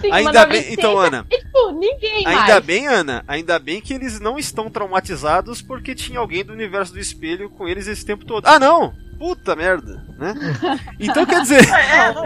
[0.00, 2.64] Sim, Ainda bem, então, Ana, E, tipo, ninguém ainda mais.
[2.64, 7.00] bem, Ana, ainda bem que eles não estão traumatizados porque tinha alguém do universo do
[7.00, 8.46] espelho com eles esse tempo todo.
[8.46, 8.94] Ah, não!
[9.18, 10.34] Puta merda, né?
[11.00, 11.68] Então quer dizer.
[11.68, 12.24] É, é, não.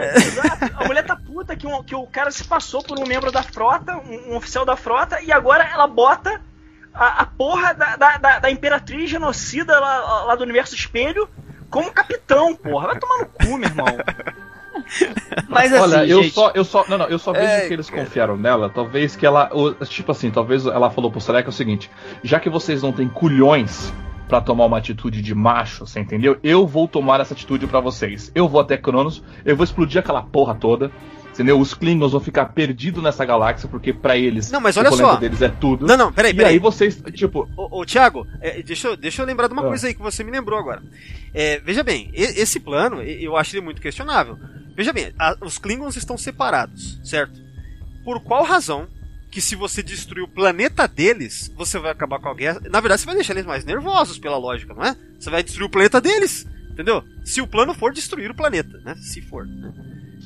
[0.79, 3.41] A mulher tá puta que, um- que o cara se passou por um membro da
[3.41, 6.39] frota, um, um oficial da frota, e agora ela bota
[6.93, 11.27] a, a porra da, da, da- da imperatriz genocida lá, lá do universo espelho
[11.69, 12.87] como capitão, porra.
[12.87, 13.85] Vai tomar no cu, meu irmão.
[15.47, 17.73] Mas assim, Olha, eu gente, só, eu só, não, não, eu só vejo É, que
[17.73, 18.03] eles cara.
[18.03, 18.69] confiaram nela.
[18.69, 19.49] Talvez que ela,
[19.85, 21.89] tipo assim, talvez ela falou pro Sarek o seguinte:
[22.23, 23.93] já que vocês não têm culhões
[24.27, 26.37] pra tomar uma atitude de macho, você entendeu?
[26.43, 28.31] Eu vou tomar essa atitude pra vocês.
[28.33, 30.91] Eu vou até Cronos, eu vou explodir aquela porra toda.
[31.39, 31.57] Entendeu?
[31.57, 35.09] Os Klingons vão ficar perdidos nessa galáxia, porque pra eles Não, mas o olha planeta
[35.13, 35.15] só.
[35.19, 35.87] deles é tudo.
[35.87, 36.53] Não, não, peraí, e peraí.
[36.55, 39.67] aí vocês, tipo, Ô, ô Thiago, é, deixa, eu, deixa eu lembrar de uma Ah.
[39.69, 40.83] coisa aí que você me lembrou agora.
[41.33, 44.37] É, veja bem, e- esse plano, e- eu acho ele muito questionável.
[44.75, 47.39] Veja bem, a- os Klingons estão separados, certo?
[48.03, 48.87] por qual razão
[49.31, 52.59] que se você destruir o planeta deles, você vai acabar com a guerra.
[52.69, 54.95] Na verdade, você vai deixar eles mais nervosos, pela lógica, não é?
[55.19, 57.03] Você vai destruir o planeta deles, entendeu?
[57.23, 58.95] Se o plano for destruir o planeta, né?
[58.95, 59.71] Se for, né?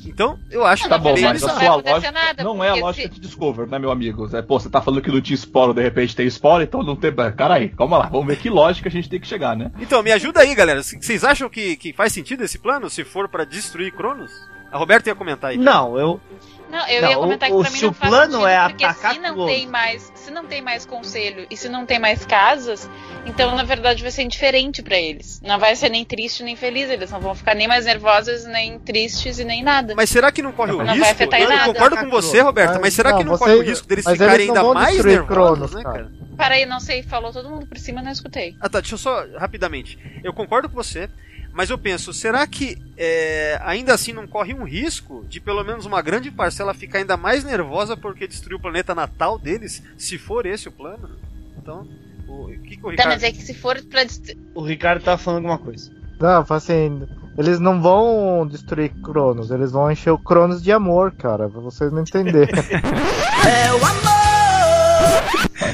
[0.06, 3.08] Então, eu acho Tá que bom, mas a sua lógica nada, não é a lógica
[3.08, 4.28] se- de Discover, né, meu amigo?
[4.36, 6.96] É, pô, você tá falando que não tinha esporo, de repente tem esporo, então não
[6.96, 7.12] tem.
[7.36, 9.70] Cara aí, calma lá, vamos ver que lógica a gente tem que chegar, né?
[9.80, 10.82] Então, me ajuda aí, galera.
[10.82, 14.30] Vocês acham que, que faz sentido esse plano, se for pra destruir Cronos?
[14.74, 15.56] A Roberta ia comentar aí.
[15.56, 16.20] Não, eu.
[16.68, 18.48] Não, eu Não, ia comentar que o- pra mim se não o faz plano sentido,
[18.48, 21.86] é porque atacar se não tem mais, se não tem mais conselho e se não
[21.86, 22.90] tem mais casas,
[23.24, 25.40] então na verdade vai ser indiferente pra eles.
[25.44, 28.80] Não vai ser nem triste nem feliz, eles não vão ficar nem mais nervosos, nem
[28.80, 29.94] tristes e nem nada.
[29.94, 31.12] Mas será que não corre o Não vai risco?
[31.12, 31.72] afetar em eu nada.
[31.72, 34.48] concordo com você, Roberta, mas, Mas será que não, você- corre o risco deles ficarem
[34.48, 35.94] ainda mais nervosos, Cronos, né, cara.
[35.96, 36.10] cara?
[36.36, 38.56] Para aí, não sei, falou todo mundo por cima, não escutei.
[38.60, 39.96] Ah tá, deixa eu só rapidamente.
[40.24, 41.08] Eu concordo com você,
[41.54, 45.86] mas eu penso, será que é, ainda assim não corre um risco de pelo menos
[45.86, 50.44] uma grande parcela ficar ainda mais nervosa porque destruiu o planeta natal deles, se for
[50.46, 51.10] esse o plano?
[51.56, 51.86] Então,
[52.28, 53.08] o o que, que o Tá, Ricardo...
[53.10, 55.90] mas é que se for pra dest- O Ricardo tava falando alguma coisa.
[56.20, 57.06] Não, assim,
[57.38, 61.92] eles não vão destruir Cronos, eles vão encher o Cronos de amor, cara, pra vocês
[61.92, 62.54] não entenderem.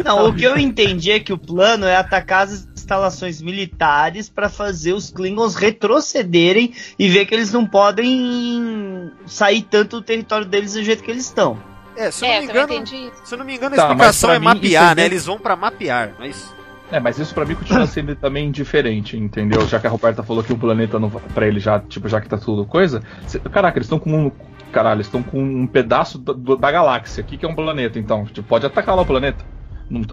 [0.05, 4.49] Não, o que eu entendi é que o plano é atacar as instalações militares pra
[4.49, 10.73] fazer os Klingons retrocederem e ver que eles não podem sair tanto do território deles
[10.75, 11.57] do jeito que eles estão.
[11.97, 12.87] É, se eu É, não eu me engano,
[13.25, 14.95] se eu não me engano a Tá, mas explicação é mim mapear, isso é né?
[14.97, 16.53] bem- Eles vão pra mapear, mas
[16.91, 19.65] É, mas isso pra mim continua sendo também diferente, entendeu?
[19.69, 22.21] Já que a Roberta falou que o planeta não vai pra ele já, tipo, já
[22.21, 23.01] que tá tudo coisa.
[23.29, 24.33] cê- caraca, eles estão com um.
[24.73, 27.23] Caralho, estão com um pedaço do- da galáxia.
[27.23, 28.25] O que, que é um planeta, então?
[28.25, 29.45] Tipo, pode atacar lá o planeta.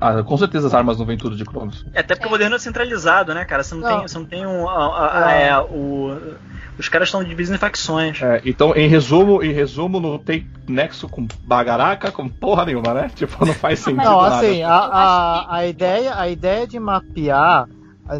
[0.01, 1.85] Ah, com certeza as armas não vêm tudo de Cronos.
[1.93, 3.63] É, até porque o governo é centralizado, né, cara?
[3.63, 3.89] Você não, Não.
[3.99, 4.67] tem, você não tem um.
[4.67, 6.17] a- a- a- é, o,
[6.79, 8.21] os caras estão divididos em facções.
[8.21, 13.11] É, então, em resumo, em resumo, não tem nexo com bagaraca, com porra nenhuma, né?
[13.15, 14.35] Tipo, não faz sentido Não, nada.
[14.37, 17.67] assim, a, a, a, ideia, a ideia de mapear,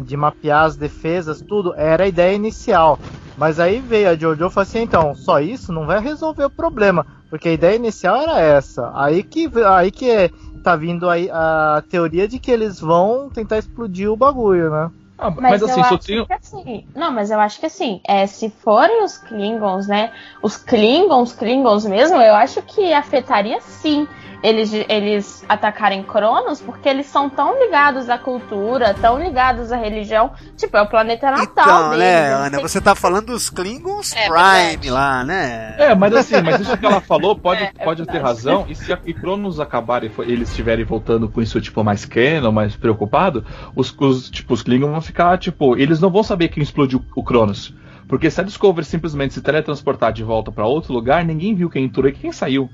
[0.04, 2.98] de mapear as defesas, tudo, era a ideia inicial.
[3.36, 6.50] Mas aí veio a Jojo e falou assim, então, só isso não vai resolver o
[6.50, 7.06] problema.
[7.30, 8.90] Porque a ideia inicial era essa.
[8.94, 10.30] Aí que, aí que é,
[10.68, 14.90] tá vindo aí a teoria de que eles vão tentar explodir o bagulho, né?
[15.16, 16.26] Ah, mas, Mas, assim, eu só acho tenho.
[16.26, 16.84] que assim.
[16.94, 20.12] Não, mas eu acho que assim, é, se forem os Klingons, né?
[20.42, 24.06] Os Klingons, Klingons mesmo, eu acho que afetaria sim
[24.42, 30.32] eles, eles atacarem Cronos, porque eles são tão ligados à cultura, tão ligados à religião.
[30.56, 31.44] Tipo, é o planeta natal.
[31.64, 34.90] Então, deles, né, Ana, você tá falando dos Klingons É Prime verdade.
[34.90, 35.74] lá, né?
[35.78, 38.34] É, mas assim, mas isso que ela falou pode, É, é pode ter verdade.
[38.34, 38.66] razão.
[38.68, 42.52] E se a e Cronos acabarem, e eles estiverem voltando com isso, tipo, mais canon,
[42.52, 43.44] mais preocupado,
[43.74, 47.24] os, os, tipo, os Klingons vão ficar, tipo, eles não vão saber quem explodiu o
[47.24, 47.74] Cronos.
[48.06, 51.84] Porque se a Discovery simplesmente se teletransportar de volta pra outro lugar, ninguém viu quem
[51.84, 52.70] entrou e quem saiu.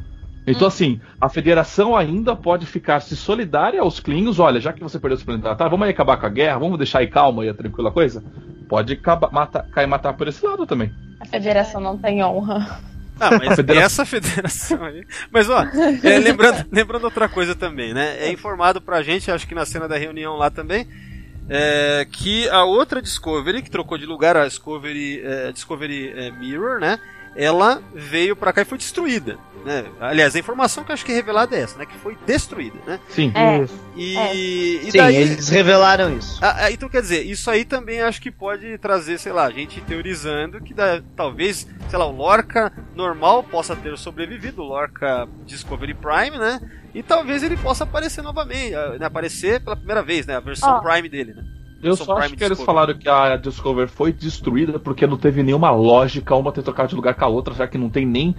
[0.47, 4.39] Então, assim, a federação ainda pode ficar se solidária aos Klingons.
[4.39, 6.77] Olha, já que você perdeu esse planeta, tá, vamos aí acabar com a guerra, vamos
[6.79, 8.23] deixar aí calma e a tranquila coisa?
[8.69, 10.93] Pode acabar, matar, cair matar por esse lado também.
[11.21, 12.79] A federação não tem honra.
[13.19, 15.07] Ah, mas Federação- essa federação aí.
[15.31, 15.63] Mas ó,
[16.03, 18.17] é, lembrando, lembrando outra coisa também, né?
[18.19, 20.87] É informado pra gente, acho que na cena da reunião lá também,
[21.49, 26.81] é, que a outra Discovery, que trocou de lugar, a Discovery, é, Discovery é, Mirror,
[26.81, 26.99] né?
[27.37, 29.39] Ela veio pra cá e foi destruída.
[29.65, 29.87] Né?
[29.99, 31.87] Aliás, a informação que eu acho que é revelada é essa, né?
[31.87, 33.01] Que foi destruída, né?
[33.09, 33.33] Sim.
[33.35, 33.63] É.
[33.63, 33.81] Isso.
[33.97, 34.35] E, É.
[34.35, 35.17] e Sim, daí.
[35.17, 36.39] eles revelaram isso.
[36.43, 39.81] Ah, ah, então quer dizer, isso aí também acho que pode trazer, sei lá, gente
[39.81, 45.95] teorizando que dá- talvez, sei lá, o Lorca normal possa ter sobrevivido, o Lorca Discovery
[45.95, 46.61] Prime, né?
[46.95, 50.37] E talvez ele possa aparecer novamente, ah, né, aparecer pela primeira vez, né?
[50.37, 50.81] A versão Ó.
[50.81, 51.43] Prime dele, né?
[51.85, 52.65] Eu só acho que eles Discovery.
[52.67, 56.95] falaram que a Discover foi destruída porque não teve nenhuma lógica uma ter trocado de
[56.95, 58.35] lugar com a outra, já que não tem nem.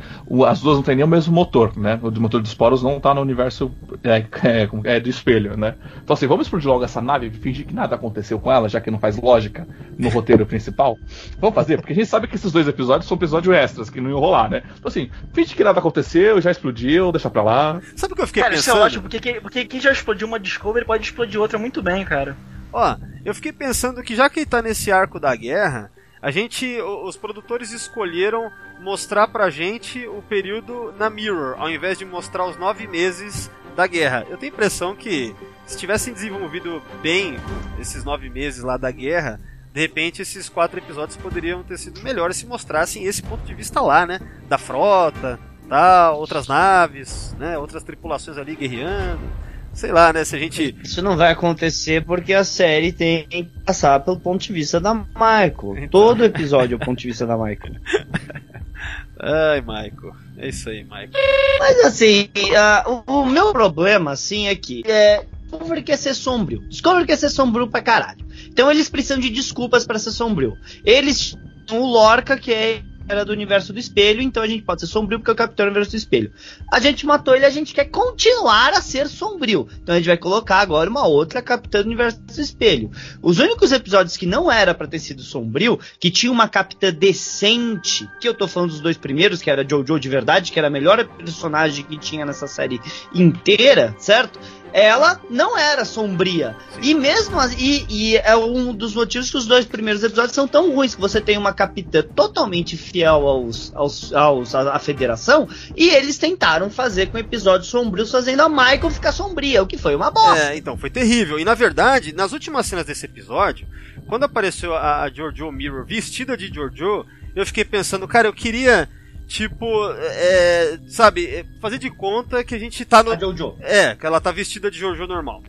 [0.47, 1.99] as duas não tem nem o mesmo motor, né?
[2.01, 3.72] O motor de esporos não tá no universo
[4.03, 5.76] é, é, é, do espelho, né?
[6.03, 8.80] Então assim, vamos explodir logo essa nave e fingir que nada aconteceu com ela, já
[8.81, 9.67] que não faz lógica
[9.97, 10.97] no roteiro principal.
[11.39, 14.09] Vamos fazer, porque a gente sabe que esses dois episódios são episódios extras, que não
[14.09, 14.63] iam rolar, né?
[14.77, 17.80] Então assim, finge que nada aconteceu, já explodiu, deixa pra lá.
[17.95, 18.85] Sabe o que eu fiquei Cara, isso é pensando?
[18.85, 22.35] ótimo, porque, que- porque quem já explodiu uma Discovery pode explodir outra muito bem, cara.
[22.77, 25.89] Ó, eu fiquei pensando que já que tá nesse arco da guerra,
[26.22, 32.03] a gente, os produtores escolheram mostrar pra gente o período na Mirror, ao invés de
[32.03, 34.26] mostrar os nove meses da guerra.
[34.30, 35.34] Eu tenho a impressão que
[35.65, 37.38] se tivessem desenvolvido bem
[37.80, 39.39] esses nove meses lá da guerra,
[39.73, 43.80] de repente esses quatro episódios poderiam ter sido melhores se mostrassem esse ponto de vista
[43.80, 44.19] lá, né?
[44.49, 45.39] Da frota,
[45.69, 47.57] tal, outras naves, né?
[47.57, 49.44] Outras tripulações ali guerreando.
[49.76, 50.23] Sei lá, né?
[50.23, 54.41] Se a gente Isso não vai acontecer porque a série tem que passar pelo ponto
[54.41, 55.77] de vista da Michael.
[55.77, 55.88] Então.
[55.89, 57.76] Todo episódio é o ponto de vista da Michael.
[59.19, 60.15] Ai, Michael.
[60.38, 61.14] É isso aí, Mike.
[61.60, 66.60] Mas assim, uh, o, o, meu problema, assim, é que é, Discovery quer ser sombrio.
[66.68, 68.26] Discovery quer ser sombrio pra caralho.
[68.47, 70.57] Então eles precisam de desculpas para ser sombrio.
[70.84, 71.38] Eles
[71.72, 75.19] o Lorca, que é era do universo do espelho, então a gente pode ser sombrio
[75.19, 76.32] porque é o Capitão Universo do Espelho.
[76.72, 79.68] A gente matou ele, a gente quer continuar a ser sombrio.
[79.82, 82.91] Então a gente vai colocar agora uma outra Capitã do Universo do Espelho.
[83.22, 88.10] Os únicos episódios que não era para ter sido sombrio, que tinha uma Capitã decente,
[88.19, 90.72] que eu tô falando dos dois primeiros, que era Jojo de verdade, que era a
[90.72, 92.80] melhor personagem que tinha nessa série
[93.14, 94.40] inteira, certo?
[94.76, 96.53] Ela não era sombria.
[96.81, 100.76] E mesmo e, e, é um dos motivos que os dois primeiros episódios são tão
[100.76, 105.47] ruins que você tem uma capitã totalmente fiel aos, aos, aos à, federação
[105.77, 109.95] e eles tentaram fazer com episódios sombrios fazendo a Michael ficar sombria, o que foi
[109.95, 110.52] uma bosta.
[110.52, 111.39] É, então foi terrível.
[111.39, 113.65] E na verdade, nas últimas cenas desse episódio,
[114.07, 118.89] quando apareceu a, a Giorgio Mirror vestida de Giorgio, eu fiquei pensando, cara, eu queria
[119.27, 123.11] Tipo, é, sabe, é, fazer de conta que a gente tá no.
[123.11, 123.56] A Jojo.
[123.60, 125.43] É, que ela tá vestida de Jojo normal.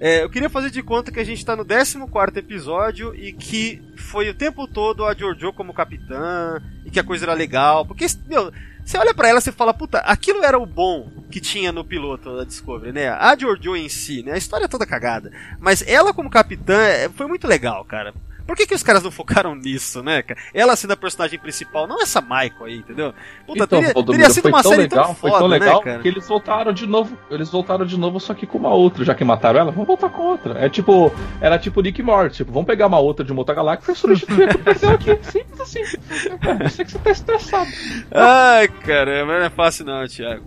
[0.00, 3.80] É, eu queria fazer de conta que a gente tá no 14 episódio e que
[3.96, 7.86] foi o tempo todo a Jojo como capitã e que a coisa era legal.
[7.86, 8.50] Porque, meu,
[8.84, 12.36] você olha para ela e fala, puta, aquilo era o bom que tinha no piloto
[12.36, 13.10] da Discovery, né?
[13.10, 14.32] A Jojo em si, né?
[14.32, 15.30] A história é toda cagada.
[15.60, 18.12] Mas ela como capitã é, foi muito legal, cara.
[18.46, 20.40] Por que, que os caras não focaram nisso, né, cara?
[20.52, 23.14] Ela sendo a personagem principal, não essa Michael aí, entendeu?
[23.46, 25.98] Puta, então, teria, teria sido uma série legal, tão foda, Foi tão né, legal né,
[26.00, 27.16] que eles voltaram de novo.
[27.30, 29.04] Eles voltaram de novo, só que com uma outra.
[29.04, 30.58] Já que mataram ela, vamos voltar com outra.
[30.58, 33.92] É tipo, era tipo Nick Morty, tipo, vamos pegar uma outra de uma outra galáxia
[33.92, 35.18] e substituir a que apareceu aqui.
[35.22, 35.80] Simples assim.
[36.60, 37.70] Eu sei que você tá estressado.
[38.10, 40.44] Ai, caramba, não é fácil não, Thiago.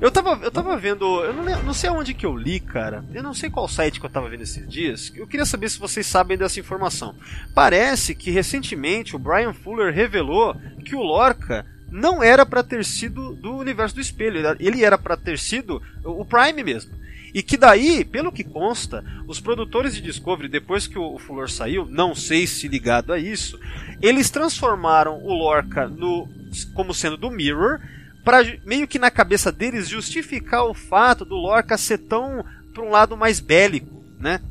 [0.00, 1.04] Eu tava, eu tava vendo.
[1.24, 3.04] Eu não, não sei aonde que eu li, cara.
[3.14, 5.12] Eu não sei qual site que eu tava vendo esses dias.
[5.14, 7.14] Eu queria saber se vocês sabem dessa informação.
[7.54, 10.54] Parece que recentemente o Brian Fuller revelou
[10.84, 14.56] que o Lorca não era para ter sido do universo do espelho.
[14.60, 16.94] Ele era para ter sido o Prime mesmo.
[17.32, 21.86] E que daí, pelo que consta, os produtores de Discovery, depois que o Fuller saiu,
[21.86, 23.60] não sei se ligado a isso,
[24.00, 26.28] eles transformaram o Lorca no,
[26.72, 27.80] como sendo do Mirror
[28.26, 32.44] para meio que na cabeça deles justificar o fato do Lorca ser tão
[32.74, 34.42] para um lado mais bélico, né?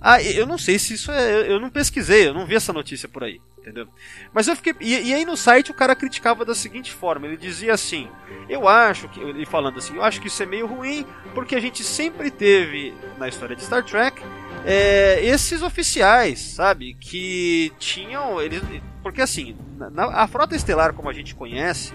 [0.00, 1.52] Ah, eu não sei se isso é.
[1.52, 3.86] Eu não pesquisei, eu não vi essa notícia por aí, entendeu?
[4.32, 4.74] Mas eu fiquei.
[4.80, 8.08] E, e, aí no site o cara criticava da seguinte forma: ele dizia assim,
[8.48, 9.20] eu acho que.
[9.20, 12.94] Ele falando assim, eu acho que isso é meio ruim, porque a gente sempre teve
[13.18, 14.22] na história de Star Trek
[14.64, 16.94] é, esses oficiais, sabe?
[16.94, 18.40] Que tinham.
[18.40, 18.62] Eles,
[19.02, 21.92] porque assim, na, a frota estelar como a gente conhece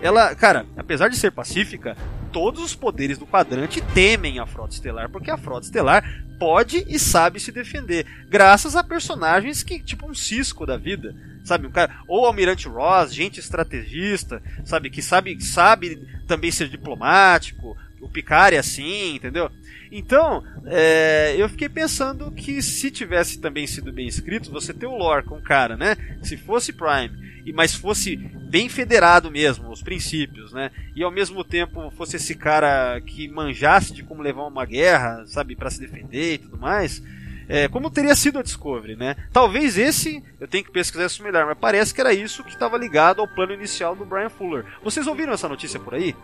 [0.00, 1.96] ela, cara, apesar de ser pacífica,
[2.32, 6.04] todos os poderes do quadrante temem a frota estelar, porque a frota estelar
[6.38, 11.66] pode e sabe se defender, graças a personagens que, tipo um cisco da vida, sabe,
[11.66, 18.08] um cara, ou Almirante Ross, gente estrategista, sabe, que sabe, sabe também ser diplomático, o
[18.08, 19.50] Picard é assim, entendeu?
[19.90, 24.96] Então, é, eu fiquei pensando que se tivesse também sido bem escrito, você ter o
[24.96, 25.96] lore com o cara, né?
[26.22, 30.70] Se fosse Prime e mas fosse bem federado mesmo, os princípios, né?
[30.94, 35.56] E ao mesmo tempo fosse esse cara que manjasse de como levar uma guerra, sabe,
[35.56, 37.02] para se defender e tudo mais.
[37.48, 39.16] É, como teria sido a Discovery, né?
[39.32, 42.76] Talvez esse, eu tenho que pesquisar isso melhor, mas parece que era isso que estava
[42.76, 44.64] ligado ao plano inicial do Brian Fuller.
[44.84, 46.14] Vocês ouviram essa notícia por aí?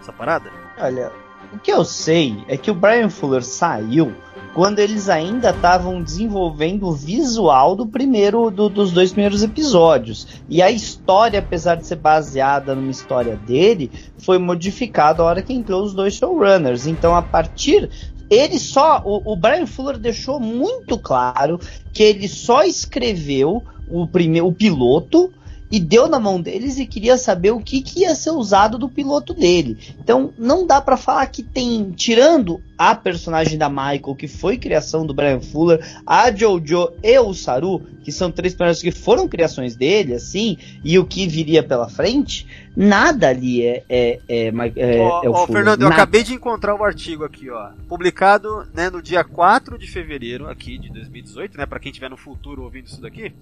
[0.00, 0.50] Essa parada?
[0.78, 1.12] Olha,
[1.52, 4.12] o que eu sei é que o Brian Fuller saiu
[4.54, 10.42] quando eles ainda estavam desenvolvendo o visual do primeiro do, dos dois primeiros episódios.
[10.48, 15.54] E a história, apesar de ser baseada numa história dele, foi modificada a hora que
[15.54, 16.86] entrou os dois showrunners.
[16.86, 17.88] Então, a partir
[18.32, 21.60] ele só o, o Brian Fuller deixou muito claro
[21.92, 25.30] que ele só escreveu o primeiro o piloto
[25.72, 28.90] e deu na mão deles e queria saber o que, que ia ser usado do
[28.90, 29.78] piloto dele.
[29.98, 35.06] Então não dá para falar que tem, tirando a personagem da Michael, que foi criação
[35.06, 39.74] do Brian Fuller, a Jojo e o Saru, que são três personagens que foram criações
[39.74, 42.46] dele, assim, e o que viria pela frente,
[42.76, 45.84] nada ali é, é, é, é, é o ó, Fernando, nada.
[45.84, 50.48] eu acabei de encontrar o artigo aqui, ó, publicado né, no dia 4 de fevereiro
[50.48, 53.32] aqui de 2018, né, para quem estiver no futuro ouvindo isso daqui.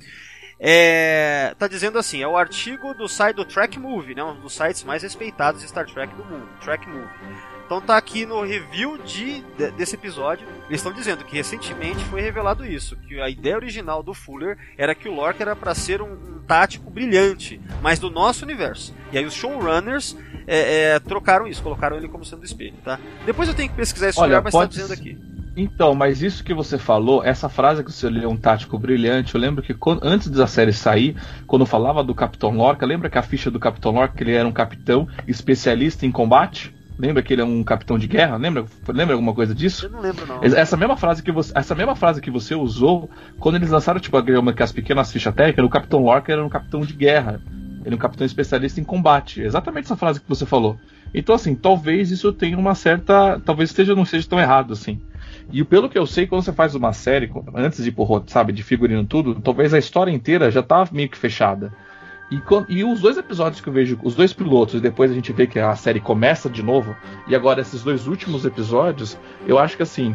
[0.62, 4.53] É, tá dizendo assim, é o artigo do site do Track Movie, né, um dos
[4.53, 7.09] sites mais respeitados de Star Trek do mundo, Track Movie.
[7.65, 12.20] Então tá aqui no review de, de desse episódio, eles estão dizendo que recentemente foi
[12.20, 16.03] revelado isso, que a ideia original do Fuller era que o Lorca era para ser
[16.03, 18.95] um, um, tático brilhante, mas do nosso universo.
[19.12, 20.15] E aí os showrunners
[20.47, 22.99] é, é, trocaram isso, colocaram ele como sendo espelho, tá?
[23.24, 25.16] Depois eu tenho que pesquisar isso Olha, mas tá dizendo aqui.
[25.56, 29.40] Então, mas isso que você falou, essa frase que você leu um tático brilhante, eu
[29.40, 31.16] lembro que quando, antes da série sair,
[31.47, 34.48] quando falava do Capitão Lorca, lembra que a ficha do Capitão Lorca que ele era
[34.48, 36.74] um capitão especialista em combate?
[36.98, 38.36] Lembra que ele é um capitão de guerra?
[38.36, 39.86] Lembra, lembra alguma coisa disso?
[39.86, 40.40] Eu não lembro, não.
[40.43, 44.18] Essa mesma frase que você, essa mesma frase que você usou quando eles lançaram tipo
[44.62, 47.40] as pequenas fichas técnicas, o Capitão Lorca era um capitão de guerra.
[47.85, 49.40] Ele é um capitão especialista em combate.
[49.40, 50.78] Exatamente essa frase que você falou.
[51.14, 55.01] Então assim, talvez isso tenha uma certa, talvez esteja não seja tão errado assim.
[55.52, 58.62] E pelo que eu sei, quando você faz uma série, antes de pro, sabe, de
[58.62, 61.72] figurino tudo, talvez a história inteira já tá meio que fechada.
[62.31, 65.32] E, e, os dois episódios que eu vejo, os dois pilotos, e depois a gente
[65.32, 66.94] vê que a série começa de novo,
[67.27, 69.18] e agora esses dois últimos episódios,
[69.48, 70.14] eu acho que assim,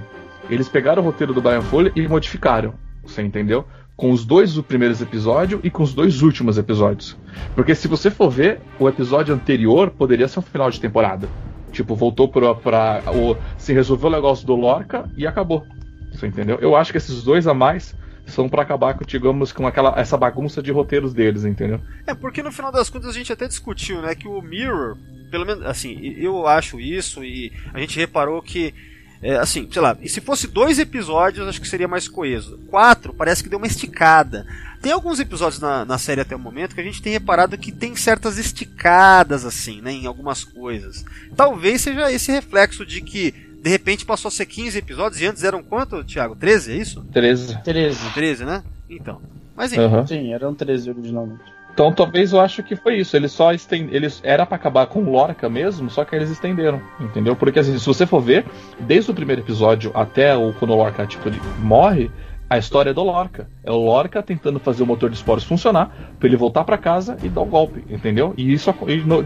[0.49, 2.73] eles pegaram o roteiro do Brian Foley e modificaram.
[3.03, 3.65] Você entendeu?
[3.97, 7.17] Com os dois primeiros episódios e com os dois últimos episódios.
[7.53, 11.27] Porque se você for ver, o episódio anterior poderia ser um final de temporada.
[11.75, 12.55] Tipo, voltou pra.
[12.55, 15.67] pra o, se resolveu o negócio do Lorca e acabou.
[16.11, 16.57] Você entendeu?
[16.61, 17.93] Eu acho que esses dois a mais
[18.25, 21.81] são para acabar, digamos, com aquela essa bagunça de roteiros deles, entendeu?
[22.07, 24.97] É, porque no final das contas a gente até discutiu, né, que o Mirror,
[25.29, 28.73] pelo menos, assim, eu acho isso e a gente reparou que
[29.21, 32.57] é, assim, sei lá, e se fosse dois episódios, acho que seria mais coeso.
[32.69, 34.45] Quatro, parece que deu uma esticada.
[34.85, 37.71] Tem alguns episódios na, na série até o momento que a gente tem reparado que
[37.71, 41.03] tem certas esticadas, assim, né, em algumas coisas.
[41.35, 43.31] Talvez seja esse reflexo de que
[43.63, 46.35] de repente passou a ser 15 episódios e antes eram quanto, Thiago?
[46.35, 47.03] 13, é isso?
[47.11, 47.63] 13.
[47.63, 48.13] 13.
[48.13, 48.63] 13, né?
[48.87, 49.19] Então.
[49.55, 49.81] Mas enfim.
[49.81, 50.05] Uhum.
[50.05, 51.41] Sim, eram 13 originalmente.
[51.73, 53.17] Então talvez eu acho que foi isso.
[53.17, 53.89] Eles só estend...
[53.91, 57.35] eles era para acabar com Lorca mesmo, só que eles estenderam, entendeu?
[57.35, 58.45] Porque assim, se você for ver,
[58.81, 62.11] desde o primeiro episódio até o quando o Lorca tipo morre,
[62.49, 63.49] a história é do Lorca.
[63.63, 67.17] É o Lorca tentando fazer o motor de esporos funcionar para ele voltar para casa
[67.23, 68.33] e dar o um golpe, entendeu?
[68.37, 68.73] E isso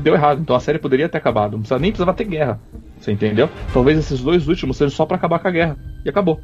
[0.01, 0.41] deu errado.
[0.41, 1.51] Então a série poderia ter acabado.
[1.51, 2.59] Não precisava, nem precisava ter guerra.
[2.99, 3.49] Você entendeu?
[3.73, 5.77] Talvez esses dois últimos sejam só para acabar com a guerra.
[6.05, 6.39] E acabou.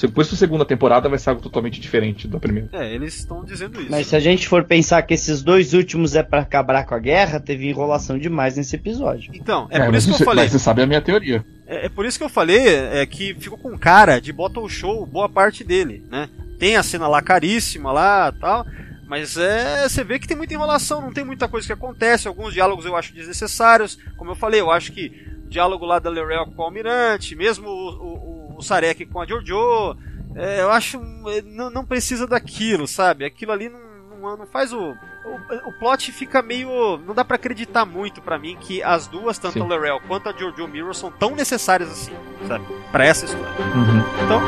[0.00, 2.68] Depois da segunda temporada vai ser algo totalmente diferente da primeira.
[2.72, 3.90] É, eles estão dizendo isso.
[3.90, 6.98] Mas se a gente for pensar que esses dois últimos é para acabar com a
[6.98, 9.32] guerra, teve enrolação demais nesse episódio.
[9.34, 10.44] Então, é, é por isso que eu falei.
[10.44, 11.44] Mas você sabe a minha teoria.
[11.66, 15.06] É, é, por isso que eu falei é, que ficou com cara de bottle show
[15.06, 16.28] boa parte dele, né?
[16.58, 18.66] Tem a cena lá caríssima lá tal.
[19.06, 22.26] Mas é, você vê que tem muita enrolação, não tem muita coisa que acontece.
[22.26, 23.98] Alguns diálogos eu acho desnecessários.
[24.16, 25.12] Como eu falei, eu acho que
[25.46, 29.26] o diálogo lá da Lerel com o Almirante, mesmo o, o, o Sarek com a
[29.26, 29.96] Jojo,
[30.34, 33.24] é, eu acho é, não, não precisa daquilo, sabe?
[33.24, 33.80] Aquilo ali não,
[34.20, 35.72] não, não faz o, o, o.
[35.78, 36.98] plot fica meio.
[36.98, 39.62] Não dá para acreditar muito para mim que as duas, tanto Sim.
[39.62, 42.12] a Lerel quanto a Jojo Mirror, são tão necessárias assim,
[42.46, 42.64] sabe?
[42.92, 43.48] Pra essa história.
[43.74, 44.24] Uhum.
[44.24, 44.40] Então.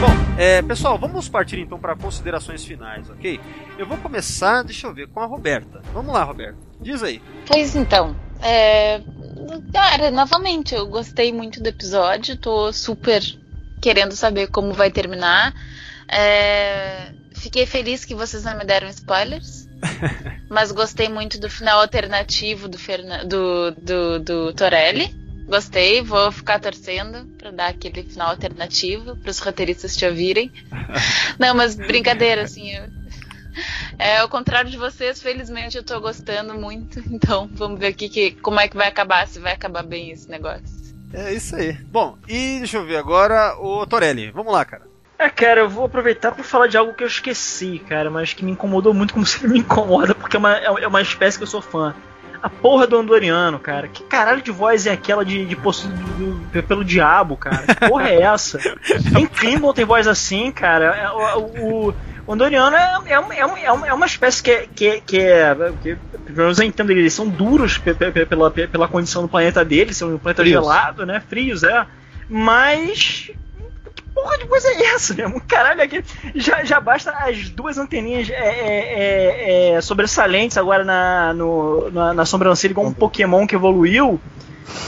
[0.00, 3.40] Bom, é, pessoal, vamos partir então para considerações finais, ok?
[3.78, 5.82] Eu vou começar, deixa eu ver, com a Roberta.
[5.92, 6.58] Vamos lá, Roberta.
[6.80, 7.22] Diz aí.
[7.46, 9.02] Pois então, é...
[9.72, 13.22] cara, novamente, eu gostei muito do episódio, tô super
[13.80, 15.54] querendo saber como vai terminar.
[16.08, 17.12] É...
[17.34, 19.68] Fiquei feliz que vocês não me deram spoilers.
[20.48, 23.24] mas gostei muito do final alternativo do, Ferna...
[23.24, 25.14] do, do, do Torelli.
[25.46, 30.50] Gostei, vou ficar torcendo para dar aquele final alternativo para os roteiristas te ouvirem.
[31.38, 32.74] Não, mas brincadeira, assim.
[32.74, 32.84] Eu...
[33.98, 37.00] É ao contrário de vocês, felizmente eu tô gostando muito.
[37.10, 40.28] Então vamos ver aqui que, como é que vai acabar, se vai acabar bem esse
[40.28, 40.84] negócio.
[41.12, 41.74] É isso aí.
[41.90, 44.30] Bom, e deixa eu ver agora o Torelli.
[44.30, 44.82] Vamos lá, cara.
[45.16, 48.44] É, cara, eu vou aproveitar para falar de algo que eu esqueci, cara, mas que
[48.44, 51.48] me incomodou muito, como sempre me incomoda, porque é uma, é uma espécie que eu
[51.48, 51.94] sou fã
[52.44, 53.88] a porra do Andoriano, cara.
[53.88, 57.64] Que caralho de voz é aquela de, de possuído pelo diabo, cara?
[57.66, 58.58] Que porra é essa?
[59.10, 60.94] Nem Klingon tem voz assim, cara.
[60.94, 65.54] É, o, o, o Andoriano é, é, é, é, uma espécie que, que, que é.
[65.82, 65.96] Que,
[66.26, 70.18] pelo menos eu entendo, eles são duros pela, pela condição do planeta deles, são um
[70.18, 70.62] planeta Frios.
[70.62, 71.22] gelado, né?
[71.28, 71.86] Frios, é.
[72.28, 73.30] Mas
[74.14, 75.40] porra de coisa é essa, meu?
[75.46, 76.02] Caralho, aqui
[76.34, 82.14] já, já basta as duas anteninhas é, é, é, é sobressalentes agora na, no, na,
[82.14, 84.20] na sobrancelha, igual um Pokémon que evoluiu.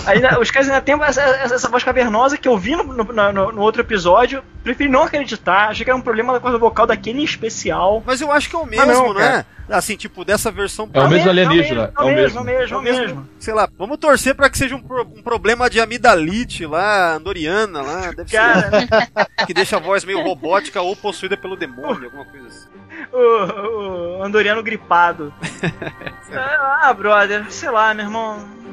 [0.07, 3.53] Aí, os caras ainda tem essa, essa, voz cavernosa que eu vi no, no, no,
[3.53, 4.43] no, outro episódio.
[4.63, 5.69] Preferi não acreditar.
[5.69, 8.03] Achei que era um problema da corda vocal daquele em especial.
[8.05, 9.45] Mas eu acho que é o mesmo, não, né?
[9.69, 10.89] Assim, tipo, dessa versão.
[10.93, 11.93] É o mesmo alienígena.
[11.97, 13.29] É o mesmo, é o mesmo, é o mesmo.
[13.39, 17.83] Sei lá, vamos torcer pra que seja um, pro, um problema de amidalite lá, andoriana
[17.83, 18.13] lá.
[18.13, 18.71] Deve Cara.
[18.71, 19.47] ser.
[19.47, 22.69] que deixa a voz meio robótica ou possuída pelo demônio, alguma coisa assim.
[23.13, 25.35] O, o andoriano gripado.
[26.33, 28.66] ah, brother, sei lá, meu irmão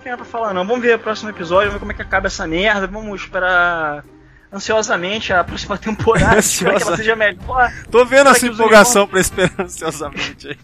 [0.00, 0.66] tem nada pra falar, não.
[0.66, 2.86] Vamos ver o próximo episódio, vamos ver como é que acaba essa merda.
[2.86, 4.04] Vamos esperar
[4.52, 6.38] ansiosamente a próxima temporada.
[6.40, 7.70] Espero que ela seja melhor.
[7.90, 10.56] Tô vendo essa empolgação pra esperar ansiosamente aí.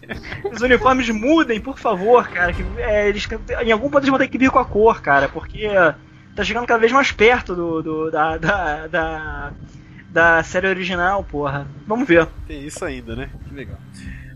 [0.51, 2.51] Os uniformes mudem, por favor, cara.
[2.53, 3.27] Que, é, eles,
[3.63, 5.69] em algum ponto eles vão ter que vir com a cor, cara, porque
[6.35, 9.51] tá chegando cada vez mais perto do, do- da, da, da,
[10.09, 11.65] da série original, porra.
[11.87, 12.27] Vamos ver.
[12.47, 13.29] Tem isso ainda, né?
[13.47, 13.77] Que legal.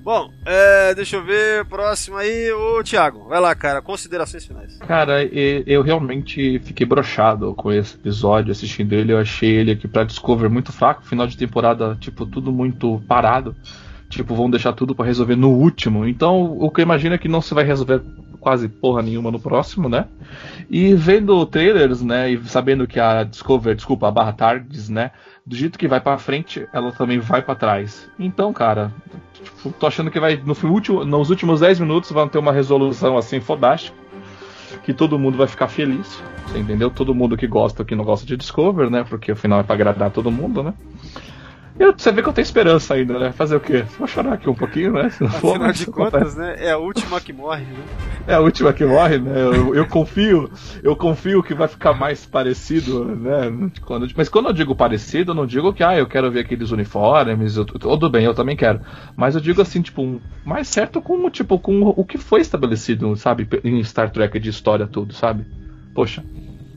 [0.04, 3.28] Bom, é, deixa eu ver, próximo aí, o Thiago.
[3.28, 4.78] Vai lá, cara, considerações finais.
[4.80, 9.14] Cara, eu realmente fiquei brochado com esse episódio assistindo ele.
[9.14, 11.06] Eu achei ele aqui pra Discover muito fraco.
[11.06, 13.56] Final de temporada, tipo, tudo muito parado.
[14.10, 16.06] Tipo, vão deixar tudo pra resolver no último.
[16.06, 18.02] Então, o que eu imagino é que não se vai resolver
[18.42, 20.08] quase porra nenhuma no próximo, né?
[20.70, 25.12] E vendo trailers, né, e sabendo que a Discover, desculpa, a barra Tardes, né,
[25.46, 28.10] do jeito que vai pra frente, ela também vai pra trás.
[28.20, 28.92] Então, cara,
[29.34, 33.18] tipo, tô achando que vai no último, nos últimos 10 minutos vão ter uma resolução
[33.18, 33.98] assim fodástica,
[34.84, 36.22] que todo mundo vai ficar feliz.
[36.56, 36.90] Entendeu?
[36.90, 39.06] Todo mundo que gosta, que não gosta de Discover, né?
[39.08, 40.74] Porque afinal é pra agradar todo mundo, né?
[41.82, 43.32] Eu, você vê que eu tenho esperança ainda, né?
[43.32, 43.84] Fazer o quê?
[43.98, 45.10] Vou chorar aqui um pouquinho, né?
[45.10, 47.84] Se não for, Afinal de contas, né, é a última que morre, né?
[48.28, 49.32] É a última que morre, né?
[49.42, 50.48] Eu, eu confio,
[50.84, 53.72] eu confio que vai ficar mais parecido, né?
[53.82, 56.70] Quando, mas quando eu digo parecido, eu não digo que ah, eu quero ver aqueles
[56.70, 58.82] uniformes, eu, tudo bem, eu também quero.
[59.16, 63.16] Mas eu digo assim, tipo, um- mais certo com tipo com o que foi estabelecido,
[63.16, 65.46] sabe, em Star Trek de história tudo, sabe?
[65.96, 66.24] Poxa,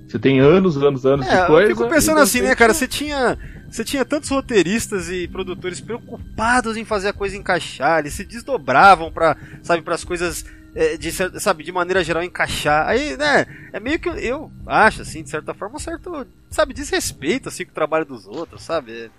[0.09, 1.71] você tem anos, anos, anos É, de coisa.
[1.73, 2.73] eu fico pensando assim, né, cara?
[2.73, 3.37] Você tinha,
[3.75, 9.11] você tinha tantos roteiristas e produtores preocupados em fazer a coisa encaixar, eles se desdobravam
[9.11, 10.45] para, sabe, para as coisas
[10.77, 12.87] é, de, sabe, de maneira geral encaixar.
[12.87, 17.49] Aí, né, é meio que eu acho assim, de certa forma, um certo, sabe, desrespeito
[17.49, 19.11] assim com o trabalho dos outros, sabe?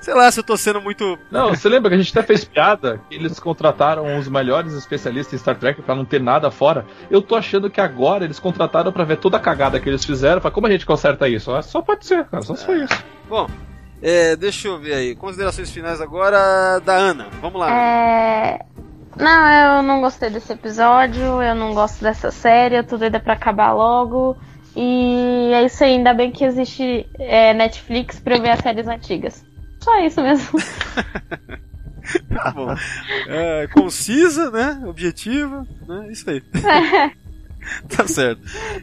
[0.00, 2.44] Sei lá se eu tô sendo muito Não, você lembra que a gente até fez
[2.44, 6.84] piada que eles contrataram os melhores especialistas em Star Trek pra não ter nada fora?
[7.08, 10.40] Eu tô achando que agora eles contrataram pra ver toda a cagada que eles fizeram,
[10.40, 11.54] pra como a gente conserta isso?
[11.54, 13.04] Ah, Só pode ser, cara, só foi isso.
[13.28, 13.48] Bom,
[14.02, 15.14] é, deixa eu ver aí.
[15.14, 17.28] Considerações finais agora da Ana.
[17.40, 17.70] Vamos lá.
[17.70, 18.58] É...
[19.16, 23.32] Não, eu não gostei desse episódio, eu não gosto dessa série, eu tô doida pra
[23.32, 24.36] acabar logo.
[24.76, 28.86] E é isso aí, ainda bem que existe é, Netflix pra eu ver as séries
[28.86, 29.42] antigas.
[29.80, 30.58] Só isso mesmo.
[32.28, 32.74] Tá bom.
[33.28, 34.82] É, concisa, né?
[34.86, 36.08] Objetiva, né?
[36.10, 36.42] Isso aí.
[37.88, 38.40] tá certo.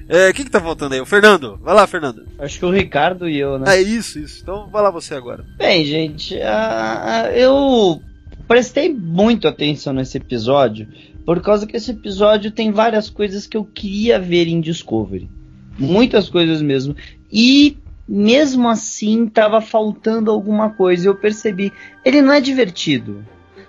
[0.07, 1.01] É, O que tá faltando aí?
[1.01, 1.59] O Fernando.
[1.61, 2.25] Vai lá, Fernando.
[2.39, 3.77] Acho que o Ricardo e eu, né?
[3.77, 4.41] É isso, isso.
[4.41, 5.45] Então vai lá você agora.
[5.57, 8.01] Bem, gente, ah, eu
[8.47, 10.87] prestei muito atenção nesse episódio
[11.25, 15.29] por causa que esse episódio tem várias coisas que eu queria ver em Discovery.
[15.77, 16.95] Muitas coisas mesmo.
[17.31, 17.77] E
[18.07, 21.07] mesmo assim tava faltando alguma coisa.
[21.07, 21.71] Eu percebi,
[22.03, 23.25] ele não é divertido.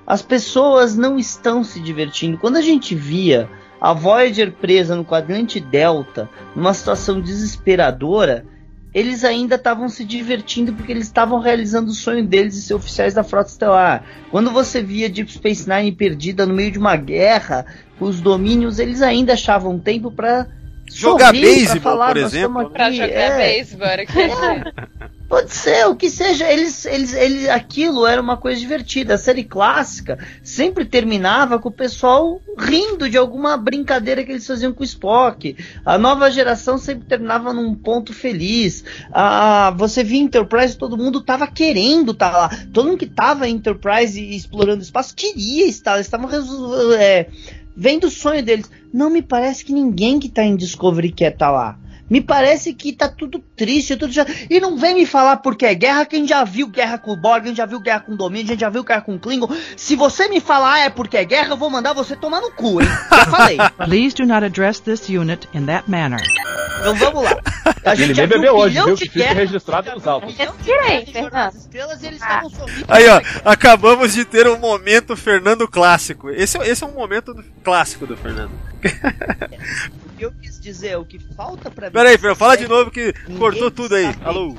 [0.07, 2.36] As pessoas não estão se divertindo.
[2.36, 3.49] Quando a gente via
[3.85, 8.47] a Voyager presa no quadrante Delta, numa situação desesperadora,
[8.94, 13.12] eles ainda estavam se divertindo porque eles estavam realizando o sonho deles de ser oficiais
[13.12, 14.02] da Frota Estelar.
[14.31, 17.66] Quando você via Deep Space Nine perdida no meio de uma guerra
[17.98, 20.48] com os domínios, eles ainda achavam tempo para
[20.90, 22.70] Jogar beisebol, por exemplo.
[22.70, 24.74] Pra jogar é, beisebol, era quer dizer.
[25.28, 26.51] Pode ser, o que seja.
[26.51, 29.14] Eles, eles, eles, aquilo era uma coisa divertida.
[29.14, 34.72] A série clássica sempre terminava com o pessoal rindo de alguma brincadeira que eles faziam
[34.72, 35.56] com o Spock.
[35.84, 38.84] A nova geração sempre terminava num ponto feliz.
[39.10, 42.51] Ah, você via Enterprise, todo mundo tava querendo estar lá.
[42.72, 45.94] Todo mundo que tava em Enterprise e explorando espaço queria estar.
[45.94, 46.28] Eles estavam
[46.98, 47.28] é,
[47.74, 48.70] vendo o sonho deles.
[48.92, 51.78] Não me parece que ninguém que tá em Discovery quer estar lá.
[52.15, 54.24] Me parece que tá tudo triste, tudo já...
[54.49, 57.43] E não vem me falar porque é guerra, quem já viu guerra com o Borg,
[57.43, 59.49] quem já viu guerra com o Domínio, quem já viu guerra com o Klingon.
[59.77, 62.81] Se você me falar é porque é guerra, eu vou mandar você tomar no cu,
[62.81, 62.86] hein?
[63.11, 63.57] Já falei.
[63.85, 66.20] Please do not address this unit in that manner.
[66.78, 67.36] Então vamos lá.
[67.85, 68.97] A E ele nem bebeu um hoje, viu?
[68.97, 71.55] Que fica registrado nos guerra de Jornada Fernando.
[71.57, 72.43] Estrelas eles Ah.
[72.86, 76.31] Aí, ó, acabamos de ter um momento Fernando clássico.
[76.31, 78.53] Esse, é- esse é um momento do- clássico do Fernando.
[80.15, 81.93] O que eu quis dizer, o que falta pra mim...
[81.93, 84.15] Pera aí, nessa Fernando, fala de série, novo que cortou tudo aí.
[84.24, 84.55] Alô.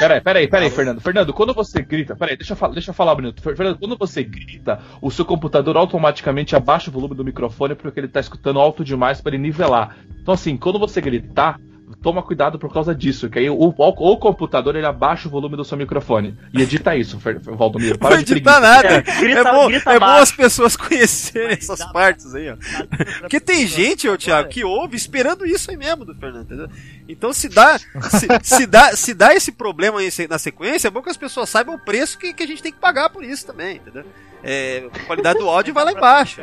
[0.00, 0.70] Peraí, peraí, peraí?
[0.70, 1.00] Fernando.
[1.00, 3.16] Fernando, quando você grita, peraí, deixa eu falar, deixa eu falar.
[3.40, 8.00] Fer- Fernando, quando você grita, o seu computador automaticamente abaixa o volume do microfone porque
[8.00, 9.96] ele tá escutando alto demais para ele nivelar.
[10.20, 11.60] Então assim, quando você gritar,
[12.06, 15.56] toma cuidado por causa disso, que aí o, o, o computador ele abaixa o volume
[15.56, 16.38] do seu microfone.
[16.54, 17.94] E edita isso, Valdomiro.
[17.94, 18.60] Não Para de editar preguiça.
[18.60, 18.88] nada.
[18.94, 22.56] É, grita- é bom, grita é bom as pessoas conhecerem Mas essas partes aí, ó.
[23.22, 26.68] Porque tem gente, ô Thiago, que ouve esperando isso aí mesmo do Fernando, entendeu?
[27.08, 31.02] Então se dá, se, se dá, se dá esse problema aí na sequência, é bom
[31.02, 33.44] que as pessoas saibam o preço que, que a gente tem que pagar por isso
[33.44, 34.04] também, entendeu?
[34.44, 36.40] É, a qualidade do áudio vai lá embaixo.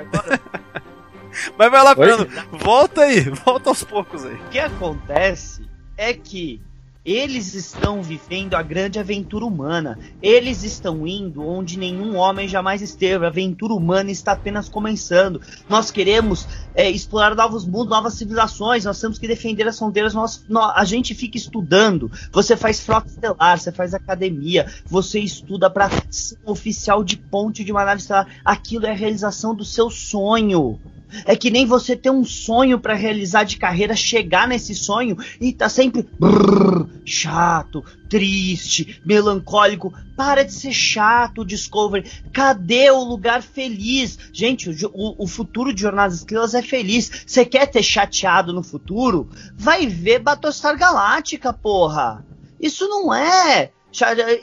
[1.58, 2.08] Mas vai lá, Oi?
[2.08, 4.36] Fernando, volta aí, volta aos poucos aí.
[4.36, 5.64] O que acontece
[5.98, 6.62] é que
[7.06, 10.00] Eles estão vivendo a grande aventura humana.
[10.22, 13.26] Eles estão indo onde nenhum homem jamais esteve.
[13.26, 15.42] A aventura humana está apenas começando.
[15.68, 18.86] Nós queremos é, explorar novos mundos, novas civilizações.
[18.86, 20.14] Nós temos que defender as fronteiras.
[20.14, 22.10] Nós, nós, a gente fica estudando.
[22.32, 27.66] Você faz frota estelar, você faz academia, você estuda para ser um oficial de ponte
[27.66, 28.28] de uma nave estelar.
[28.46, 30.80] Aquilo é a realização do seu sonho.
[31.26, 35.54] É que nem você ter um sonho para realizar de carreira, chegar nesse sonho e
[35.54, 39.94] tá sempre brrr, chato, triste, melancólico.
[40.16, 42.10] Para de ser chato, Discovery.
[42.32, 44.18] Cadê o lugar feliz?
[44.32, 47.24] Gente, o, o, futuro de Jornadas Estrelas é feliz.
[47.26, 49.30] Você quer ter chateado no futuro?
[49.56, 52.26] Vai ver Battlestar Galáctica, porra.
[52.60, 53.72] Isso não é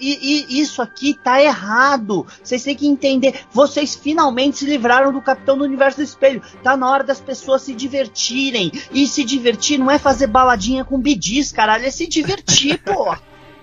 [0.01, 2.27] isso aqui tá errado.
[2.43, 3.45] Vocês têm que entender.
[3.53, 6.43] Vocês finalmente se livraram do Capitão do Universo do Espelho.
[6.63, 8.71] Tá na hora das pessoas se divertirem.
[8.93, 11.85] E se divertir não é fazer baladinha com bidis, caralho.
[11.85, 13.17] É se divertir, pô.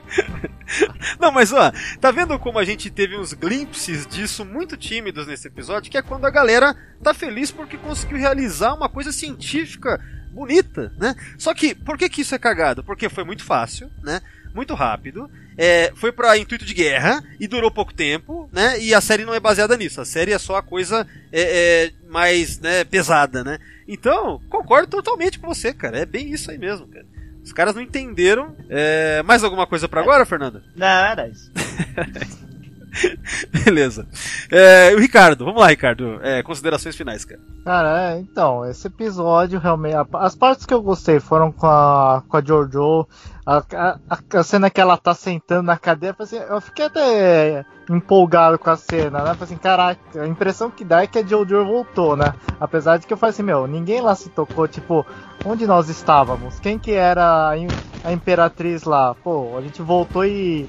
[1.19, 5.47] Não, mas ó, tá vendo como a gente teve uns glimpses disso muito tímidos nesse
[5.47, 5.91] episódio?
[5.91, 9.99] Que é quando a galera tá feliz porque conseguiu realizar uma coisa científica
[10.31, 11.15] bonita, né?
[11.37, 12.83] Só que, por que que isso é cagado?
[12.83, 14.21] Porque foi muito fácil, né?
[14.53, 18.79] Muito rápido é, foi para intuito de guerra e durou pouco tempo, né?
[18.79, 19.99] E a série não é baseada nisso.
[19.99, 23.57] A série é só a coisa é, é, mais né, pesada, né?
[23.87, 25.99] Então, concordo totalmente com você, cara.
[25.99, 27.05] É bem isso aí mesmo, cara.
[27.43, 28.55] Os caras não entenderam.
[28.69, 29.23] É...
[29.23, 30.61] Mais alguma coisa para agora, Fernanda?
[30.75, 31.49] Não, era isso.
[33.63, 34.07] Beleza.
[34.51, 36.19] É, o Ricardo, vamos lá, Ricardo.
[36.21, 37.39] É, considerações finais, cara.
[37.63, 39.95] Cara, é, então, esse episódio realmente.
[40.13, 43.07] As partes que eu gostei foram com a, com a Jojo.
[43.45, 43.99] A, a,
[44.39, 48.75] a cena que ela tá sentando na cadeira, assim, eu fiquei até empolgado com a
[48.75, 49.37] cena, né?
[49.39, 52.33] Assim, caraca, a impressão que dá é que a Jojo voltou, né?
[52.59, 55.05] Apesar de que eu falei assim, meu, ninguém lá se tocou, tipo,
[55.45, 56.59] onde nós estávamos?
[56.59, 57.51] Quem que era
[58.03, 59.15] a Imperatriz lá?
[59.15, 60.67] Pô, a gente voltou e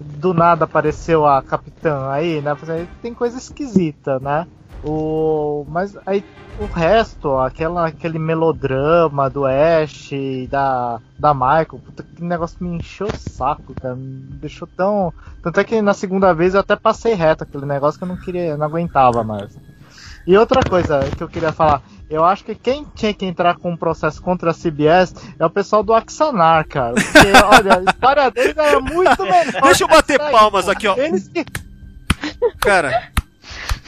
[0.00, 2.56] do nada apareceu a capitã aí, né?
[3.02, 4.46] Tem coisa esquisita, né?
[4.82, 6.24] O, mas aí
[6.60, 12.76] o resto, aquela, aquele melodrama do Ash e da, da Michael, puta, que negócio me
[12.76, 13.94] encheu o saco, cara.
[13.94, 15.12] Me deixou tão.
[15.42, 18.16] Tanto é que na segunda vez eu até passei reto aquele negócio que eu não
[18.16, 19.56] queria, não aguentava mais.
[20.30, 23.72] E outra coisa que eu queria falar, eu acho que quem tinha que entrar com
[23.72, 26.94] um processo contra a CBS é o pessoal do Axanar, cara.
[26.94, 29.60] Porque, olha, a história deles era muito melhor.
[29.60, 30.96] Deixa eu bater palmas aqui, ó.
[30.96, 31.44] Eles que...
[32.60, 33.10] Cara,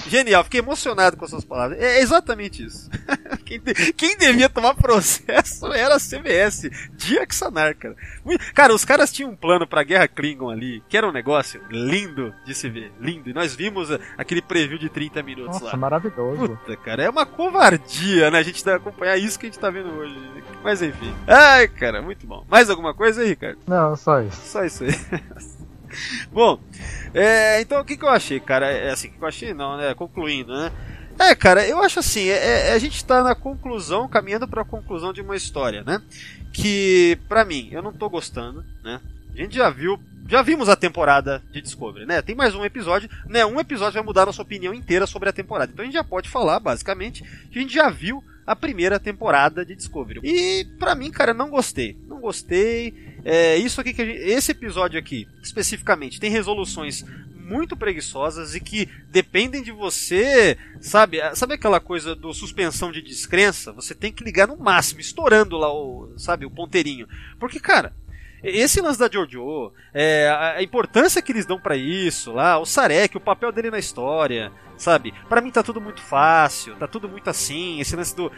[0.09, 1.81] Genial, fiquei emocionado com suas palavras.
[1.81, 2.91] É exatamente isso.
[3.45, 7.97] quem, de, quem, devia tomar processo era a CBS, de Axanar, cara.
[8.55, 12.35] Cara, os caras tinham um plano pra Guerra Klingon ali, que era um negócio lindo
[12.45, 13.31] de se ver, lindo.
[13.31, 15.77] E nós vimos aquele preview de 30 minutos Nossa, lá.
[15.77, 16.49] maravilhoso.
[16.49, 18.39] Puta, cara, é uma covardia, né?
[18.39, 20.15] A gente tá acompanhar isso que a gente tá vendo hoje.
[20.63, 21.13] Mas enfim.
[21.27, 22.45] Ai, cara, muito bom.
[22.49, 23.59] Mais alguma coisa aí, Ricardo?
[23.67, 24.41] Não, só isso.
[24.45, 24.93] Só isso aí.
[26.33, 26.61] Bom,
[27.15, 28.71] é, então o que, que eu achei, cara?
[28.71, 29.95] É assim, o que eu achei não, né?
[29.95, 30.73] Concluindo, né?
[31.19, 34.65] É, cara, eu acho assim, é, é, a gente está na conclusão, caminhando para a
[34.65, 36.01] conclusão de uma história, né?
[36.53, 39.01] Que, pra mim, eu não tô gostando, né?
[39.35, 39.99] A gente já viu,
[40.29, 42.21] já vimos a temporada de Discovery, né?
[42.21, 43.45] Tem mais um episódio, né?
[43.47, 45.71] Um episódio vai mudar a nossa opinião inteira sobre a temporada.
[45.73, 49.65] Então a gente já pode falar, basicamente, que a gente já viu a primeira temporada
[49.65, 50.21] de Discovery.
[50.23, 51.97] E pra mim, cara, não gostei.
[52.07, 52.95] Não gostei.
[53.25, 57.05] É, isso aqui que gente, esse episódio aqui, especificamente, tem resoluções
[57.37, 61.19] muito preguiçosas e que dependem de você, sabe?
[61.35, 63.73] Sabe aquela coisa do suspensão de descrença?
[63.73, 67.07] Você tem que ligar no máximo, estourando lá o, sabe, o ponteirinho.
[67.39, 67.93] Porque, cara,
[68.43, 73.17] esse lance da Jojo, é, a importância que eles dão para isso, lá, o Sarek,
[73.17, 74.51] o papel dele na história,
[74.83, 75.15] sabe?
[75.29, 78.33] Para mim tá tudo muito fácil, tá tudo muito assim, esse lance do,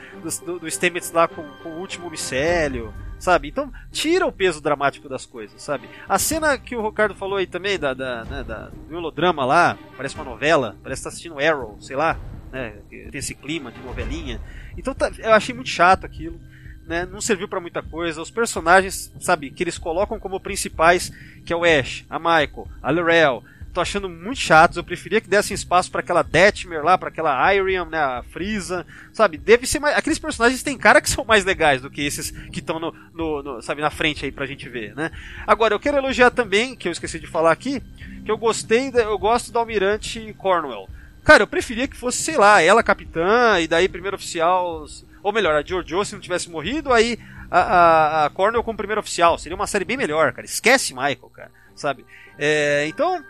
[0.45, 3.49] do, do Stamets lá com, com o último micélio, sabe?
[3.49, 5.89] Então, tira o peso dramático das coisas, sabe?
[6.07, 9.79] A cena que o Ricardo falou aí também, da, da, né, da do melodrama lá,
[9.97, 12.19] parece uma novela, parece que tá assistindo Arrow, sei lá,
[12.53, 12.75] né?
[12.91, 14.39] Tem esse clima de novelinha.
[14.77, 16.39] Então, tá, eu achei muito chato aquilo
[16.87, 18.21] né, não serviu para muita coisa.
[18.21, 21.11] Os personagens, sabe, que eles colocam como principais,
[21.45, 23.43] que é o Ash, a Michael, a Lorel,
[23.75, 24.77] tô achando muito chatos.
[24.77, 28.87] Eu preferia que dessem espaço para aquela Detmer lá, para aquela Iriam, né, a Frieza,
[29.13, 29.37] sabe?
[29.37, 29.97] Deve ser mais.
[29.97, 33.43] Aqueles personagens têm cara que são mais legais do que esses que estão no, no,
[33.43, 35.11] no, sabe, na frente aí pra gente ver, né?
[35.47, 37.83] Agora, eu quero elogiar também, que eu esqueci de falar aqui,
[38.25, 40.89] que eu gostei, eu gosto do Almirante Cornwell.
[41.25, 44.87] Cara, eu preferia que fosse, sei lá, ela capitã e daí primeiro oficial
[45.25, 47.19] ou melhor, a Giorgio se não tivesse morrido, aí
[47.51, 49.39] a, a, a como primeiro oficial.
[49.39, 50.45] Seria uma série bem melhor, cara.
[50.45, 51.51] Esquece Michael, cara.
[51.75, 52.05] Sabe?
[52.39, 53.25] É, então,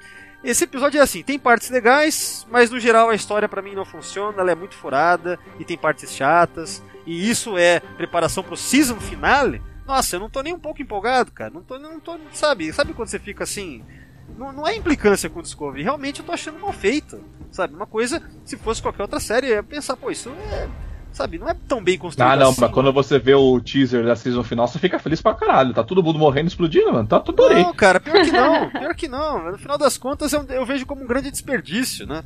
[0.45, 3.85] esse episódio é assim, tem partes legais, mas no geral a história para mim não
[3.85, 6.83] funciona, ela é muito furada e tem partes chatas.
[7.07, 11.31] E isso é preparação pro season finale, nossa, eu não tô nem um pouco empolgado,
[11.31, 11.51] cara.
[11.51, 12.73] Não tô, não tô, sabe?
[12.73, 13.85] Sabe quando você fica assim,
[14.37, 17.75] não, não é implicância com o Discovery, realmente eu tô achando mal feito, sabe?
[17.75, 20.69] Uma coisa, se fosse qualquer outra série, eu ia pensar, pô, isso é,
[21.15, 22.61] sabe, não é tão bem construído Ah, não, assim.
[22.61, 25.73] mas quando você vê o teaser da season final, você fica feliz pra caralho.
[25.73, 27.09] Tá todo mundo morrendo, explodindo, mano.
[27.09, 27.63] Tá tudo aí.
[27.63, 29.51] Não, cara, pior que não, pior que não.
[29.53, 32.23] No final das contas, eu, eu vejo como um grande desperdício, né?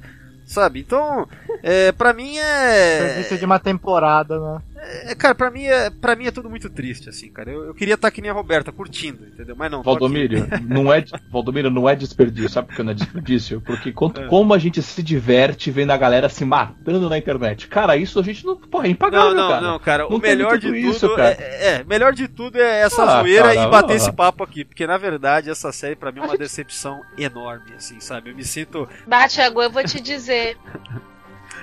[0.46, 0.80] Sabe?
[0.80, 1.28] Então,
[1.62, 2.98] é, pra mim é.
[3.14, 4.62] Serviço de uma temporada, né?
[4.80, 7.50] É cara, pra mim é, pra mim é tudo muito triste, assim, cara.
[7.50, 9.54] Eu, eu queria estar que nem a Roberta, curtindo, entendeu?
[9.56, 9.82] Mas não.
[9.82, 12.48] Valdomiro, não é, Valdomiro, não é desperdício.
[12.50, 13.60] Sabe por que não é desperdício?
[13.60, 14.26] Porque quanto, É.
[14.26, 17.68] como a gente se diverte vendo a galera se matando na internet.
[17.68, 18.56] Cara, isso a gente não.
[18.56, 19.60] Porra, é impagável, Não, não, cara.
[19.60, 20.02] não, cara.
[20.04, 21.36] Não o melhor de isso, tudo cara.
[21.38, 23.96] é, é, melhor de tudo é essa Ah, zoeira cara, e bater ah.
[23.96, 28.00] esse papo aqui, porque na verdade essa série pra mim é uma decepção enorme, assim,
[28.00, 28.30] sabe?
[28.30, 28.88] Eu me sinto
[29.28, 30.56] Thiago, eu vou te dizer.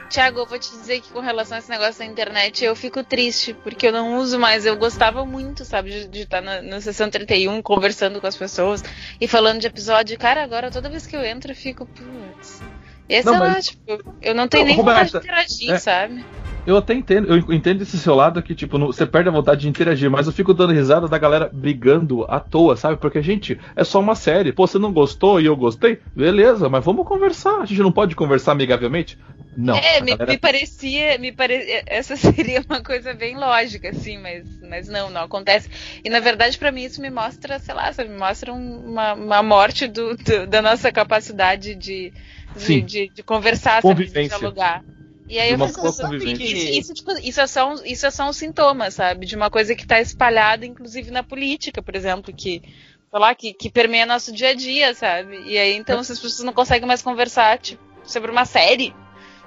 [0.10, 3.04] Thiago, eu vou te dizer que com relação a esse negócio da internet, eu fico
[3.04, 4.66] triste, porque eu não uso mais.
[4.66, 8.84] Eu gostava muito, sabe, de, de estar na, na sessão 31 conversando com as pessoas
[9.20, 10.18] e falando de episódio.
[10.18, 12.62] Cara, agora toda vez que eu entro, eu fico, putz.
[13.08, 15.72] Esse Não, é lá, mas- tipo, eu não tenho Não, nem vontade de Roberta, interagir,
[15.74, 16.26] é- sabe?
[16.66, 19.62] Eu até entendo, eu entendo esse seu lado que, tipo, não- você perde a vontade
[19.62, 22.98] de interagir, mas eu fico dando risada da galera brigando à toa, sabe?
[22.98, 24.52] Porque, gente, é só uma série.
[24.52, 26.00] Pô, você não gostou e eu gostei?
[26.16, 27.60] Beleza, mas vamos conversar.
[27.62, 29.16] A gente não pode conversar amigavelmente?
[29.58, 29.76] Não.
[29.78, 31.84] é, me, galera- me parecia, me pare...
[31.86, 35.70] essa seria uma coisa bem lógica, assim, mas, mas não, não acontece.
[36.04, 39.44] E na verdade, pra mim, isso me mostra, sei lá, me mostra um- uma, uma
[39.44, 42.12] morte do, do- da nossa capacidade de,
[42.58, 44.84] de, de, de conversar, sabe, de dialogar.
[45.28, 46.44] E aí eu fico pensando, convivência.
[46.44, 49.26] isso, isso, tipo, isso, é só um, isso é só um sintoma, sabe?
[49.26, 53.54] De uma coisa que tá espalhada, inclusive na política, por exemplo, que, sei lá, que,
[53.54, 55.42] que permeia nosso dia a dia, sabe?
[55.48, 58.94] E aí então se as pessoas não conseguem mais conversar, tipo, sobre uma série.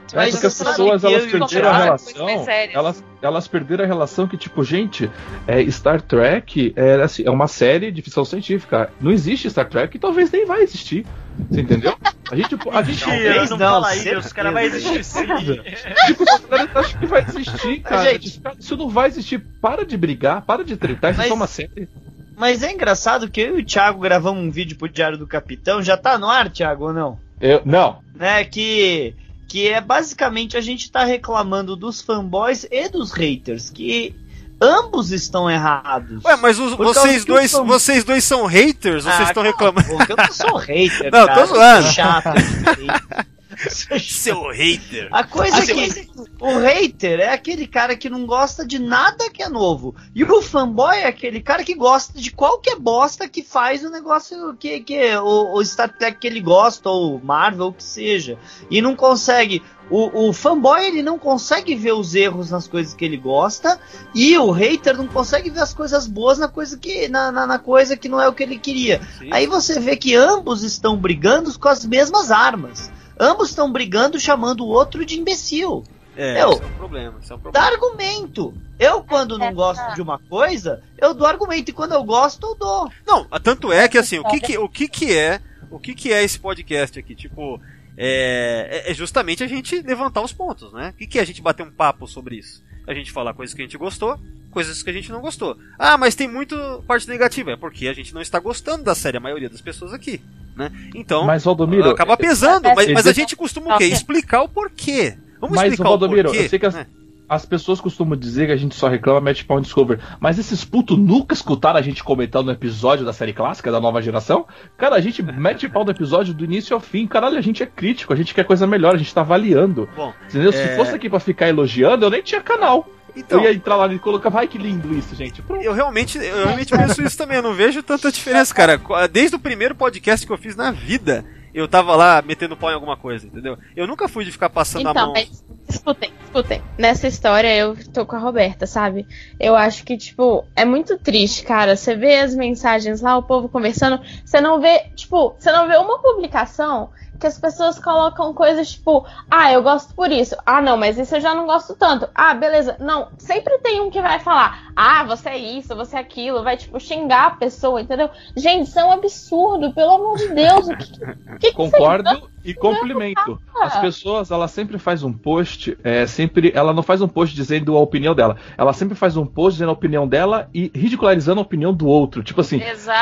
[0.09, 2.29] Tipo, É Mas porque as pessoas elas perderam a Thiago- relação.
[2.73, 5.11] Elas, elas perderam a relação que, tipo, gente,
[5.47, 8.91] é, Star Trek é, assim, é uma série de ficção científica.
[9.01, 11.07] Não existe Star Trek e talvez nem vai existir.
[11.51, 11.95] Você entendeu?
[12.31, 14.19] A gente, a gente Talvez não, não, fala certeza.
[14.21, 15.27] isso, cara vai existir sim.
[16.07, 18.11] Tipo, a galera acha que vai existir, cara.
[18.13, 18.43] Gente.
[18.59, 19.39] Isso não vai existir.
[19.61, 21.13] Para de brigar, para de tretar.
[21.13, 21.89] Isso é Mas- só uma série.
[22.37, 25.83] Mas é engraçado que eu e o Thiago gravamos um vídeo pro Diário do Capitão.
[25.83, 27.19] Já tá no ar, Thiago, ou não?
[27.41, 27.99] Eu, não.
[28.15, 29.15] Né, que,
[29.49, 34.15] que é basicamente a gente tá reclamando dos fanboys e dos haters, que
[34.61, 36.23] ambos estão errados.
[36.25, 39.05] Ué, mas os- vocês dois, fam- vocês dois são haters?
[39.05, 39.89] Vocês Ah, estão cala a reclamando?
[39.99, 41.41] boca, eu não sou hater, Não, tô cara.
[41.41, 41.89] eu sou zoando.
[41.93, 42.29] Chato,
[44.01, 45.09] Seu hater.
[45.11, 46.09] A coisa é que
[46.41, 49.95] o hater é aquele cara que não gosta de nada que é novo.
[50.15, 54.55] E o fanboy é aquele cara que gosta de qualquer bosta que faz o negócio
[54.55, 58.39] que, que o, o Star Trek que ele gosta, ou Marvel, o que seja.
[58.71, 59.63] E não consegue.
[59.91, 63.81] O, o fanboy ele não consegue ver os erros nas coisas que ele gosta.
[64.15, 67.59] E o hater não consegue ver as coisas boas na coisa que, na, na, na
[67.59, 69.01] coisa que não é o que ele queria.
[69.19, 69.31] Sim.
[69.33, 72.91] Aí você vê que ambos estão brigando com as mesmas armas.
[73.19, 75.85] Ambos estão brigando chamando o outro de imbecil.
[76.17, 77.19] É, Eu- isso é um problema.
[77.23, 77.67] Isso é um Dá problema.
[77.69, 78.55] argumento.
[78.79, 81.71] Eu, quando não gosto de uma coisa, eu dou argumento.
[81.71, 82.91] E quando eu gosto, eu dou.
[83.07, 85.41] Não, tanto é que assim, o que que, o que que é,
[85.71, 87.15] o que que é esse podcast aqui?
[87.15, 87.61] Tipo,
[87.97, 90.91] é, é- é justamente a gente levantar os pontos, né?
[90.95, 92.63] O que que é a gente bater um papo sobre isso?
[92.87, 94.19] A gente falar coisas que a gente gostou,
[94.51, 95.57] coisas que a gente não gostou.
[95.79, 97.53] Ah, mas tem muito parte negativa.
[97.53, 100.21] É porque a gente não está gostando da série, a maioria das pessoas aqui,
[100.59, 100.71] né?
[100.95, 101.91] Então, Mas, Valdomiro.
[101.91, 102.69] acaba pesando.
[102.75, 103.85] Mas, mas a gente costuma o quê?
[103.85, 105.17] Explicar o porquê.
[105.41, 106.45] Vamos Mas, explicar Valdomiro, o porquê.
[106.45, 106.87] eu sei que as, né?
[107.29, 110.99] as pessoas costumam dizer que a gente só reclama Match Pound Discover, mas esses putos
[110.99, 114.47] nunca escutaram a gente comentando no episódio da série clássica da nova geração?
[114.77, 117.07] Cara, a gente mete pau no episódio do início ao fim.
[117.07, 119.89] Caralho, a gente é crítico, a gente quer coisa melhor, a gente tá avaliando.
[119.95, 120.51] Bom, Entendeu?
[120.51, 122.89] é- Se fosse aqui pra ficar elogiando, eu nem tinha canal.
[123.21, 125.43] Então, eu ia entrar lá e colocar, vai que lindo isso, gente.
[125.43, 125.63] Pronto.
[125.63, 128.81] Eu realmente, eu realmente penso isso também, eu não vejo tanta diferença, cara.
[129.11, 131.25] Desde o primeiro podcast que eu fiz na vida,
[131.55, 133.57] eu tava lá metendo pau em alguma coisa, entendeu?
[133.75, 135.13] Eu nunca fui de ficar passando a Então, mão.
[135.15, 136.63] mas escutem, escutem.
[136.79, 139.07] Nessa história eu tô com a Roberta, sabe?
[139.41, 141.75] Eu acho que, tipo, é muito triste, cara.
[141.77, 145.77] Você vê as mensagens lá, o povo conversando, você não vê, tipo, você não vê
[145.77, 150.37] uma publicação que as pessoas colocam coisas tipo, ah, eu gosto por isso.
[150.47, 152.09] Ah, não, mas isso eu já não gosto tanto.
[152.15, 152.77] Ah, beleza.
[152.79, 156.57] Não, sempre tem um que vai falar, ah, você é isso, você é aquilo, vai,
[156.57, 158.11] tipo, xingar a pessoa, entendeu?
[158.37, 160.69] Gente, isso é um absurdo, pelo amor de Deus.
[160.69, 160.99] O que, que,
[161.41, 163.39] que que Concordo e complemento.
[163.61, 167.77] As pessoas, ela sempre faz um post, é, sempre, ela não faz um post dizendo
[167.77, 168.37] a opinião dela.
[168.57, 172.23] Ela sempre faz um post dizendo a opinião dela e ridicularizando a opinião do outro.
[172.23, 172.59] Tipo assim,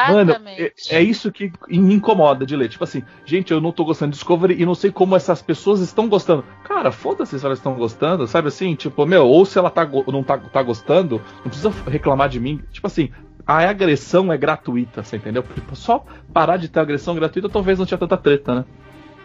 [0.09, 0.63] mano, Exatamente.
[0.91, 2.69] é, é isso que me incomoda de ler.
[2.69, 5.81] Tipo assim, gente, eu não tô gostando de Discovery e não sei como essas pessoas
[5.81, 6.45] estão gostando.
[6.65, 8.75] Cara, foda-se se elas estão gostando, sabe assim?
[8.75, 12.61] Tipo, meu, ou se ela tá, não tá, tá gostando, não precisa reclamar de mim.
[12.73, 13.11] Tipo assim,
[13.47, 15.43] a agressão é gratuita, você entendeu?
[15.43, 18.65] Tipo, Só parar de ter agressão gratuita, talvez não tinha tanta treta, né?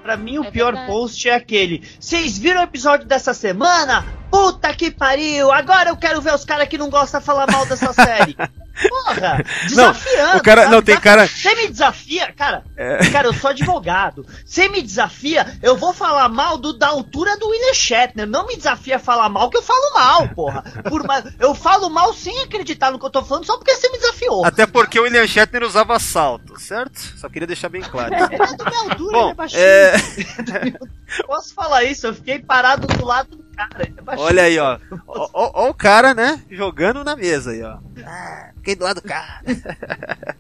[0.02, 0.92] Pra mim, o É pior verdade.
[0.92, 1.88] post é aquele.
[2.00, 4.06] Vocês viram o episódio dessa semana?
[4.32, 5.52] Puta que pariu!
[5.52, 8.36] Agora eu quero ver os caras que não gostam de falar mal dessa série.
[8.90, 9.44] Porra!
[9.68, 10.38] Desafiando!
[10.38, 10.74] o cara- sabe?
[10.76, 12.64] não, tem cara- Você me desafia, cara.
[12.78, 13.10] É.
[13.12, 14.26] Cara, eu sou advogado.
[14.46, 18.26] Você me desafia, eu vou falar mal do, da altura do William Shatner.
[18.26, 20.64] Não me desafia a falar mal, que eu falo mal, porra.
[20.90, 21.02] Por
[21.40, 24.46] eu falo mal sem acreditar no que eu tô falando, só porque você me desafiou.
[24.46, 26.98] Até porque o William Shatner usava salto, certo?
[27.18, 28.14] Só queria deixar bem claro.
[28.14, 29.62] Ele é da minha altura, Bom, ele é baixinho.
[29.62, 29.94] é,
[31.28, 32.08] Posso falar isso?
[32.08, 33.84] Eu fiquei parado do lado do cara.
[33.86, 34.78] É olha aí, ó.
[35.08, 36.42] Ó, ó- ó o cara, né?
[36.50, 37.78] Jogando na mesa aí, ó.
[38.06, 39.42] Ah, fiquei do lado do cara.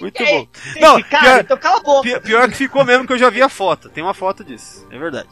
[0.00, 0.46] Muito bom.
[0.80, 2.02] Não, cara, pior- então cala a boca.
[2.08, 3.88] Pi- Pior que ficou mesmo que eu já vi a foto.
[3.88, 4.86] Tem uma foto disso.
[4.90, 5.28] É verdade.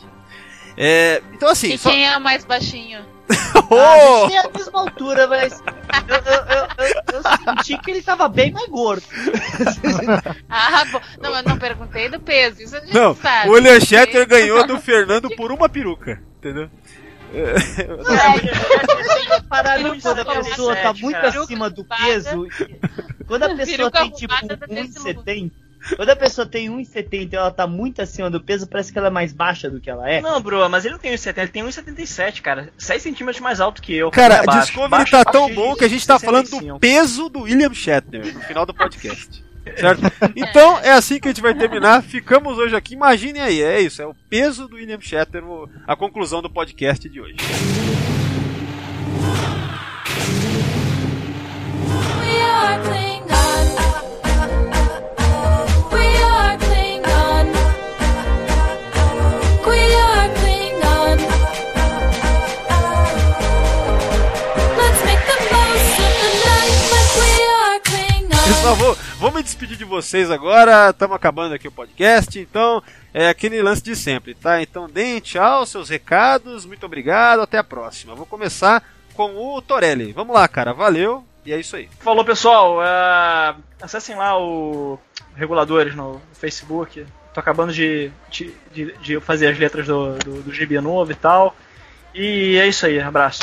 [0.77, 1.89] É, então assim, E só.
[1.91, 3.01] quem é o mais baixinho?
[3.71, 3.77] Oh!
[3.77, 7.91] Ah, a gente tem a mesma altura, mas eu, eu- eu- eu- eu senti que
[7.93, 9.03] ele tava bem mais gordo.
[10.51, 11.01] Ah, bom.
[11.23, 13.49] Não, eu não perguntei do peso, isso a gente Não, sabe.
[13.49, 16.21] o William Shatner ganhou do Fernando por uma peruca.
[16.39, 16.69] Entendeu?
[19.49, 21.41] Parar quando a pessoa tá muito cara.
[21.41, 22.49] acima do peso.
[23.27, 25.51] Quando a pessoa tem tipo arrumada desse 1,70.
[25.97, 29.09] Quando a pessoa tem 1,70 e ela tá muito acima do peso, parece que ela
[29.09, 30.21] é mais baixa do que ela é.
[30.21, 32.73] Não, bro, mas ele não tem 1,70, ele tem 1,77, cara.
[32.79, 34.11] 6 centímetros mais alto que eu.
[34.11, 34.61] Cara, é baixo.
[34.67, 36.81] Discovery Baixo, tá baixo tão de bom que a gente tá falando do 65.
[36.81, 39.45] peso do William Shatner no final do podcast.
[39.77, 40.03] Certo?
[40.37, 42.03] Então é assim que a gente vai terminar.
[42.03, 42.95] Ficamos hoje aqui.
[42.95, 47.09] Imaginem aí, é isso, é o peso do William Shatner, o- a conclusão do podcast
[47.09, 47.37] de hoje.
[52.21, 52.95] We are
[69.25, 70.91] Vou, me despedir de vocês agora.
[70.91, 72.39] Estamos acabando aqui o podcast.
[72.39, 72.83] Então,
[73.15, 74.61] é aquele lance de sempre, tá?
[74.61, 76.67] Então, deem tchau, seus recados.
[76.67, 77.41] Muito obrigado.
[77.41, 78.15] Até a próxima.
[78.15, 78.85] Vou começar
[79.15, 80.13] com o Torelli.
[80.13, 80.75] Vamos lá, cara.
[80.75, 81.25] Valeu.
[81.47, 81.89] E é isso aí.
[82.01, 82.85] Falou, pessoal.
[82.85, 84.99] é, acessem lá o
[85.35, 87.07] Reguladores no Facebook.
[87.33, 91.15] Tô acabando de, de, de- de fazer as letras do, do, do GB novo e
[91.15, 91.57] tal.
[92.15, 93.01] E é isso aí.
[93.01, 93.43] Abraço.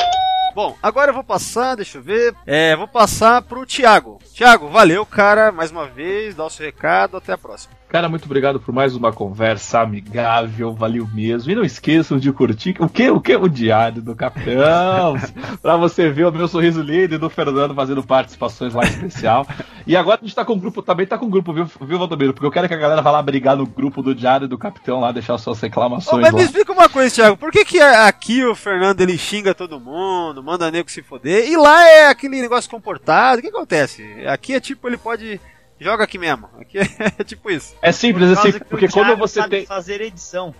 [0.54, 2.34] Bom, agora eu vou passar, deixa eu ver.
[2.46, 4.18] É, vou passar pro Thiago.
[4.34, 6.34] Thiago, valeu, cara, mais uma vez.
[6.34, 7.16] Dá o seu recado.
[7.16, 7.82] Até a próxima.
[7.92, 11.52] Cara, muito obrigado por mais uma conversa amigável, valeu mesmo.
[11.52, 13.10] E não esqueçam de curtir o que?
[13.10, 13.36] O que?
[13.36, 15.14] O Diário do Capitão.
[15.60, 19.46] pra você ver o meu sorriso lindo e do Fernando fazendo participações lá especial.
[19.86, 21.98] E agora a gente tá com o grupo, também tá com o grupo, viu, viu
[21.98, 22.32] Valdomiro?
[22.32, 24.98] Porque eu quero que a galera vá lá brigar no grupo do Diário do Capitão
[24.98, 26.44] lá, deixar suas Ô, reclamações mas me lá.
[26.46, 27.36] explica uma coisa, Thiago.
[27.36, 31.56] Por que, que aqui o Fernando ele xinga todo mundo, manda nego se foder, e
[31.56, 33.38] lá é aquele negócio comportado?
[33.38, 34.04] O que acontece?
[34.26, 35.40] Aqui é tipo, ele pode.
[35.80, 36.48] Joga aqui mesmo.
[36.60, 37.74] Aqui é tipo isso.
[37.82, 39.66] É simples, é simples, que porque o quando você sabe tem.
[39.66, 40.54] fazer edição.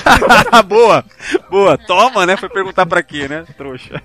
[0.66, 1.04] boa,
[1.50, 1.76] boa.
[1.76, 2.34] Toma, né?
[2.34, 3.44] Foi perguntar pra quê, né?
[3.58, 4.02] Trouxa.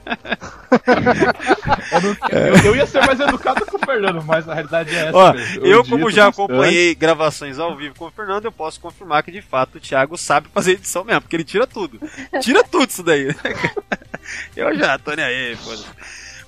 [1.92, 5.08] Eu, não- eu- eu ia ser mais educado com o Fernando, mas a realidade é
[5.08, 5.18] essa.
[5.18, 9.32] Ó, eu, como já acompanhei gravações ao vivo com o Fernando, eu posso confirmar que
[9.32, 12.00] de fato o Thiago sabe fazer edição mesmo, porque ele tira tudo.
[12.42, 13.34] Tira tudo isso daí.
[14.56, 15.82] eu já tô nem aí, foda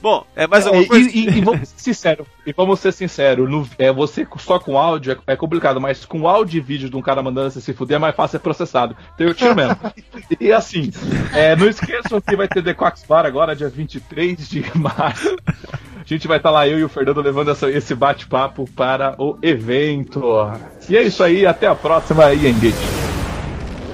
[0.01, 1.09] Bom, é mais alguma É, coisa?
[1.11, 4.75] E, e- e vamos ser sinceros, e vamos ser sinceros, no- é, você só com
[4.75, 7.71] áudio é, é complicado, mas com áudio e vídeo de um cara mandando você se
[7.71, 8.97] fuder é mais fácil ser processado.
[9.13, 9.77] Então eu tiro mesmo.
[10.39, 10.91] e assim,
[11.33, 15.35] é, não esqueçam que vai ter The Quacks Bar agora, dia 23 de março.
[15.99, 19.37] A gente vai estar lá, eu e o Fernando, levando essa- esse bate-papo para o
[19.43, 20.23] evento.
[20.89, 23.00] E é isso aí, até a próxima e engage.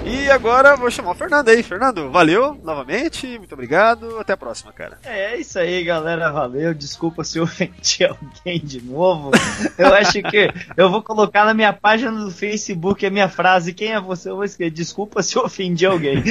[0.08, 1.62] E agora vou chamar o Fernando aí.
[1.62, 4.18] Fernando, valeu novamente, muito obrigado.
[4.18, 4.98] Até a próxima, cara.
[5.04, 6.32] É isso aí, galera.
[6.32, 6.74] Valeu.
[6.74, 9.32] Desculpa se eu ofendi alguém de novo.
[9.78, 13.92] Eu acho que eu vou colocar na minha página do Facebook a minha frase: Quem
[13.92, 14.30] é você?
[14.30, 16.24] Eu vou escrever: Desculpa se eu ofendi alguém.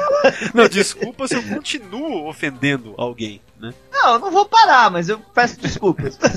[0.54, 3.74] Não, desculpa se eu continuo ofendendo alguém, né?
[3.92, 6.18] Não, eu não vou parar, mas eu peço desculpas.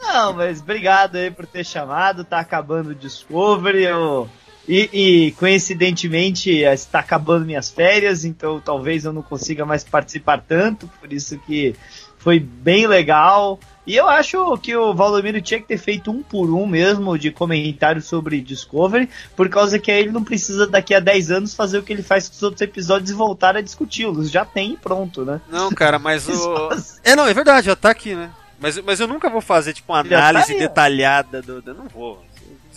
[0.00, 2.24] Não, mas obrigado aí por ter chamado.
[2.24, 3.84] Tá acabando o Discovery.
[3.84, 4.28] Eu...
[4.68, 10.88] E, e, coincidentemente está acabando minhas férias, então talvez eu não consiga mais participar tanto,
[11.00, 11.74] por isso que
[12.18, 13.58] foi bem legal.
[13.86, 17.30] E eu acho que o Valdomiro tinha que ter feito um por um mesmo de
[17.30, 21.78] comentário sobre Discovery, por causa que aí ele não precisa daqui a 10 anos fazer
[21.78, 24.30] o que ele faz com os outros episódios e voltar a discuti-los.
[24.30, 25.40] Já tem e pronto, né?
[25.50, 26.68] Não, cara, mas o.
[27.02, 28.30] É, não, é verdade, já tá aqui, né?
[28.60, 30.60] Mas, mas eu nunca vou fazer, tipo, uma tá análise aí, ó.
[30.60, 31.62] detalhada do.
[31.62, 32.22] do- Não vou.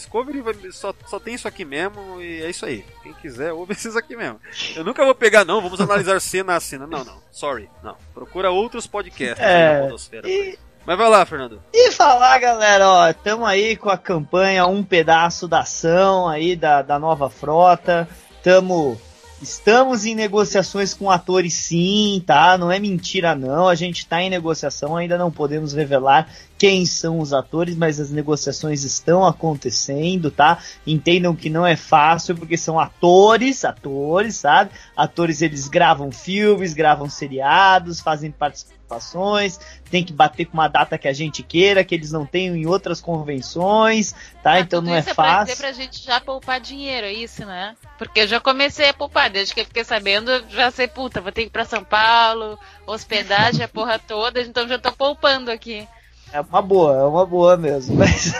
[0.03, 2.83] Discovery vai- só, só tem isso aqui mesmo e é isso aí.
[3.01, 4.39] Quem quiser, ouve esses aqui mesmo.
[4.75, 6.85] Eu nunca vou pegar, não, vamos analisar cena a cena.
[6.85, 7.17] Não, não.
[7.31, 7.95] Sorry, não.
[8.13, 10.27] Procura outros podcasts É, na.
[10.29, 11.61] E, Mas vai lá, Fernando.
[11.73, 16.81] E falar, galera, ó, estamos aí com a campanha Um Pedaço da Ação aí da,
[16.81, 18.07] da nova frota.
[18.43, 18.99] Tamo,
[19.41, 22.57] estamos em negociações com atores sim, tá?
[22.57, 26.29] Não é mentira não, a gente tá em negociação, ainda não podemos revelar
[26.63, 30.59] quem são os atores, mas as negociações estão acontecendo, tá?
[30.87, 34.71] Entendam que não é fácil, porque são atores, atores, sabe?
[34.95, 39.59] Atores eles gravam filmes, gravam seriados, fazem participações,
[39.91, 42.65] tem que bater com uma data que a gente queira, que eles não tenham em
[42.65, 44.61] outras convenções, tá?
[44.61, 45.45] então Tudo não é isso é pra fácil.
[45.47, 47.75] dizer pra gente já poupar dinheiro, é isso, né?
[47.97, 51.33] Porque eu já comecei a poupar, desde que eu fiquei sabendo, já sei, puta, vou
[51.33, 52.57] ter que ir pra São Paulo,
[52.87, 55.85] hospedagem, a porra toda, então já tô poupando aqui.
[56.33, 57.95] É uma boa, é uma boa mesmo.
[57.99, 58.33] Mas.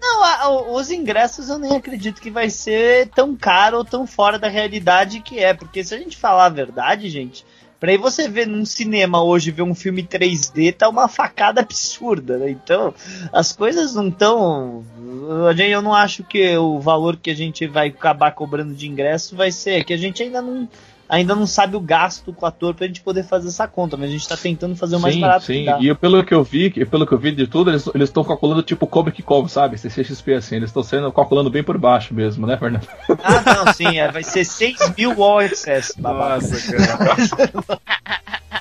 [0.00, 4.06] não, a- o- os ingressos eu nem acredito que vai ser tão caro ou tão
[4.06, 5.54] fora da realidade que é.
[5.54, 7.46] Porque se a gente falar a verdade, gente,
[7.78, 12.38] pra aí você ver num cinema hoje, ver um filme 3D, tá uma facada absurda,
[12.38, 12.50] né?
[12.50, 12.92] Então,
[13.32, 14.84] as coisas não tão.
[15.70, 19.52] Eu não acho que o valor que a gente vai acabar cobrando de ingresso vai
[19.52, 19.84] ser.
[19.84, 20.68] Que a gente ainda não.
[21.10, 24.08] Ainda não sabe o gasto com o ator pra gente poder fazer essa conta, mas
[24.08, 25.52] a gente tá tentando fazer o mais sim, barato sim.
[25.60, 25.78] que dá.
[25.80, 28.62] E eu- pelo que eu vi, pelo que eu vi de tudo, eles estão calculando
[28.62, 29.76] tipo cobre que cobre, sabe?
[29.76, 32.86] CCXP assim, eles estão sendo calculando bem por baixo mesmo, né, Fernando?
[33.22, 36.46] Ah, não, sim, é, vai ser 6 mil all access, babaca.
[36.48, 37.80] cara.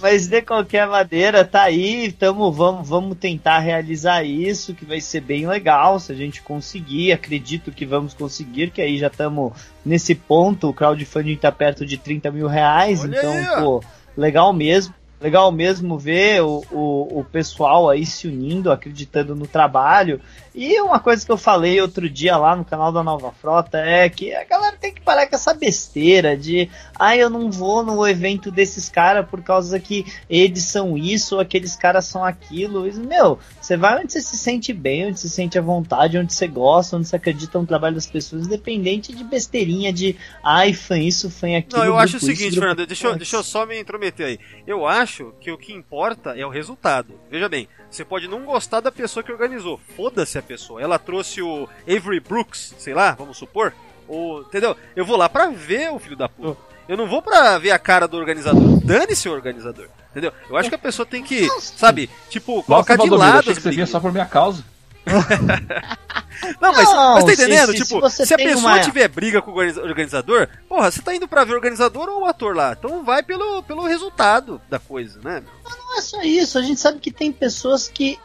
[0.00, 5.20] Mas de qualquer maneira, tá aí, tamo, vamos, vamos tentar realizar isso, que vai ser
[5.20, 9.52] bem legal, se a gente conseguir, acredito que vamos conseguir, que aí já estamos
[9.84, 13.82] nesse ponto, o crowdfunding tá perto de 30 mil reais, Olha então, aí, pô,
[14.16, 14.94] legal mesmo.
[15.18, 20.20] Legal mesmo ver o, o, o pessoal aí se unindo, acreditando no trabalho.
[20.56, 24.08] E uma coisa que eu falei outro dia lá no canal da Nova Frota é
[24.08, 28.08] que a galera tem que parar com essa besteira de ah, eu não vou no
[28.08, 32.90] evento desses caras por causa que eles são isso ou aqueles caras são aquilo.
[33.06, 36.32] Meu, você vai onde você se sente bem, onde você se sente à vontade, onde
[36.32, 40.98] você gosta, onde você acredita no trabalho das pessoas, independente de besteirinha de ai, fã
[40.98, 41.82] isso, fã aquilo.
[41.82, 44.38] Não, eu acho o isso, seguinte, Fernando, deixa eu, deixa eu só me intrometer aí.
[44.66, 47.12] Eu acho que o que importa é o resultado.
[47.30, 49.78] Veja bem, você pode não gostar da pessoa que organizou.
[49.94, 50.80] Foda-se a pessoa.
[50.80, 53.72] Ela trouxe o Avery Brooks, sei lá, vamos supor.
[54.08, 54.76] Ou, entendeu?
[54.94, 56.58] Eu vou lá pra ver o filho da puta.
[56.88, 58.80] Eu não vou pra ver a cara do organizador.
[58.84, 59.88] Dane-se o organizador.
[60.10, 60.32] Entendeu?
[60.48, 63.58] Eu acho que a pessoa tem que, sabe, tipo, colocar de Valdomiro, lado achei as
[63.58, 64.64] que você vinha só por minha causa.
[66.60, 67.70] Não, mas, Não, mas tá se- entendendo?
[67.72, 70.90] se- se tipo, você se a pessoa uma- tiver briga com o organiza- organizador, porra,
[70.90, 72.76] você tá indo pra ver o organizador ou o ator lá?
[72.78, 75.42] Então vai pelo, pelo resultado da coisa, né?
[75.64, 78.18] Não é só isso, a gente sabe que tem pessoas que,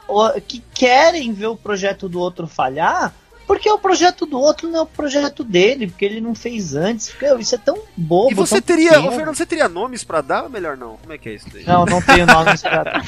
[0.48, 3.14] que querem ver o projeto do outro falhar,
[3.52, 7.14] porque o projeto do outro não é o projeto dele, porque ele não fez antes.
[7.22, 8.32] Meu, isso é tão bobo.
[8.32, 10.96] E você teria, ô Fernando, você teria nomes pra dar ou melhor não?
[10.96, 11.66] Como é que é isso daí?
[11.66, 13.02] Não, não tenho nomes pra dar.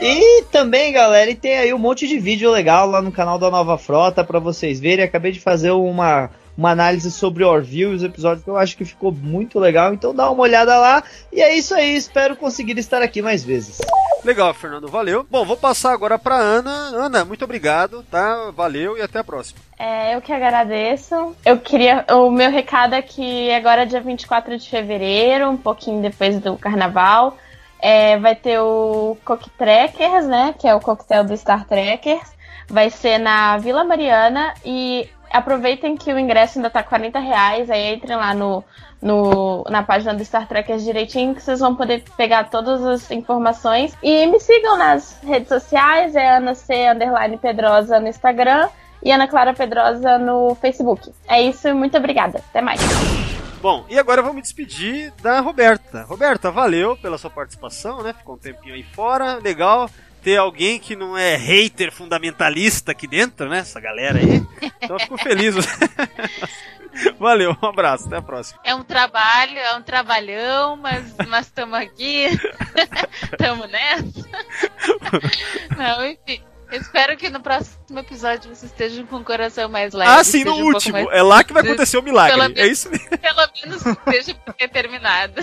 [0.00, 3.50] E também, galera, e tem aí um monte de vídeo legal lá no canal da
[3.50, 5.04] Nova Frota pra vocês verem.
[5.04, 8.84] Acabei de fazer uma, uma análise sobre Orville e os episódios que eu acho que
[8.84, 9.94] ficou muito legal.
[9.94, 11.02] Então dá uma olhada lá.
[11.32, 13.78] E é isso aí, espero conseguir estar aqui mais vezes.
[14.22, 15.26] Legal, Fernando, valeu.
[15.30, 16.70] Bom, vou passar agora pra Ana.
[16.70, 18.50] Ana, muito obrigado, tá?
[18.54, 19.58] Valeu e até a próxima.
[19.78, 21.34] É, eu que agradeço.
[21.46, 22.04] Eu queria.
[22.10, 27.38] O meu recado é que agora, dia 24 de fevereiro, um pouquinho depois do carnaval,
[27.80, 30.54] é, vai ter o Coquetrekkers, né?
[30.58, 32.38] Que é o coquetel do Star Trekkers.
[32.68, 37.70] Vai ser na Vila Mariana e aproveitem que o ingresso ainda tá 40 reais.
[37.70, 38.64] Aí entrem lá no,
[39.00, 43.96] no, na página do Star Trekkers direitinho que vocês vão poder pegar todas as informações.
[44.02, 46.90] E me sigam nas redes sociais, é Ana C.
[46.90, 48.68] Underline Pedrosa no Instagram
[49.02, 51.12] e Ana Clara Pedrosa no Facebook.
[51.28, 52.42] É isso, muito obrigada.
[52.50, 52.80] Até mais.
[53.62, 56.04] Bom, e agora eu vou me despedir da Roberta.
[56.04, 58.14] Roberta, valeu pela sua participação, né?
[58.14, 59.88] Ficou um tempinho aí fora, legal
[60.22, 63.58] ter alguém que não é hater fundamentalista aqui dentro, né?
[63.58, 64.42] Essa galera aí.
[64.82, 65.54] Então eu fico feliz.
[67.18, 68.60] Valeu, um abraço, até a próxima.
[68.64, 72.26] É um trabalho, é um trabalhão, mas nós estamos aqui.
[73.30, 74.28] Estamos nessa.
[75.76, 76.42] Não, enfim.
[76.72, 80.10] Espero que no próximo episódio vocês estejam com o coração mais leve.
[80.10, 80.92] Ah, sim, no um último.
[80.92, 82.38] mais- É lá que vai acontecer o milagre.
[82.38, 83.08] Pelo É isso mesmo.
[83.08, 84.34] Pelo menos esteja
[84.72, 85.40] terminado.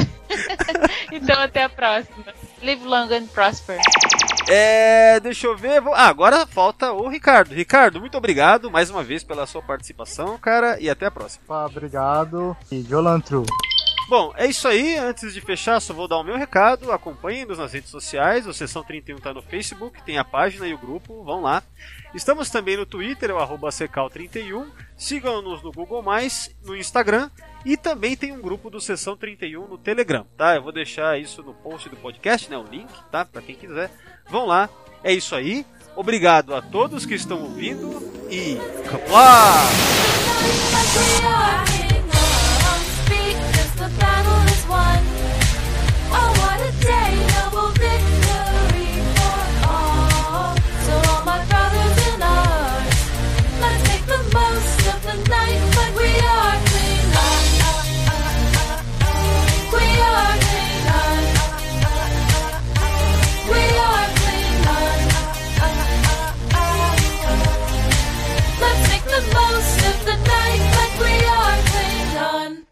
[1.12, 2.34] então até a próxima.
[2.62, 3.80] Live long and prosper.
[4.50, 5.84] É, deixa eu ver.
[5.94, 7.54] Ah, agora falta o Ricardo.
[7.54, 11.44] Ricardo, muito obrigado mais uma vez pela sua participação, cara, e até a próxima.
[11.66, 12.56] Obrigado.
[12.72, 13.44] E Jolantru.
[14.10, 14.96] Bom, é isso aí.
[14.98, 16.94] Antes de fechar, só vou dar o meu recado.
[16.94, 18.48] Acompanhem-nos nas redes sociais.
[18.48, 21.26] O Sessão 31 tá no Facebook, tem a página e o grupo.
[21.26, 21.62] Vão lá.
[22.16, 24.66] Estamos também no Twitter, o arroba Secal31.
[24.96, 26.04] Sigam-nos no Google,
[26.64, 27.30] no Instagram.
[27.68, 30.56] E também tem um grupo do Sessão 31 no Telegram, tá?
[30.56, 32.58] Eu vou deixar isso no post do podcast, né?
[32.58, 33.26] O link, tá?
[33.26, 33.92] Pra quem quiser.
[34.30, 34.70] Vão lá.
[35.04, 35.66] É isso aí.
[35.94, 38.56] Obrigado a todos que estão ouvindo e.
[38.90, 39.68] Vamos lá!